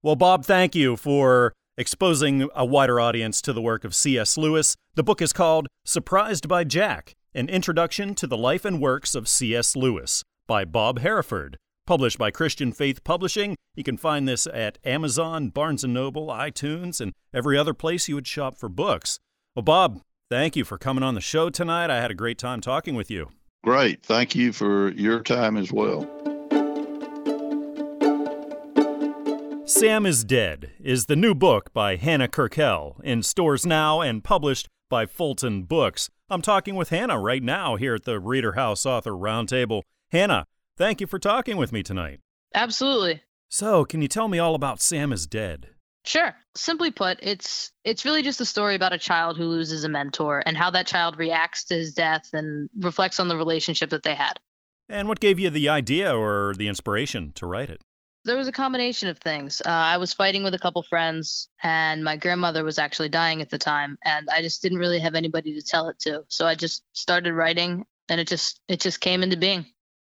Well, 0.02 0.16
Bob, 0.16 0.44
thank 0.44 0.74
you 0.74 0.96
for 0.96 1.52
exposing 1.78 2.48
a 2.54 2.64
wider 2.64 3.00
audience 3.00 3.40
to 3.42 3.52
the 3.52 3.62
work 3.62 3.84
of 3.84 3.94
C.S. 3.94 4.36
Lewis. 4.36 4.76
The 4.94 5.02
book 5.02 5.22
is 5.22 5.32
called 5.32 5.68
Surprised 5.84 6.48
by 6.48 6.64
Jack 6.64 7.14
An 7.34 7.48
Introduction 7.48 8.14
to 8.16 8.26
the 8.26 8.36
Life 8.36 8.64
and 8.64 8.80
Works 8.80 9.14
of 9.14 9.28
C.S. 9.28 9.76
Lewis 9.76 10.24
by 10.46 10.64
Bob 10.64 11.00
Hereford. 11.00 11.56
Published 11.86 12.18
by 12.18 12.32
Christian 12.32 12.72
Faith 12.72 13.04
Publishing. 13.04 13.54
You 13.76 13.84
can 13.84 13.96
find 13.96 14.26
this 14.26 14.48
at 14.48 14.78
Amazon, 14.84 15.50
Barnes 15.50 15.84
& 15.84 15.86
Noble, 15.86 16.26
iTunes, 16.26 17.00
and 17.00 17.12
every 17.32 17.56
other 17.56 17.74
place 17.74 18.08
you 18.08 18.16
would 18.16 18.26
shop 18.26 18.58
for 18.58 18.68
books. 18.68 19.20
Well, 19.54 19.62
Bob, 19.62 20.00
thank 20.28 20.56
you 20.56 20.64
for 20.64 20.78
coming 20.78 21.04
on 21.04 21.14
the 21.14 21.20
show 21.20 21.48
tonight. 21.48 21.88
I 21.88 22.00
had 22.00 22.10
a 22.10 22.14
great 22.14 22.38
time 22.38 22.60
talking 22.60 22.96
with 22.96 23.08
you. 23.08 23.30
Great. 23.62 24.04
Thank 24.04 24.34
you 24.34 24.52
for 24.52 24.90
your 24.94 25.20
time 25.20 25.56
as 25.56 25.70
well. 25.72 26.10
Sam 29.64 30.06
is 30.06 30.24
Dead 30.24 30.72
is 30.80 31.06
the 31.06 31.14
new 31.14 31.36
book 31.36 31.72
by 31.72 31.94
Hannah 31.94 32.26
Kirkell 32.26 33.00
in 33.04 33.22
stores 33.22 33.64
now 33.64 34.00
and 34.00 34.24
published 34.24 34.66
by 34.90 35.06
Fulton 35.06 35.62
Books. 35.62 36.10
I'm 36.28 36.42
talking 36.42 36.74
with 36.74 36.88
Hannah 36.88 37.20
right 37.20 37.44
now 37.44 37.76
here 37.76 37.94
at 37.94 38.04
the 38.04 38.18
Reader 38.18 38.52
House 38.52 38.84
Author 38.84 39.12
Roundtable. 39.12 39.82
Hannah, 40.10 40.46
thank 40.76 41.00
you 41.00 41.06
for 41.06 41.18
talking 41.18 41.56
with 41.56 41.72
me 41.72 41.82
tonight. 41.82 42.20
Absolutely. 42.54 43.22
So, 43.48 43.84
can 43.84 44.02
you 44.02 44.08
tell 44.08 44.28
me 44.28 44.38
all 44.38 44.54
about 44.54 44.80
Sam 44.80 45.12
is 45.12 45.26
Dead? 45.26 45.68
Sure. 46.04 46.34
Simply 46.56 46.92
put, 46.92 47.18
it's 47.20 47.72
it's 47.84 48.04
really 48.04 48.22
just 48.22 48.40
a 48.40 48.44
story 48.44 48.76
about 48.76 48.92
a 48.92 48.98
child 48.98 49.36
who 49.36 49.44
loses 49.44 49.82
a 49.82 49.88
mentor 49.88 50.42
and 50.46 50.56
how 50.56 50.70
that 50.70 50.86
child 50.86 51.18
reacts 51.18 51.64
to 51.64 51.74
his 51.74 51.92
death 51.92 52.30
and 52.32 52.70
reflects 52.78 53.18
on 53.18 53.28
the 53.28 53.36
relationship 53.36 53.90
that 53.90 54.04
they 54.04 54.14
had. 54.14 54.38
And 54.88 55.08
what 55.08 55.18
gave 55.18 55.40
you 55.40 55.50
the 55.50 55.68
idea 55.68 56.16
or 56.16 56.54
the 56.56 56.68
inspiration 56.68 57.32
to 57.34 57.46
write 57.46 57.70
it? 57.70 57.82
There 58.24 58.36
was 58.36 58.46
a 58.46 58.52
combination 58.52 59.08
of 59.08 59.18
things. 59.18 59.60
Uh, 59.64 59.68
I 59.68 59.96
was 59.98 60.12
fighting 60.12 60.44
with 60.44 60.54
a 60.54 60.58
couple 60.58 60.82
friends, 60.82 61.48
and 61.62 62.02
my 62.02 62.16
grandmother 62.16 62.64
was 62.64 62.78
actually 62.78 63.08
dying 63.08 63.40
at 63.40 63.50
the 63.50 63.58
time, 63.58 63.98
and 64.04 64.28
I 64.30 64.42
just 64.42 64.62
didn't 64.62 64.78
really 64.78 64.98
have 65.00 65.14
anybody 65.14 65.54
to 65.54 65.62
tell 65.62 65.88
it 65.88 65.98
to. 66.00 66.24
So 66.28 66.46
I 66.46 66.54
just 66.54 66.82
started 66.92 67.34
writing, 67.34 67.84
and 68.08 68.20
it 68.20 68.28
just 68.28 68.60
it 68.68 68.80
just 68.80 69.00
came 69.00 69.22
into 69.22 69.36
being. 69.36 69.66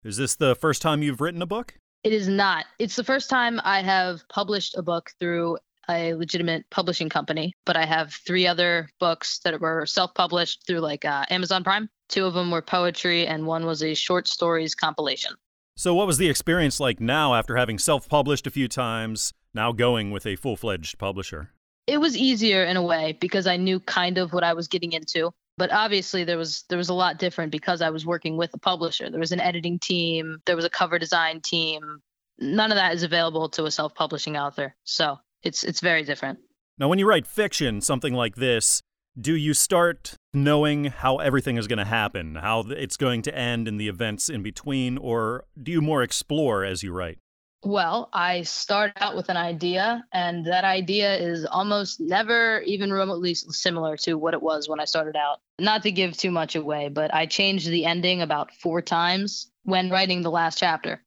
Is 0.08 0.16
this 0.16 0.36
the 0.36 0.56
first 0.56 0.82
time 0.82 1.04
you've 1.04 1.20
written 1.20 1.42
a 1.42 1.46
book? 1.46 1.78
It 2.06 2.14
is 2.14 2.30
not. 2.30 2.64
It's 2.80 2.96
the 2.96 3.04
first 3.04 3.30
time 3.30 3.60
I 3.66 3.82
have 3.82 4.22
published 4.30 4.78
a 4.78 4.82
book 4.82 5.12
through 5.20 5.58
a 5.90 6.14
legitimate 6.14 6.64
publishing 6.70 7.10
company, 7.10 7.52
but 7.66 7.76
I 7.76 7.86
have 7.86 8.14
three 8.14 8.48
other 8.48 8.88
books 9.02 9.40
that 9.40 9.60
were 9.60 9.86
self 9.86 10.14
published 10.14 10.66
through 10.66 10.80
like 10.80 11.04
uh, 11.04 11.26
Amazon 11.30 11.62
Prime. 11.62 11.90
Two 12.08 12.26
of 12.26 12.36
them 12.36 12.52
were 12.52 12.62
poetry, 12.62 13.28
and 13.28 13.46
one 13.46 13.66
was 13.66 13.84
a 13.84 13.94
short 13.96 14.30
stories 14.30 14.74
compilation. 14.74 15.34
So, 15.76 15.94
what 15.94 16.08
was 16.08 16.18
the 16.18 16.30
experience 16.30 16.80
like 16.80 17.02
now 17.02 17.36
after 17.36 17.58
having 17.58 17.78
self 17.78 18.08
published 18.08 18.48
a 18.48 18.52
few 18.52 18.70
times, 18.70 19.34
now 19.54 19.74
going 19.74 20.12
with 20.12 20.26
a 20.26 20.38
full 20.38 20.56
fledged 20.56 20.98
publisher? 20.98 21.52
It 21.86 22.00
was 22.00 22.16
easier 22.16 22.64
in 22.64 22.78
a 22.78 22.82
way 22.82 23.18
because 23.20 23.46
I 23.46 23.58
knew 23.58 23.82
kind 23.82 24.18
of 24.18 24.32
what 24.32 24.46
I 24.46 24.54
was 24.54 24.70
getting 24.70 24.94
into. 24.94 25.34
But 25.58 25.72
obviously 25.72 26.24
there 26.24 26.38
was 26.38 26.64
there 26.70 26.78
was 26.78 26.90
a 26.90 26.94
lot 26.94 27.18
different 27.18 27.52
because 27.52 27.82
I 27.82 27.90
was 27.90 28.06
working 28.06 28.38
with 28.38 28.54
a 28.54 28.60
publisher. 28.60 29.10
There 29.10 29.20
was 29.20 29.32
an 29.32 29.40
editing 29.40 29.80
team, 29.80 30.40
there 30.46 30.56
was 30.56 30.66
a 30.66 30.70
cover 30.70 31.00
design 31.00 31.42
team. 31.42 32.00
None 32.40 32.72
of 32.72 32.76
that 32.76 32.94
is 32.94 33.04
available 33.04 33.50
to 33.50 33.66
a 33.66 33.72
self-publishing 33.72 34.38
author. 34.38 34.76
So, 34.84 35.18
it's 35.44 35.64
it's 35.64 35.80
very 35.80 36.04
different. 36.04 36.40
Now, 36.78 36.88
when 36.88 37.00
you 37.00 37.08
write 37.08 37.26
fiction, 37.26 37.82
something 37.82 38.14
like 38.14 38.36
this, 38.36 38.82
do 39.20 39.36
you 39.36 39.56
start 39.56 40.14
knowing 40.34 40.86
how 40.86 41.18
everything 41.18 41.58
is 41.58 41.66
going 41.66 41.80
to 41.80 41.86
happen, 41.86 42.36
how 42.36 42.60
it's 42.68 42.98
going 42.98 43.24
to 43.24 43.36
end 43.36 43.68
and 43.68 43.80
the 43.80 43.88
events 43.88 44.30
in 44.30 44.44
between, 44.44 44.98
or 44.98 45.46
do 45.62 45.72
you 45.72 45.82
more 45.82 46.04
explore 46.04 46.64
as 46.64 46.84
you 46.84 46.92
write? 46.92 47.18
Well, 47.64 48.10
I 48.14 48.44
start 48.44 48.94
out 48.98 49.16
with 49.16 49.30
an 49.30 49.38
idea, 49.38 50.06
and 50.14 50.46
that 50.46 50.64
idea 50.64 51.16
is 51.16 51.46
almost 51.46 52.00
never 52.00 52.62
even 52.62 52.94
remotely 52.94 53.34
similar 53.34 53.98
to 53.98 54.14
what 54.14 54.34
it 54.34 54.42
was 54.42 54.70
when 54.70 54.80
I 54.80 54.86
started 54.86 55.16
out. 55.16 55.40
Not 55.60 55.84
to 55.84 55.92
give 55.92 56.16
too 56.16 56.32
much 56.32 56.56
away, 56.56 56.90
but 56.90 57.14
I 57.14 57.26
changed 57.26 57.68
the 57.70 57.86
ending 57.86 58.22
about 58.22 58.54
four 58.54 58.82
times 58.82 59.52
when 59.64 59.90
writing 59.90 60.22
the 60.22 60.32
last 60.32 60.60
chapter. 60.60 61.02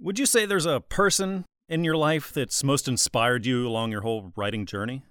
Would 0.00 0.18
you 0.18 0.26
say 0.26 0.46
there's 0.46 0.66
a 0.66 0.80
person 0.80 1.44
in 1.68 1.82
your 1.82 1.96
life 1.96 2.32
that's 2.32 2.62
most 2.62 2.86
inspired 2.86 3.44
you 3.44 3.66
along 3.66 3.90
your 3.90 4.02
whole 4.02 4.32
writing 4.36 4.64
journey? 4.64 5.02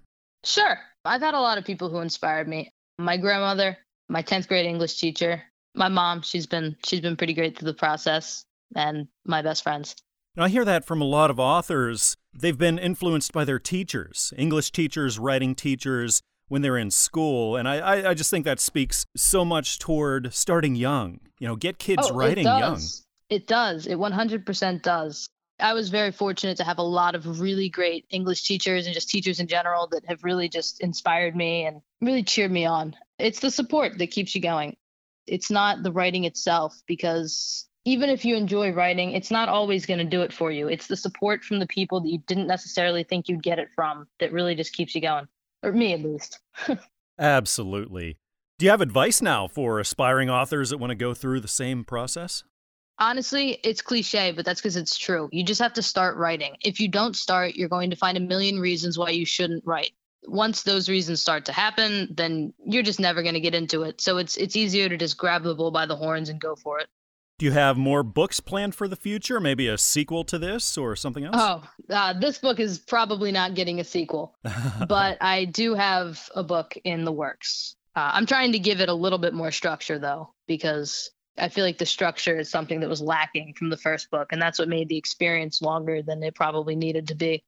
Sure, 0.45 0.79
I've 1.03 1.21
had 1.21 1.33
a 1.33 1.39
lot 1.39 1.57
of 1.57 1.65
people 1.65 1.89
who 1.89 1.99
inspired 1.99 2.47
me. 2.47 2.69
My 2.97 3.17
grandmother, 3.17 3.77
my 4.07 4.23
10th 4.23 4.47
grade 4.47 4.65
English 4.65 4.97
teacher, 4.97 5.43
my 5.75 5.89
mom, 5.89 6.21
she's 6.21 6.47
been 6.47 6.77
she's 6.85 7.01
been 7.01 7.17
pretty 7.17 7.33
great 7.33 7.57
through 7.57 7.65
the 7.65 7.73
process, 7.73 8.45
and 8.75 9.07
my 9.25 9.41
best 9.41 9.63
friends. 9.63 9.95
Now, 10.35 10.43
I 10.43 10.49
hear 10.49 10.65
that 10.65 10.83
from 10.83 11.01
a 11.01 11.05
lot 11.05 11.29
of 11.29 11.39
authors. 11.39 12.17
They've 12.33 12.57
been 12.57 12.77
influenced 12.77 13.31
by 13.31 13.45
their 13.45 13.59
teachers, 13.59 14.33
English 14.37 14.71
teachers, 14.71 15.17
writing 15.17 15.55
teachers, 15.55 16.21
when 16.47 16.61
they're 16.61 16.77
in 16.77 16.91
school. 16.91 17.55
And 17.55 17.67
I, 17.67 17.77
I, 17.77 18.09
I 18.09 18.13
just 18.13 18.29
think 18.29 18.45
that 18.45 18.59
speaks 18.59 19.05
so 19.15 19.45
much 19.45 19.79
toward 19.79 20.33
starting 20.33 20.75
young. 20.75 21.19
You 21.39 21.47
know, 21.47 21.55
get 21.55 21.79
kids 21.79 22.09
oh, 22.09 22.15
writing 22.15 22.45
it 22.45 22.49
young. 22.49 22.73
does. 22.73 23.05
It 23.29 23.47
does. 23.47 23.87
It 23.87 23.97
100% 23.97 24.81
does. 24.81 25.27
I 25.59 25.73
was 25.73 25.89
very 25.89 26.11
fortunate 26.11 26.57
to 26.57 26.65
have 26.65 26.79
a 26.79 26.83
lot 26.83 27.15
of 27.15 27.39
really 27.39 27.69
great 27.69 28.05
English 28.09 28.43
teachers 28.43 28.85
and 28.85 28.93
just 28.93 29.09
teachers 29.09 29.39
in 29.39 29.47
general 29.47 29.87
that 29.87 30.05
have 30.05 30.23
really 30.23 30.49
just 30.49 30.81
inspired 30.81 31.35
me 31.35 31.65
and 31.65 31.81
really 32.01 32.23
cheered 32.23 32.51
me 32.51 32.65
on. 32.65 32.93
It's 33.17 33.39
the 33.39 33.49
support 33.49 33.97
that 33.97 34.11
keeps 34.11 34.35
you 34.35 34.41
going. 34.41 34.75
It's 35.27 35.49
not 35.49 35.81
the 35.81 35.93
writing 35.93 36.25
itself 36.25 36.75
because 36.87 37.67
even 37.85 38.09
if 38.09 38.25
you 38.25 38.35
enjoy 38.35 38.71
writing, 38.71 39.11
it's 39.11 39.29
not 39.29 39.47
always 39.47 39.85
going 39.85 39.99
to 39.99 40.05
do 40.05 40.23
it 40.23 40.33
for 40.33 40.51
you. 40.51 40.67
It's 40.67 40.87
the 40.87 40.97
support 40.97 41.43
from 41.43 41.59
the 41.59 41.67
people 41.67 42.01
that 42.01 42.09
you 42.09 42.17
didn't 42.25 42.47
necessarily 42.47 43.03
think 43.03 43.29
you'd 43.29 43.43
get 43.43 43.59
it 43.59 43.69
from 43.75 44.07
that 44.19 44.33
really 44.33 44.55
just 44.55 44.73
keeps 44.73 44.95
you 44.95 45.01
going, 45.01 45.27
or 45.61 45.71
me 45.71 45.93
at 45.93 46.01
least. 46.01 46.39
Absolutely. 47.19 48.17
Do 48.57 48.65
you 48.65 48.71
have 48.71 48.81
advice 48.81 49.21
now 49.21 49.47
for 49.47 49.79
aspiring 49.79 50.29
authors 50.29 50.71
that 50.71 50.79
want 50.79 50.91
to 50.91 50.95
go 50.95 51.13
through 51.13 51.41
the 51.41 51.47
same 51.47 51.83
process? 51.83 52.43
Honestly, 52.97 53.59
it's 53.63 53.81
cliche, 53.81 54.31
but 54.31 54.45
that's 54.45 54.61
because 54.61 54.77
it's 54.77 54.97
true. 54.97 55.29
You 55.31 55.43
just 55.43 55.61
have 55.61 55.73
to 55.73 55.83
start 55.83 56.17
writing. 56.17 56.55
If 56.63 56.79
you 56.79 56.87
don't 56.87 57.15
start, 57.15 57.55
you're 57.55 57.69
going 57.69 57.89
to 57.89 57.95
find 57.95 58.17
a 58.17 58.21
million 58.21 58.59
reasons 58.59 58.97
why 58.97 59.09
you 59.09 59.25
shouldn't 59.25 59.65
write. 59.65 59.91
Once 60.23 60.63
those 60.63 60.89
reasons 60.89 61.21
start 61.21 61.45
to 61.45 61.51
happen, 61.51 62.07
then 62.15 62.53
you're 62.65 62.83
just 62.83 62.99
never 62.99 63.21
going 63.21 63.33
to 63.35 63.41
get 63.41 63.53
into 63.53 63.83
it. 63.83 64.01
So 64.01 64.17
it's 64.17 64.37
it's 64.37 64.55
easier 64.55 64.89
to 64.89 64.97
just 64.97 65.17
grab 65.17 65.43
the 65.43 65.53
bull 65.53 65.71
by 65.71 65.85
the 65.85 65.95
horns 65.95 66.29
and 66.29 66.39
go 66.39 66.55
for 66.55 66.79
it. 66.79 66.87
Do 67.37 67.45
you 67.45 67.51
have 67.51 67.75
more 67.75 68.01
books 68.01 68.39
planned 68.39 68.75
for 68.75 68.87
the 68.87 68.95
future? 68.95 69.41
Maybe 69.41 69.67
a 69.67 69.77
sequel 69.77 70.23
to 70.25 70.39
this 70.39 70.77
or 70.77 70.95
something 70.95 71.25
else? 71.25 71.35
Oh, 71.37 71.63
uh, 71.89 72.13
this 72.13 72.37
book 72.37 72.61
is 72.61 72.79
probably 72.79 73.31
not 73.31 73.55
getting 73.55 73.81
a 73.81 73.83
sequel, 73.83 74.37
but 74.87 75.17
I 75.19 75.45
do 75.45 75.73
have 75.73 76.29
a 76.33 76.43
book 76.43 76.77
in 76.85 77.03
the 77.03 77.11
works. 77.11 77.75
Uh, 77.93 78.11
I'm 78.13 78.25
trying 78.25 78.53
to 78.53 78.59
give 78.59 78.79
it 78.79 78.87
a 78.87 78.93
little 78.93 79.19
bit 79.19 79.33
more 79.33 79.51
structure, 79.51 79.99
though, 79.99 80.33
because 80.47 81.11
I 81.37 81.49
feel 81.49 81.65
like 81.65 81.77
the 81.77 81.85
structure 81.85 82.39
is 82.39 82.49
something 82.49 82.79
that 82.79 82.89
was 82.89 83.01
lacking 83.01 83.53
from 83.57 83.69
the 83.69 83.77
first 83.77 84.09
book, 84.09 84.29
and 84.31 84.41
that's 84.41 84.57
what 84.57 84.69
made 84.69 84.87
the 84.87 84.97
experience 84.97 85.61
longer 85.61 86.01
than 86.01 86.23
it 86.23 86.35
probably 86.35 86.75
needed 86.75 87.07
to 87.09 87.15
be. 87.15 87.43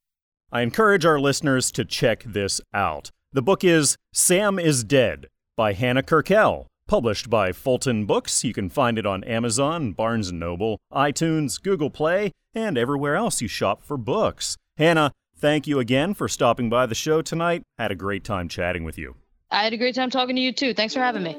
I 0.51 0.61
encourage 0.61 1.05
our 1.05 1.19
listeners 1.19 1.71
to 1.71 1.85
check 1.85 2.23
this 2.23 2.59
out. 2.73 3.11
The 3.31 3.41
book 3.41 3.63
is 3.63 3.97
Sam 4.13 4.59
is 4.59 4.83
Dead 4.83 5.27
by 5.55 5.73
Hannah 5.73 6.03
Kirkell, 6.03 6.67
published 6.88 7.29
by 7.29 7.51
Fulton 7.51 8.05
Books. 8.05 8.43
You 8.43 8.53
can 8.53 8.69
find 8.69 8.97
it 8.97 9.05
on 9.05 9.23
Amazon, 9.25 9.91
Barnes 9.91 10.31
& 10.31 10.33
Noble, 10.33 10.79
iTunes, 10.91 11.61
Google 11.61 11.89
Play, 11.89 12.31
and 12.53 12.77
everywhere 12.77 13.15
else 13.15 13.41
you 13.41 13.47
shop 13.47 13.83
for 13.83 13.97
books. 13.97 14.57
Hannah, 14.77 15.11
thank 15.38 15.67
you 15.67 15.79
again 15.79 16.13
for 16.13 16.27
stopping 16.27 16.69
by 16.69 16.85
the 16.85 16.95
show 16.95 17.21
tonight. 17.21 17.63
Had 17.77 17.91
a 17.91 17.95
great 17.95 18.23
time 18.23 18.47
chatting 18.47 18.83
with 18.83 18.97
you. 18.97 19.15
I 19.51 19.63
had 19.63 19.73
a 19.73 19.77
great 19.77 19.95
time 19.95 20.09
talking 20.09 20.35
to 20.35 20.41
you 20.41 20.51
too. 20.51 20.73
Thanks 20.73 20.93
for 20.93 20.99
having 20.99 21.23
me. 21.23 21.35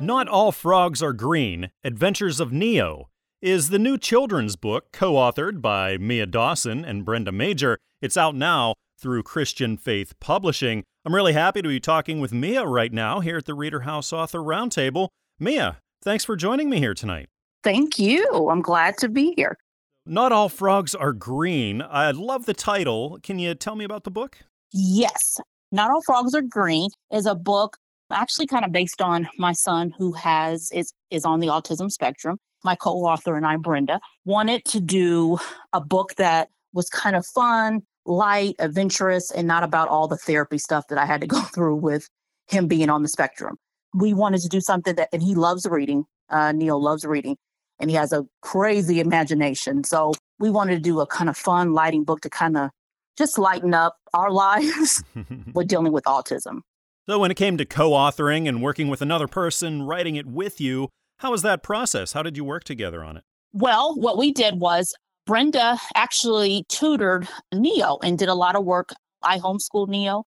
Not 0.00 0.28
All 0.28 0.52
Frogs 0.52 1.02
Are 1.02 1.12
Green 1.12 1.70
Adventures 1.84 2.40
of 2.40 2.52
Neo 2.52 3.08
is 3.42 3.68
the 3.68 3.78
new 3.78 3.98
children's 3.98 4.56
book 4.56 4.90
co 4.90 5.14
authored 5.14 5.60
by 5.60 5.98
Mia 5.98 6.26
Dawson 6.26 6.84
and 6.84 7.04
Brenda 7.04 7.30
Major. 7.30 7.78
It's 8.00 8.16
out 8.16 8.34
now 8.34 8.74
through 8.98 9.22
Christian 9.22 9.76
Faith 9.76 10.18
Publishing. 10.18 10.84
I'm 11.08 11.14
really 11.14 11.32
happy 11.32 11.62
to 11.62 11.68
be 11.68 11.80
talking 11.80 12.20
with 12.20 12.34
Mia 12.34 12.66
right 12.66 12.92
now 12.92 13.20
here 13.20 13.38
at 13.38 13.46
the 13.46 13.54
Reader 13.54 13.80
House 13.80 14.12
Author 14.12 14.40
Roundtable. 14.40 15.08
Mia, 15.38 15.78
thanks 16.04 16.22
for 16.22 16.36
joining 16.36 16.68
me 16.68 16.80
here 16.80 16.92
tonight. 16.92 17.30
Thank 17.64 17.98
you. 17.98 18.50
I'm 18.50 18.60
glad 18.60 18.98
to 18.98 19.08
be 19.08 19.32
here. 19.34 19.56
Not 20.04 20.32
All 20.32 20.50
Frogs 20.50 20.94
Are 20.94 21.14
Green. 21.14 21.80
I 21.80 22.10
love 22.10 22.44
the 22.44 22.52
title. 22.52 23.18
Can 23.22 23.38
you 23.38 23.54
tell 23.54 23.74
me 23.74 23.86
about 23.86 24.04
the 24.04 24.10
book? 24.10 24.36
Yes. 24.70 25.38
Not 25.72 25.90
All 25.90 26.02
Frogs 26.02 26.34
Are 26.34 26.42
Green 26.42 26.90
is 27.10 27.24
a 27.24 27.34
book 27.34 27.78
actually 28.10 28.46
kind 28.46 28.66
of 28.66 28.72
based 28.72 29.00
on 29.00 29.26
my 29.38 29.54
son 29.54 29.94
who 29.96 30.12
has 30.12 30.70
is 30.72 30.92
is 31.10 31.24
on 31.24 31.40
the 31.40 31.46
autism 31.46 31.90
spectrum. 31.90 32.36
My 32.64 32.74
co-author 32.74 33.34
and 33.34 33.46
I, 33.46 33.56
Brenda, 33.56 33.98
wanted 34.26 34.62
to 34.66 34.78
do 34.78 35.38
a 35.72 35.80
book 35.80 36.16
that 36.16 36.50
was 36.74 36.90
kind 36.90 37.16
of 37.16 37.24
fun, 37.24 37.80
light, 38.08 38.56
adventurous, 38.58 39.30
and 39.30 39.46
not 39.46 39.62
about 39.62 39.88
all 39.88 40.08
the 40.08 40.16
therapy 40.16 40.58
stuff 40.58 40.88
that 40.88 40.98
I 40.98 41.06
had 41.06 41.20
to 41.20 41.26
go 41.36 41.40
through 41.42 41.76
with 41.76 42.08
him 42.48 42.66
being 42.66 42.90
on 42.90 43.02
the 43.02 43.08
spectrum. 43.08 43.56
We 43.94 44.14
wanted 44.14 44.40
to 44.42 44.48
do 44.48 44.60
something 44.60 44.96
that, 44.96 45.08
and 45.12 45.22
he 45.22 45.34
loves 45.34 45.66
reading. 45.66 46.04
Uh, 46.30 46.52
Neo 46.52 46.76
loves 46.76 47.04
reading, 47.04 47.36
and 47.78 47.90
he 47.90 47.96
has 47.96 48.12
a 48.12 48.26
crazy 48.42 49.00
imagination. 49.00 49.84
So 49.84 50.12
we 50.38 50.50
wanted 50.50 50.74
to 50.76 50.80
do 50.80 51.00
a 51.00 51.06
kind 51.06 51.30
of 51.30 51.36
fun, 51.36 51.72
lighting 51.72 52.04
book 52.04 52.20
to 52.22 52.30
kind 52.30 52.56
of 52.56 52.70
just 53.16 53.38
lighten 53.38 53.74
up 53.74 53.96
our 54.14 54.30
lives 54.32 55.02
with 55.54 55.68
dealing 55.68 55.92
with 55.92 56.04
autism. 56.04 56.60
So, 57.08 57.18
when 57.18 57.30
it 57.30 57.38
came 57.38 57.56
to 57.56 57.64
co 57.64 57.92
authoring 57.92 58.46
and 58.46 58.62
working 58.62 58.88
with 58.88 59.00
another 59.00 59.26
person, 59.26 59.82
writing 59.82 60.16
it 60.16 60.26
with 60.26 60.60
you, 60.60 60.90
how 61.18 61.30
was 61.30 61.40
that 61.40 61.62
process? 61.62 62.12
How 62.12 62.22
did 62.22 62.36
you 62.36 62.44
work 62.44 62.64
together 62.64 63.02
on 63.02 63.16
it? 63.16 63.24
Well, 63.54 63.94
what 63.96 64.18
we 64.18 64.30
did 64.30 64.60
was 64.60 64.94
Brenda 65.28 65.78
actually 65.94 66.64
tutored 66.70 67.28
Neo 67.52 67.98
and 68.02 68.18
did 68.18 68.30
a 68.30 68.34
lot 68.34 68.56
of 68.56 68.64
work. 68.64 68.94
I 69.22 69.38
homeschooled 69.38 69.88
Neo 69.88 70.24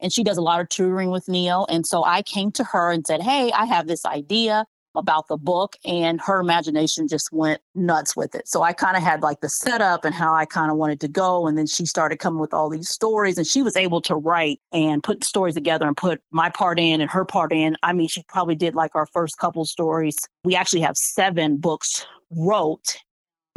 and 0.00 0.10
she 0.10 0.24
does 0.24 0.38
a 0.38 0.40
lot 0.40 0.58
of 0.58 0.70
tutoring 0.70 1.10
with 1.10 1.28
Neo. 1.28 1.66
And 1.68 1.86
so 1.86 2.02
I 2.02 2.22
came 2.22 2.50
to 2.52 2.64
her 2.64 2.90
and 2.90 3.06
said, 3.06 3.20
Hey, 3.20 3.52
I 3.52 3.66
have 3.66 3.88
this 3.88 4.06
idea 4.06 4.64
about 4.94 5.28
the 5.28 5.36
book 5.36 5.76
and 5.84 6.18
her 6.22 6.40
imagination 6.40 7.08
just 7.08 7.30
went 7.30 7.60
nuts 7.74 8.16
with 8.16 8.34
it. 8.34 8.48
So 8.48 8.62
I 8.62 8.72
kind 8.72 8.96
of 8.96 9.02
had 9.02 9.22
like 9.22 9.42
the 9.42 9.50
setup 9.50 10.06
and 10.06 10.14
how 10.14 10.32
I 10.32 10.46
kind 10.46 10.70
of 10.70 10.78
wanted 10.78 11.00
to 11.00 11.08
go. 11.08 11.46
And 11.46 11.58
then 11.58 11.66
she 11.66 11.84
started 11.84 12.16
coming 12.16 12.40
with 12.40 12.54
all 12.54 12.70
these 12.70 12.88
stories 12.88 13.36
and 13.36 13.46
she 13.46 13.60
was 13.60 13.76
able 13.76 14.00
to 14.00 14.16
write 14.16 14.60
and 14.72 15.02
put 15.02 15.24
stories 15.24 15.56
together 15.56 15.86
and 15.86 15.94
put 15.94 16.22
my 16.30 16.48
part 16.48 16.80
in 16.80 17.02
and 17.02 17.10
her 17.10 17.26
part 17.26 17.52
in. 17.52 17.76
I 17.82 17.92
mean, 17.92 18.08
she 18.08 18.22
probably 18.28 18.54
did 18.54 18.74
like 18.74 18.94
our 18.94 19.04
first 19.04 19.36
couple 19.36 19.66
stories. 19.66 20.16
We 20.42 20.56
actually 20.56 20.80
have 20.80 20.96
seven 20.96 21.58
books 21.58 22.06
wrote. 22.30 22.96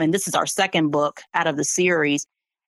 And 0.02 0.14
this 0.14 0.28
is 0.28 0.36
our 0.36 0.46
second 0.46 0.90
book 0.90 1.22
out 1.34 1.48
of 1.48 1.58
the 1.58 1.64
series 1.64 2.26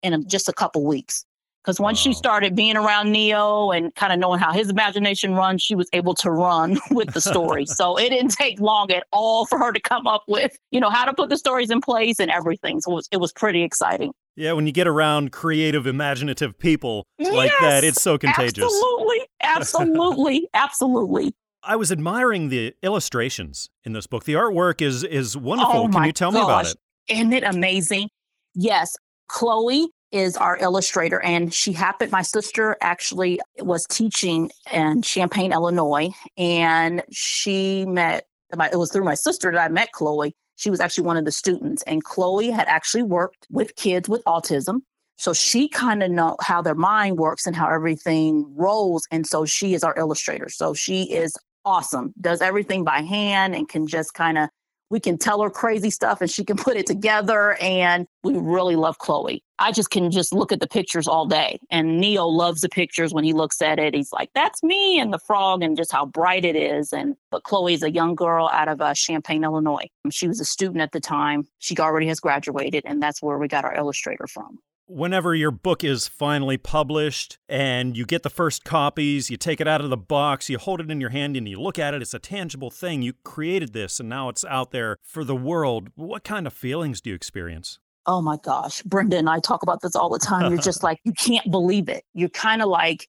in 0.03 0.29
just 0.29 0.49
a 0.49 0.53
couple 0.53 0.85
weeks. 0.85 1.25
Because 1.65 1.81
once 1.81 1.99
wow. 1.99 2.03
she 2.05 2.15
started 2.15 2.57
being 2.57 2.77
around 2.77 3.13
Neo 3.13 3.73
and 3.73 3.95
kind 3.95 4.13
of 4.13 4.19
knowing 4.19 4.41
how 4.41 4.53
his 4.53 4.71
imagination 4.71 5.35
runs, 5.35 5.61
she 5.61 5.75
was 5.75 5.89
able 5.93 6.15
to 6.15 6.31
run 6.31 6.79
with 6.91 7.13
the 7.13 7.21
story. 7.21 7.67
so 7.67 7.99
it 7.99 8.09
didn't 8.09 8.31
take 8.31 8.59
long 8.59 8.91
at 8.91 9.05
all 9.13 9.45
for 9.45 9.59
her 9.59 9.73
to 9.73 9.81
come 9.81 10.07
up 10.07 10.23
with, 10.29 10.57
you 10.71 10.81
know, 10.81 10.89
how 10.89 11.05
to 11.05 11.13
put 11.13 11.29
the 11.29 11.37
stories 11.37 11.71
in 11.71 11.81
place 11.81 12.21
and 12.21 12.31
everything. 12.31 12.81
So 12.81 12.93
it 12.93 12.95
was, 12.95 13.09
it 13.13 13.17
was 13.19 13.33
pretty 13.33 13.63
exciting. 13.63 14.13
Yeah, 14.35 14.53
when 14.53 14.67
you 14.67 14.73
get 14.73 14.87
around 14.87 15.33
creative, 15.33 15.87
imaginative 15.87 16.59
people 16.59 17.07
yes, 17.19 17.35
like 17.35 17.53
that, 17.61 17.85
it's 17.85 18.01
so 18.01 18.17
contagious. 18.17 18.65
Absolutely. 18.65 19.29
Absolutely. 19.43 20.49
absolutely. 20.55 21.35
I 21.63 21.77
was 21.77 21.91
admiring 21.91 22.49
the 22.49 22.75
illustrations 22.83 23.69
in 23.85 23.93
this 23.93 24.07
book. 24.07 24.25
The 24.25 24.35
artwork 24.35 24.81
is 24.81 25.03
is 25.05 25.37
wonderful. 25.37 25.75
Oh 25.75 25.89
Can 25.89 26.05
you 26.05 26.13
tell 26.13 26.31
gosh. 26.31 26.39
me 26.39 26.45
about 26.45 26.67
it? 26.67 26.77
Isn't 27.09 27.33
it 27.33 27.45
amazing? 27.45 28.09
Yes. 28.55 28.97
Chloe 29.29 29.89
is 30.11 30.37
our 30.37 30.57
illustrator 30.59 31.21
and 31.21 31.53
she 31.53 31.73
happened 31.73 32.11
my 32.11 32.23
sister 32.23 32.77
actually 32.81 33.39
was 33.59 33.87
teaching 33.87 34.51
in 34.73 35.03
champaign 35.03 35.53
illinois 35.53 36.09
and 36.39 37.03
she 37.11 37.85
met 37.85 38.27
my, 38.57 38.69
it 38.73 38.79
was 38.79 38.91
through 38.91 39.05
my 39.05 39.15
sister 39.15 39.53
that 39.53 39.61
i 39.61 39.69
met 39.69 39.93
chloe 39.93 40.35
she 40.57 40.71
was 40.71 40.81
actually 40.81 41.05
one 41.05 41.19
of 41.19 41.27
the 41.27 41.33
students 41.33 41.83
and 41.83 42.05
chloe 42.05 42.51
had 42.51 42.67
actually 42.69 43.03
worked 43.03 43.47
with 43.51 43.77
kids 43.77 44.09
with 44.09 44.25
autism 44.25 44.79
so 45.17 45.35
she 45.35 45.69
kind 45.69 46.03
of 46.03 46.11
know 46.11 46.37
how 46.41 46.63
their 46.63 46.75
mind 46.75 47.19
works 47.19 47.47
and 47.47 47.55
how 47.55 47.69
everything 47.69 48.51
rolls 48.57 49.07
and 49.11 49.27
so 49.27 49.45
she 49.45 49.75
is 49.75 49.85
our 49.85 49.95
illustrator 49.99 50.49
so 50.49 50.73
she 50.73 51.03
is 51.03 51.37
awesome 51.67 52.15
does 52.19 52.41
everything 52.41 52.83
by 52.83 53.03
hand 53.03 53.55
and 53.55 53.69
can 53.69 53.87
just 53.87 54.15
kind 54.15 54.39
of 54.39 54.49
we 54.91 55.01
can 55.01 55.19
tell 55.19 55.43
her 55.43 55.51
crazy 55.51 55.91
stuff 55.91 56.21
and 56.21 56.31
she 56.31 56.45
can 56.45 56.57
put 56.69 56.77
it 56.77 56.87
together 56.87 57.57
and 57.61 58.07
we 58.23 58.37
really 58.37 58.77
love 58.77 58.99
chloe. 58.99 59.43
I 59.59 59.73
just 59.73 59.91
can 59.91 60.11
just 60.11 60.33
look 60.33 60.53
at 60.53 60.61
the 60.61 60.69
pictures 60.69 61.09
all 61.09 61.27
day 61.27 61.59
and 61.71 62.01
neo 62.01 62.27
loves 62.27 62.61
the 62.61 62.69
pictures 62.69 63.13
when 63.13 63.25
he 63.25 63.33
looks 63.33 63.61
at 63.61 63.79
it. 63.79 63.95
He's 63.95 64.13
like 64.13 64.31
that's 64.35 64.63
me 64.63 65.01
and 65.01 65.13
the 65.13 65.19
frog 65.19 65.63
and 65.63 65.77
just 65.77 65.93
how 65.93 66.07
bright 66.07 66.45
it 66.45 66.57
is 66.57 66.93
and 66.93 67.17
but 67.31 67.43
chloe's 67.43 67.83
a 67.83 67.91
young 67.91 68.15
girl 68.15 68.49
out 68.53 68.69
of 68.69 68.81
uh, 68.81 68.95
champaign 68.95 69.45
illinois. 69.45 69.89
She 70.11 70.29
was 70.29 70.41
a 70.41 70.45
student 70.45 70.81
at 70.81 70.93
the 70.93 71.01
time. 71.01 71.47
She 71.59 71.77
already 71.79 72.07
has 72.09 72.21
graduated 72.21 72.85
and 72.87 73.03
that's 73.03 73.23
where 73.23 73.39
we 73.39 73.49
got 73.49 73.65
our 73.65 73.75
illustrator 73.75 74.27
from 74.27 74.59
whenever 74.89 75.35
your 75.35 75.51
book 75.51 75.85
is 75.85 76.09
finally 76.09 76.57
published 76.57 77.39
and 77.49 77.97
you 77.97 78.05
get 78.05 78.23
the 78.23 78.31
first 78.31 78.65
copies, 78.65 79.31
you 79.31 79.37
take 79.37 79.61
it 79.61 79.69
out 79.69 79.83
of 79.83 79.91
the 79.91 79.97
box, 79.97 80.49
you 80.49 80.59
hold 80.59 80.81
it 80.81 80.91
in 80.91 81.01
your 81.01 81.11
hand 81.11 81.37
and 81.37 81.49
you 81.49 81.61
look 81.61 81.79
at 81.79 81.95
it, 81.95 82.03
it's 82.03 82.15
a 82.15 82.19
tangible 82.19 82.71
thing. 82.71 83.03
You 83.03 83.13
created 83.25 83.73
this 83.73 84.01
and 84.01 84.09
now 84.09 84.29
it's 84.29 84.45
out 84.47 84.71
there 84.71 84.97
for 85.03 85.25
the 85.25 85.37
world. 85.37 85.91
What 85.95 86.25
kind 86.25 86.47
of 86.47 86.53
feelings 86.53 87.01
do 87.01 87.11
you 87.11 87.17
experience? 87.17 87.79
Oh 88.07 88.23
my 88.23 88.39
gosh. 88.43 88.83
Brenda 88.83 89.19
and 89.19 89.29
I 89.29 89.39
talk 89.41 89.63
about 89.63 89.83
this 89.83 89.95
all 89.95 90.09
the 90.09 90.19
time. 90.19 90.51
You're 90.51 90.63
just 90.63 90.83
like, 90.83 90.99
you 91.05 91.13
can't 91.13 91.51
believe 91.51 91.89
it. 91.89 92.05
You're 92.15 92.31
kind 92.31 92.63
of 92.63 92.69
like, 92.69 93.07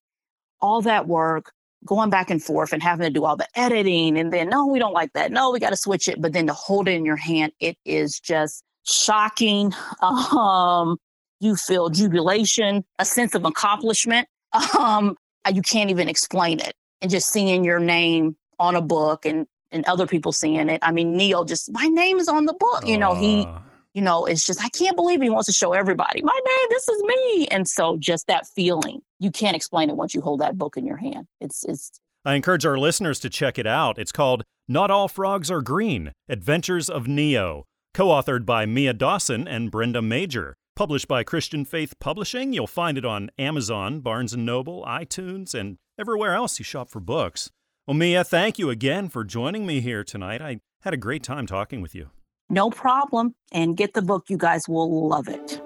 all 0.62 0.82
that 0.82 1.08
work, 1.08 1.52
going 1.86 2.10
back 2.10 2.30
and 2.30 2.42
forth 2.42 2.72
and 2.72 2.82
having 2.82 3.04
to 3.04 3.10
do 3.10 3.24
all 3.24 3.36
the 3.36 3.48
editing 3.54 4.18
and 4.18 4.32
then 4.32 4.50
no 4.50 4.66
we 4.66 4.78
don't 4.78 4.92
like 4.92 5.10
that 5.14 5.32
no 5.32 5.50
we 5.50 5.58
got 5.58 5.70
to 5.70 5.76
switch 5.76 6.08
it 6.08 6.20
but 6.20 6.34
then 6.34 6.46
to 6.46 6.52
hold 6.52 6.86
it 6.86 6.92
in 6.92 7.06
your 7.06 7.16
hand 7.16 7.52
it 7.58 7.76
is 7.86 8.20
just 8.20 8.62
shocking 8.84 9.72
um 10.02 10.98
You 11.40 11.56
feel 11.56 11.88
jubilation, 11.88 12.84
a 12.98 13.04
sense 13.04 13.34
of 13.34 13.44
accomplishment. 13.44 14.28
Um, 14.76 15.16
you 15.54 15.62
can't 15.62 15.90
even 15.90 16.08
explain 16.08 16.58
it. 16.58 16.74
And 17.00 17.10
just 17.10 17.28
seeing 17.28 17.64
your 17.64 17.78
name 17.78 18.36
on 18.58 18.76
a 18.76 18.82
book 18.82 19.24
and 19.24 19.46
and 19.72 19.84
other 19.86 20.06
people 20.06 20.32
seeing 20.32 20.68
it. 20.68 20.80
I 20.82 20.92
mean, 20.92 21.16
Neo 21.16 21.44
just 21.44 21.72
my 21.72 21.86
name 21.86 22.18
is 22.18 22.28
on 22.28 22.46
the 22.46 22.52
book. 22.54 22.86
You 22.86 22.98
know, 22.98 23.14
he, 23.14 23.46
you 23.94 24.02
know, 24.02 24.26
it's 24.26 24.44
just 24.44 24.62
I 24.62 24.68
can't 24.68 24.96
believe 24.96 25.22
he 25.22 25.30
wants 25.30 25.46
to 25.46 25.52
show 25.52 25.72
everybody 25.72 26.22
my 26.22 26.32
name. 26.32 26.66
This 26.70 26.88
is 26.88 27.02
me. 27.02 27.48
And 27.48 27.68
so 27.68 27.96
just 27.96 28.26
that 28.26 28.46
feeling, 28.46 29.00
you 29.18 29.30
can't 29.30 29.56
explain 29.56 29.90
it 29.90 29.96
once 29.96 30.14
you 30.14 30.20
hold 30.20 30.40
that 30.40 30.58
book 30.58 30.76
in 30.76 30.86
your 30.86 30.96
hand. 30.96 31.26
It's 31.40 31.64
it's. 31.64 31.92
I 32.24 32.34
encourage 32.34 32.66
our 32.66 32.78
listeners 32.78 33.18
to 33.20 33.30
check 33.30 33.58
it 33.58 33.66
out. 33.66 33.98
It's 33.98 34.12
called 34.12 34.44
Not 34.68 34.90
All 34.90 35.08
Frogs 35.08 35.50
Are 35.50 35.62
Green: 35.62 36.12
Adventures 36.28 36.90
of 36.90 37.08
Neo, 37.08 37.64
co-authored 37.94 38.44
by 38.44 38.66
Mia 38.66 38.92
Dawson 38.92 39.48
and 39.48 39.70
Brenda 39.70 40.02
Major. 40.02 40.56
Published 40.80 41.08
by 41.08 41.24
Christian 41.24 41.66
Faith 41.66 41.98
Publishing, 42.00 42.54
you'll 42.54 42.66
find 42.66 42.96
it 42.96 43.04
on 43.04 43.30
Amazon, 43.38 44.00
Barnes 44.00 44.34
& 44.36 44.38
Noble, 44.38 44.82
iTunes, 44.88 45.54
and 45.54 45.76
everywhere 45.98 46.32
else 46.32 46.58
you 46.58 46.64
shop 46.64 46.88
for 46.88 47.00
books. 47.00 47.50
Well, 47.86 47.94
Mia, 47.94 48.24
thank 48.24 48.58
you 48.58 48.70
again 48.70 49.10
for 49.10 49.22
joining 49.22 49.66
me 49.66 49.82
here 49.82 50.02
tonight. 50.02 50.40
I 50.40 50.60
had 50.80 50.94
a 50.94 50.96
great 50.96 51.22
time 51.22 51.46
talking 51.46 51.82
with 51.82 51.94
you. 51.94 52.08
No 52.48 52.70
problem. 52.70 53.34
And 53.52 53.76
get 53.76 53.92
the 53.92 54.00
book. 54.00 54.30
You 54.30 54.38
guys 54.38 54.70
will 54.70 55.06
love 55.06 55.28
it. 55.28 55.60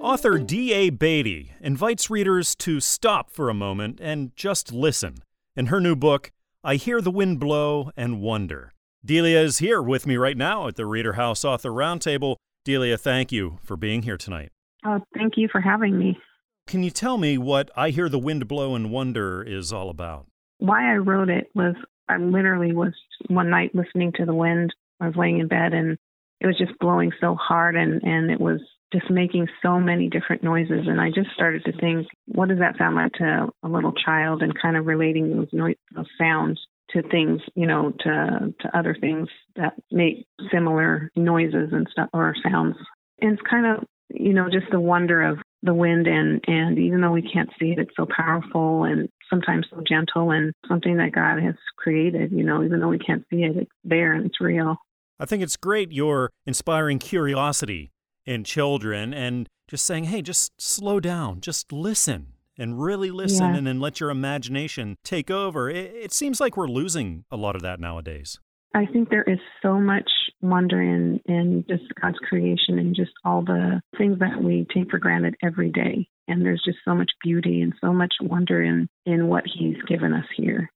Author 0.00 0.40
D.A. 0.40 0.90
Beatty 0.90 1.52
invites 1.60 2.10
readers 2.10 2.56
to 2.56 2.80
stop 2.80 3.30
for 3.30 3.48
a 3.48 3.54
moment 3.54 4.00
and 4.02 4.34
just 4.34 4.72
listen. 4.72 5.18
In 5.54 5.66
her 5.66 5.80
new 5.80 5.94
book, 5.94 6.32
I 6.64 6.74
Hear 6.74 7.00
the 7.00 7.12
Wind 7.12 7.38
Blow 7.38 7.92
and 7.96 8.20
Wonder. 8.20 8.72
Delia 9.06 9.40
is 9.40 9.58
here 9.58 9.80
with 9.80 10.04
me 10.04 10.16
right 10.16 10.36
now 10.36 10.66
at 10.66 10.74
the 10.74 10.84
Reader 10.84 11.12
House 11.12 11.44
Author 11.44 11.70
Roundtable. 11.70 12.34
Delia, 12.64 12.98
thank 12.98 13.30
you 13.30 13.60
for 13.62 13.76
being 13.76 14.02
here 14.02 14.16
tonight. 14.16 14.50
Oh, 14.84 15.00
thank 15.14 15.34
you 15.36 15.46
for 15.50 15.60
having 15.60 15.96
me. 15.96 16.18
Can 16.66 16.82
you 16.82 16.90
tell 16.90 17.16
me 17.16 17.38
what 17.38 17.70
I 17.76 17.90
Hear 17.90 18.08
the 18.08 18.18
Wind 18.18 18.48
Blow 18.48 18.74
and 18.74 18.90
Wonder 18.90 19.44
is 19.44 19.72
all 19.72 19.90
about? 19.90 20.26
Why 20.58 20.92
I 20.92 20.96
wrote 20.96 21.28
it 21.28 21.46
was 21.54 21.76
I 22.08 22.16
literally 22.16 22.72
was 22.72 22.94
one 23.28 23.48
night 23.48 23.76
listening 23.76 24.10
to 24.16 24.24
the 24.24 24.34
wind. 24.34 24.74
I 25.00 25.06
was 25.06 25.16
laying 25.16 25.38
in 25.38 25.46
bed 25.46 25.72
and 25.72 25.96
it 26.40 26.46
was 26.48 26.58
just 26.58 26.76
blowing 26.80 27.12
so 27.20 27.36
hard 27.36 27.76
and, 27.76 28.02
and 28.02 28.28
it 28.28 28.40
was 28.40 28.60
just 28.92 29.08
making 29.08 29.46
so 29.62 29.78
many 29.78 30.08
different 30.08 30.42
noises. 30.42 30.88
And 30.88 31.00
I 31.00 31.10
just 31.10 31.30
started 31.32 31.64
to 31.66 31.72
think, 31.78 32.08
what 32.26 32.48
does 32.48 32.58
that 32.58 32.76
sound 32.76 32.96
like 32.96 33.12
to 33.14 33.50
a 33.62 33.68
little 33.68 33.92
child 33.92 34.42
and 34.42 34.52
kind 34.60 34.76
of 34.76 34.86
relating 34.86 35.30
those, 35.30 35.48
no- 35.52 35.74
those 35.94 36.08
sounds 36.18 36.58
to 36.90 37.02
things, 37.02 37.40
you 37.54 37.66
know, 37.66 37.92
to 38.00 38.54
to 38.60 38.78
other 38.78 38.96
things 39.00 39.28
that 39.56 39.74
make 39.90 40.26
similar 40.52 41.10
noises 41.16 41.70
and 41.72 41.86
stuff 41.90 42.08
or 42.12 42.34
sounds. 42.42 42.76
And 43.20 43.32
it's 43.32 43.42
kind 43.48 43.66
of, 43.66 43.84
you 44.08 44.32
know, 44.32 44.48
just 44.50 44.70
the 44.70 44.80
wonder 44.80 45.22
of 45.22 45.38
the 45.62 45.74
wind 45.74 46.06
and 46.06 46.42
and 46.46 46.78
even 46.78 47.00
though 47.00 47.12
we 47.12 47.22
can't 47.22 47.50
see 47.58 47.72
it, 47.72 47.78
it's 47.78 47.96
so 47.96 48.06
powerful 48.06 48.84
and 48.84 49.08
sometimes 49.28 49.66
so 49.70 49.82
gentle 49.86 50.30
and 50.30 50.52
something 50.68 50.96
that 50.98 51.12
God 51.12 51.42
has 51.42 51.56
created, 51.76 52.30
you 52.32 52.44
know, 52.44 52.62
even 52.62 52.80
though 52.80 52.88
we 52.88 52.98
can't 52.98 53.24
see 53.30 53.42
it, 53.42 53.56
it's 53.56 53.70
there 53.84 54.12
and 54.12 54.26
it's 54.26 54.40
real. 54.40 54.76
I 55.18 55.24
think 55.24 55.42
it's 55.42 55.56
great 55.56 55.92
you're 55.92 56.30
inspiring 56.46 56.98
curiosity 56.98 57.90
in 58.26 58.44
children 58.44 59.14
and 59.14 59.48
just 59.68 59.84
saying, 59.84 60.04
hey, 60.04 60.22
just 60.22 60.52
slow 60.60 61.00
down, 61.00 61.40
just 61.40 61.72
listen 61.72 62.35
and 62.58 62.80
really 62.82 63.10
listen 63.10 63.50
Yeah. 63.52 63.56
and 63.58 63.66
then 63.66 63.80
let 63.80 64.00
your 64.00 64.10
imagination 64.10 64.96
take 65.04 65.30
over. 65.30 65.68
It, 65.70 65.92
it 65.94 66.12
seems 66.12 66.40
like 66.40 66.56
we're 66.56 66.68
losing 66.68 67.24
a 67.30 67.36
lot 67.36 67.56
of 67.56 67.62
that 67.62 67.80
nowadays. 67.80 68.38
I 68.74 68.84
think 68.86 69.08
there 69.08 69.22
is 69.22 69.38
so 69.62 69.78
much 69.80 70.10
wonder 70.42 70.82
in 70.82 71.18
in 71.24 71.64
just 71.68 71.84
God's 72.00 72.18
creation 72.28 72.78
and 72.78 72.94
just 72.94 73.12
all 73.24 73.42
the 73.42 73.80
things 73.96 74.18
that 74.18 74.42
we 74.42 74.66
take 74.74 74.90
for 74.90 74.98
granted 74.98 75.34
every 75.42 75.70
day. 75.70 76.08
And 76.28 76.44
there's 76.44 76.62
just 76.64 76.78
so 76.84 76.94
much 76.94 77.10
beauty 77.22 77.62
and 77.62 77.72
so 77.80 77.92
much 77.92 78.12
wonder 78.20 78.62
in 78.62 78.88
in 79.06 79.28
what 79.28 79.44
He's 79.46 79.80
given 79.88 80.12
us 80.12 80.26
here. 80.36 80.68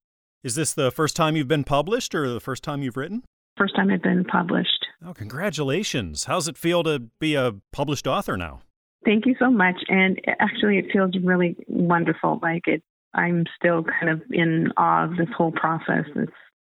Is 0.42 0.54
this 0.54 0.72
the 0.72 0.90
first 0.90 1.14
time 1.16 1.36
you've 1.36 1.48
been 1.48 1.64
published 1.64 2.14
or 2.14 2.26
the 2.32 2.40
first 2.40 2.64
time 2.64 2.82
you've 2.82 2.96
written? 2.96 3.22
First 3.58 3.76
time 3.76 3.90
I've 3.90 4.00
been 4.02 4.24
published. 4.24 4.86
Oh, 5.04 5.12
congratulations. 5.12 6.24
How's 6.24 6.48
it 6.48 6.56
feel 6.56 6.82
to 6.84 7.00
be 7.18 7.34
a 7.34 7.56
published 7.72 8.06
author 8.06 8.38
now? 8.38 8.60
Thank 9.04 9.26
you 9.26 9.34
so 9.38 9.50
much. 9.50 9.76
And 9.88 10.20
actually, 10.40 10.78
it 10.78 10.86
feels 10.92 11.12
really 11.22 11.56
wonderful. 11.68 12.38
Like 12.42 12.66
it, 12.66 12.82
I'm 13.14 13.44
still 13.56 13.82
kind 13.82 14.10
of 14.10 14.22
in 14.30 14.72
awe 14.76 15.04
of 15.04 15.16
this 15.16 15.28
whole 15.36 15.52
process. 15.52 16.04
It's 16.14 16.32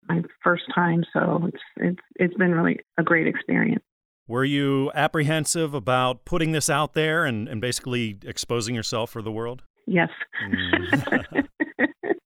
my 0.09 0.23
first 0.43 0.65
time, 0.75 1.05
so 1.13 1.49
it's 1.49 1.63
it's 1.77 2.01
it's 2.17 2.35
been 2.35 2.53
really 2.53 2.81
a 2.99 3.03
great 3.03 3.27
experience. 3.27 3.83
Were 4.27 4.45
you 4.45 4.91
apprehensive 4.95 5.75
about 5.75 6.25
putting 6.25 6.53
this 6.53 6.71
out 6.71 6.95
there 6.95 7.27
and, 7.27 7.47
and 7.47 7.61
basically 7.61 8.19
exposing 8.25 8.75
yourself 8.75 9.11
for 9.11 9.21
the 9.21 9.31
world? 9.31 9.65
Yes. 9.87 10.09
Mm. 10.43 11.47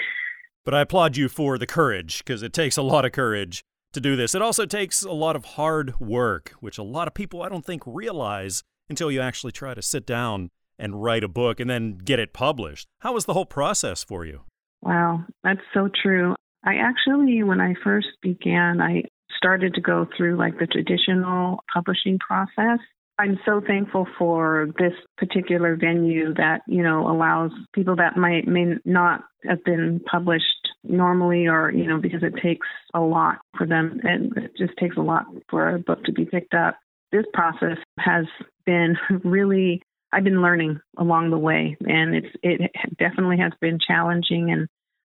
but 0.65 0.73
I 0.73 0.81
applaud 0.81 1.19
you 1.19 1.29
for 1.29 1.59
the 1.59 1.67
courage 1.67 2.19
because 2.19 2.43
it 2.43 2.55
takes 2.55 2.79
a 2.79 2.83
lot 2.83 3.05
of 3.05 3.13
courage 3.13 3.63
to 3.93 4.01
do 4.01 4.17
this. 4.17 4.35
It 4.35 4.41
also 4.41 4.65
takes 4.65 5.03
a 5.03 5.13
lot 5.13 5.37
of 5.37 5.45
hard 5.45 6.01
work, 6.01 6.55
which 6.61 6.79
a 6.79 6.83
lot 6.83 7.09
of 7.09 7.15
people 7.15 7.43
I 7.43 7.51
don't 7.51 7.65
think 7.65 7.83
realize 7.85 8.63
until 8.89 9.11
you 9.11 9.21
actually 9.21 9.53
try 9.53 9.75
to 9.75 9.83
sit 9.83 10.07
down 10.07 10.51
and 10.79 11.03
write 11.03 11.25
a 11.25 11.29
book 11.29 11.61
and 11.61 11.71
then 11.71 11.99
get 11.99 12.19
it 12.19 12.33
published. 12.33 12.87
How 13.01 13.15
was 13.15 13.25
the 13.25 13.35
whole 13.35 13.47
process 13.47 14.05
for 14.05 14.25
you? 14.25 14.43
Wow, 14.83 15.25
that's 15.43 15.61
so 15.73 15.89
true. 16.03 16.35
I 16.65 16.75
actually, 16.75 17.43
when 17.43 17.61
I 17.61 17.75
first 17.83 18.09
began, 18.23 18.81
I 18.81 19.05
started 19.37 19.75
to 19.75 19.81
go 19.81 20.07
through 20.17 20.37
like 20.37 20.59
the 20.59 20.67
traditional 20.67 21.61
publishing 21.73 22.19
process. 22.19 22.79
I'm 23.19 23.39
so 23.47 23.63
thankful 23.67 24.07
for 24.19 24.69
this 24.79 24.93
particular 25.17 25.75
venue 25.77 26.35
that, 26.35 26.61
you 26.69 26.83
know, 26.83 27.09
allows 27.09 27.51
people 27.73 27.97
that 27.97 28.17
might 28.17 28.47
may 28.47 28.75
not 28.85 29.25
have 29.49 29.65
been 29.65 30.01
published 30.11 30.45
normally 30.85 31.47
or, 31.47 31.71
you 31.71 31.87
know, 31.87 31.99
because 31.99 32.23
it 32.23 32.35
takes 32.43 32.67
a 32.93 33.01
lot 33.01 33.39
for 33.57 33.67
them 33.67 34.01
and 34.03 34.37
it 34.37 34.53
just 34.59 34.77
takes 34.79 34.99
a 34.99 35.03
lot 35.03 35.25
for 35.49 35.75
a 35.75 35.79
book 35.79 36.05
to 36.05 36.13
be 36.13 36.27
picked 36.27 36.53
up. 36.53 36.77
This 37.13 37.25
process 37.33 37.79
has 37.99 38.27
been 38.65 38.97
really 39.25 39.83
I've 40.13 40.25
been 40.25 40.41
learning 40.41 40.81
along 40.97 41.31
the 41.31 41.39
way 41.39 41.77
and 41.81 42.15
it's 42.15 42.35
it 42.43 42.71
definitely 42.99 43.39
has 43.39 43.53
been 43.61 43.79
challenging 43.85 44.51
and 44.51 44.69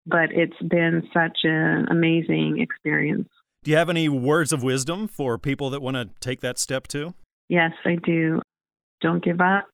but 0.07 0.31
it's 0.33 0.61
been 0.69 1.09
such 1.13 1.39
an 1.45 1.87
amazing 1.91 2.59
experience. 2.61 3.29
Do 3.63 3.71
you 3.71 3.77
have 3.79 3.89
any 3.89 4.09
words 4.09 4.53
of 4.53 4.63
wisdom 4.63 5.09
for 5.09 5.39
people 5.39 5.71
that 5.71 5.81
want 5.81 5.97
to 5.97 6.11
take 6.21 6.41
that 6.43 6.59
step 6.59 6.87
too? 6.87 7.15
Yes, 7.49 7.73
I 7.85 7.97
do. 8.05 8.43
Don't 9.01 9.25
give 9.25 9.41
up. 9.41 9.67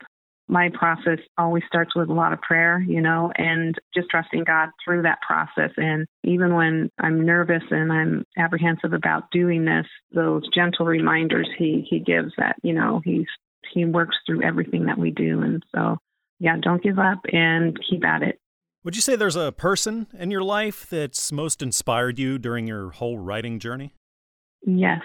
My 0.51 0.69
process 0.75 1.19
always 1.39 1.63
starts 1.69 1.95
with 1.95 2.09
a 2.09 2.13
lot 2.13 2.33
of 2.33 2.41
prayer, 2.41 2.81
you 2.81 3.01
know, 3.01 3.31
and 3.37 3.77
just 3.95 4.09
trusting 4.11 4.45
God 4.45 4.71
through 4.85 5.03
that 5.03 5.21
process. 5.27 5.71
And 5.77 6.07
even 6.25 6.55
when 6.55 6.91
I'm 6.99 7.25
nervous 7.25 7.63
and 7.71 7.93
I'm 7.93 8.25
apprehensive 8.37 8.93
about 8.93 9.31
doing 9.31 9.65
this, 9.65 9.87
those 10.13 10.43
gentle 10.53 10.87
reminders 10.87 11.49
he 11.57 11.87
he 11.89 12.01
gives 12.01 12.33
that, 12.37 12.57
you 12.63 12.73
know, 12.73 13.01
he's 13.05 13.27
he 13.73 13.85
works 13.85 14.17
through 14.27 14.43
everything 14.43 14.87
that 14.87 14.99
we 14.99 15.13
do. 15.13 15.41
And 15.41 15.63
so, 15.73 15.99
yeah, 16.41 16.57
don't 16.61 16.83
give 16.83 16.99
up 16.99 17.21
and 17.33 17.79
keep 17.89 18.05
at 18.05 18.23
it. 18.23 18.39
Would 18.83 18.97
you 18.97 19.03
say 19.03 19.15
there's 19.15 19.37
a 19.37 19.53
person 19.53 20.07
in 20.19 20.31
your 20.31 20.43
life 20.43 20.89
that's 20.89 21.31
most 21.31 21.63
inspired 21.63 22.19
you 22.19 22.39
during 22.39 22.67
your 22.67 22.91
whole 22.91 23.19
writing 23.19 23.59
journey? 23.59 23.95
Yes. 24.63 25.03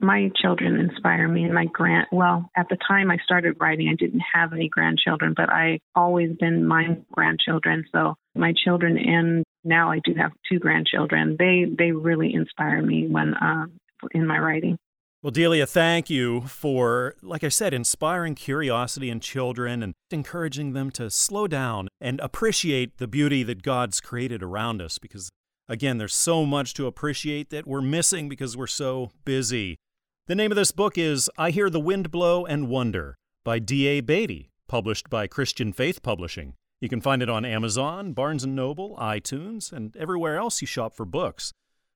My 0.00 0.30
children 0.40 0.80
inspire 0.80 1.28
me 1.28 1.44
and 1.44 1.54
my 1.54 1.66
grand 1.66 2.06
well, 2.12 2.50
at 2.56 2.68
the 2.68 2.78
time 2.88 3.10
I 3.10 3.18
started 3.24 3.56
writing 3.60 3.88
I 3.88 3.94
didn't 3.94 4.22
have 4.34 4.52
any 4.52 4.68
grandchildren, 4.68 5.34
but 5.36 5.50
I 5.50 5.78
always 5.94 6.36
been 6.38 6.66
my 6.66 6.96
grandchildren. 7.12 7.84
So 7.92 8.14
my 8.34 8.52
children 8.64 8.98
and 8.98 9.44
now 9.64 9.90
I 9.90 10.00
do 10.04 10.14
have 10.14 10.32
two 10.50 10.58
grandchildren. 10.58 11.36
They 11.38 11.66
they 11.78 11.92
really 11.92 12.34
inspire 12.34 12.82
me 12.82 13.06
when 13.08 13.34
um 13.40 13.72
in 14.12 14.26
my 14.26 14.38
writing. 14.38 14.78
Well, 15.22 15.30
Delia, 15.30 15.66
thank 15.66 16.10
you 16.10 16.40
for, 16.40 17.14
like 17.22 17.44
I 17.44 17.48
said, 17.48 17.72
inspiring 17.72 18.34
curiosity 18.34 19.08
in 19.08 19.20
children 19.20 19.80
and 19.80 19.94
encouraging 20.10 20.72
them 20.72 20.90
to 20.92 21.10
slow 21.10 21.46
down 21.46 21.86
and 22.00 22.18
appreciate 22.18 22.98
the 22.98 23.06
beauty 23.06 23.44
that 23.44 23.62
God's 23.62 24.00
created 24.00 24.42
around 24.42 24.82
us. 24.82 24.98
Because, 24.98 25.30
again, 25.72 25.96
there's 25.96 26.14
so 26.14 26.44
much 26.44 26.74
to 26.74 26.86
appreciate 26.86 27.48
that 27.48 27.66
we're 27.66 27.80
missing 27.80 28.28
because 28.28 28.56
we're 28.56 28.66
so 28.66 29.10
busy. 29.24 29.78
The 30.26 30.34
name 30.34 30.52
of 30.52 30.56
this 30.56 30.70
book 30.70 30.98
is 30.98 31.30
I 31.38 31.50
Hear 31.50 31.70
the 31.70 31.80
Wind 31.80 32.10
Blow 32.10 32.44
and 32.44 32.68
Wonder 32.68 33.16
by 33.42 33.58
D.A. 33.58 34.02
Beatty, 34.02 34.50
published 34.68 35.08
by 35.08 35.26
Christian 35.26 35.72
Faith 35.72 36.02
Publishing. 36.02 36.54
You 36.80 36.90
can 36.90 37.00
find 37.00 37.22
it 37.22 37.30
on 37.30 37.46
Amazon, 37.46 38.12
Barnes 38.12 38.44
& 38.44 38.46
Noble, 38.46 38.96
iTunes, 38.98 39.72
and 39.72 39.96
everywhere 39.96 40.36
else 40.36 40.60
you 40.60 40.66
shop 40.66 40.94
for 40.94 41.06
books. 41.06 41.52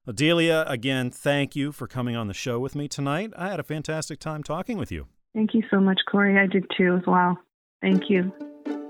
Adelia, 0.07 0.65
again, 0.69 1.11
thank 1.11 1.55
you 1.55 1.71
for 1.71 1.87
coming 1.87 2.17
on 2.17 2.29
the 2.29 2.35
show 2.35 2.59
with 2.59 2.75
me 2.75 2.89
tonight. 2.89 3.33
I 3.37 3.51
had 3.51 3.61
a 3.61 3.65
fantastic 3.65 4.21
time 4.21 4.43
talking 4.43 4.79
with 4.79 4.91
you. 4.91 5.09
Thank 5.35 5.53
you 5.53 5.63
so 5.71 5.81
much, 5.81 6.01
Corey. 6.11 6.39
I 6.39 6.47
did 6.47 6.65
too 6.77 6.97
as 6.97 7.07
well. 7.07 7.37
Thank 7.83 8.09
you. 8.09 8.33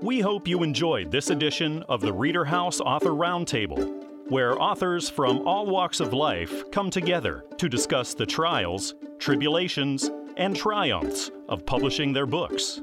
We 0.01 0.19
hope 0.19 0.47
you 0.47 0.63
enjoyed 0.63 1.11
this 1.11 1.29
edition 1.29 1.83
of 1.89 2.01
the 2.01 2.13
Reader 2.13 2.45
House 2.45 2.79
Author 2.79 3.09
Roundtable, 3.09 4.06
where 4.29 4.61
authors 4.61 5.09
from 5.09 5.47
all 5.47 5.65
walks 5.65 5.99
of 5.99 6.13
life 6.13 6.69
come 6.71 6.89
together 6.89 7.45
to 7.57 7.69
discuss 7.69 8.13
the 8.13 8.25
trials, 8.25 8.95
tribulations, 9.19 10.09
and 10.35 10.55
triumphs 10.55 11.31
of 11.47 11.65
publishing 11.65 12.13
their 12.13 12.25
books. 12.25 12.81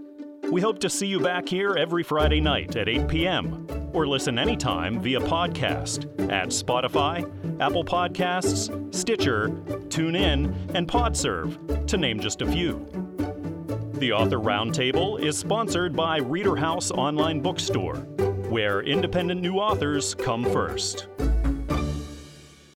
We 0.51 0.61
hope 0.61 0.79
to 0.81 0.91
see 0.91 1.07
you 1.07 1.21
back 1.21 1.49
here 1.49 1.75
every 1.77 2.03
Friday 2.03 2.41
night 2.41 2.77
at 2.77 2.89
8 2.89 3.09
p.m. 3.09 3.67
or 3.93 4.07
listen 4.07 4.39
anytime 4.39 5.01
via 5.01 5.21
podcast 5.21 6.05
at 6.31 6.49
Spotify, 6.49 7.25
Apple 7.61 7.85
Podcasts, 7.85 8.95
Stitcher, 8.95 9.49
TuneIn, 9.89 10.75
and 10.75 10.89
Podserve, 10.89 11.87
to 11.87 11.97
name 11.97 12.21
just 12.21 12.43
a 12.43 12.47
few. 12.47 12.87
The 13.95 14.13
Author 14.13 14.39
Roundtable 14.39 15.21
is 15.21 15.39
sponsored 15.39 15.95
by 15.95 16.19
Reader 16.19 16.57
House 16.57 16.91
Online 16.91 17.41
Bookstore, 17.41 18.07
where 18.55 18.83
independent 18.83 19.43
new 19.43 19.57
authors 19.57 20.15
come 20.15 20.45
first. 20.45 21.09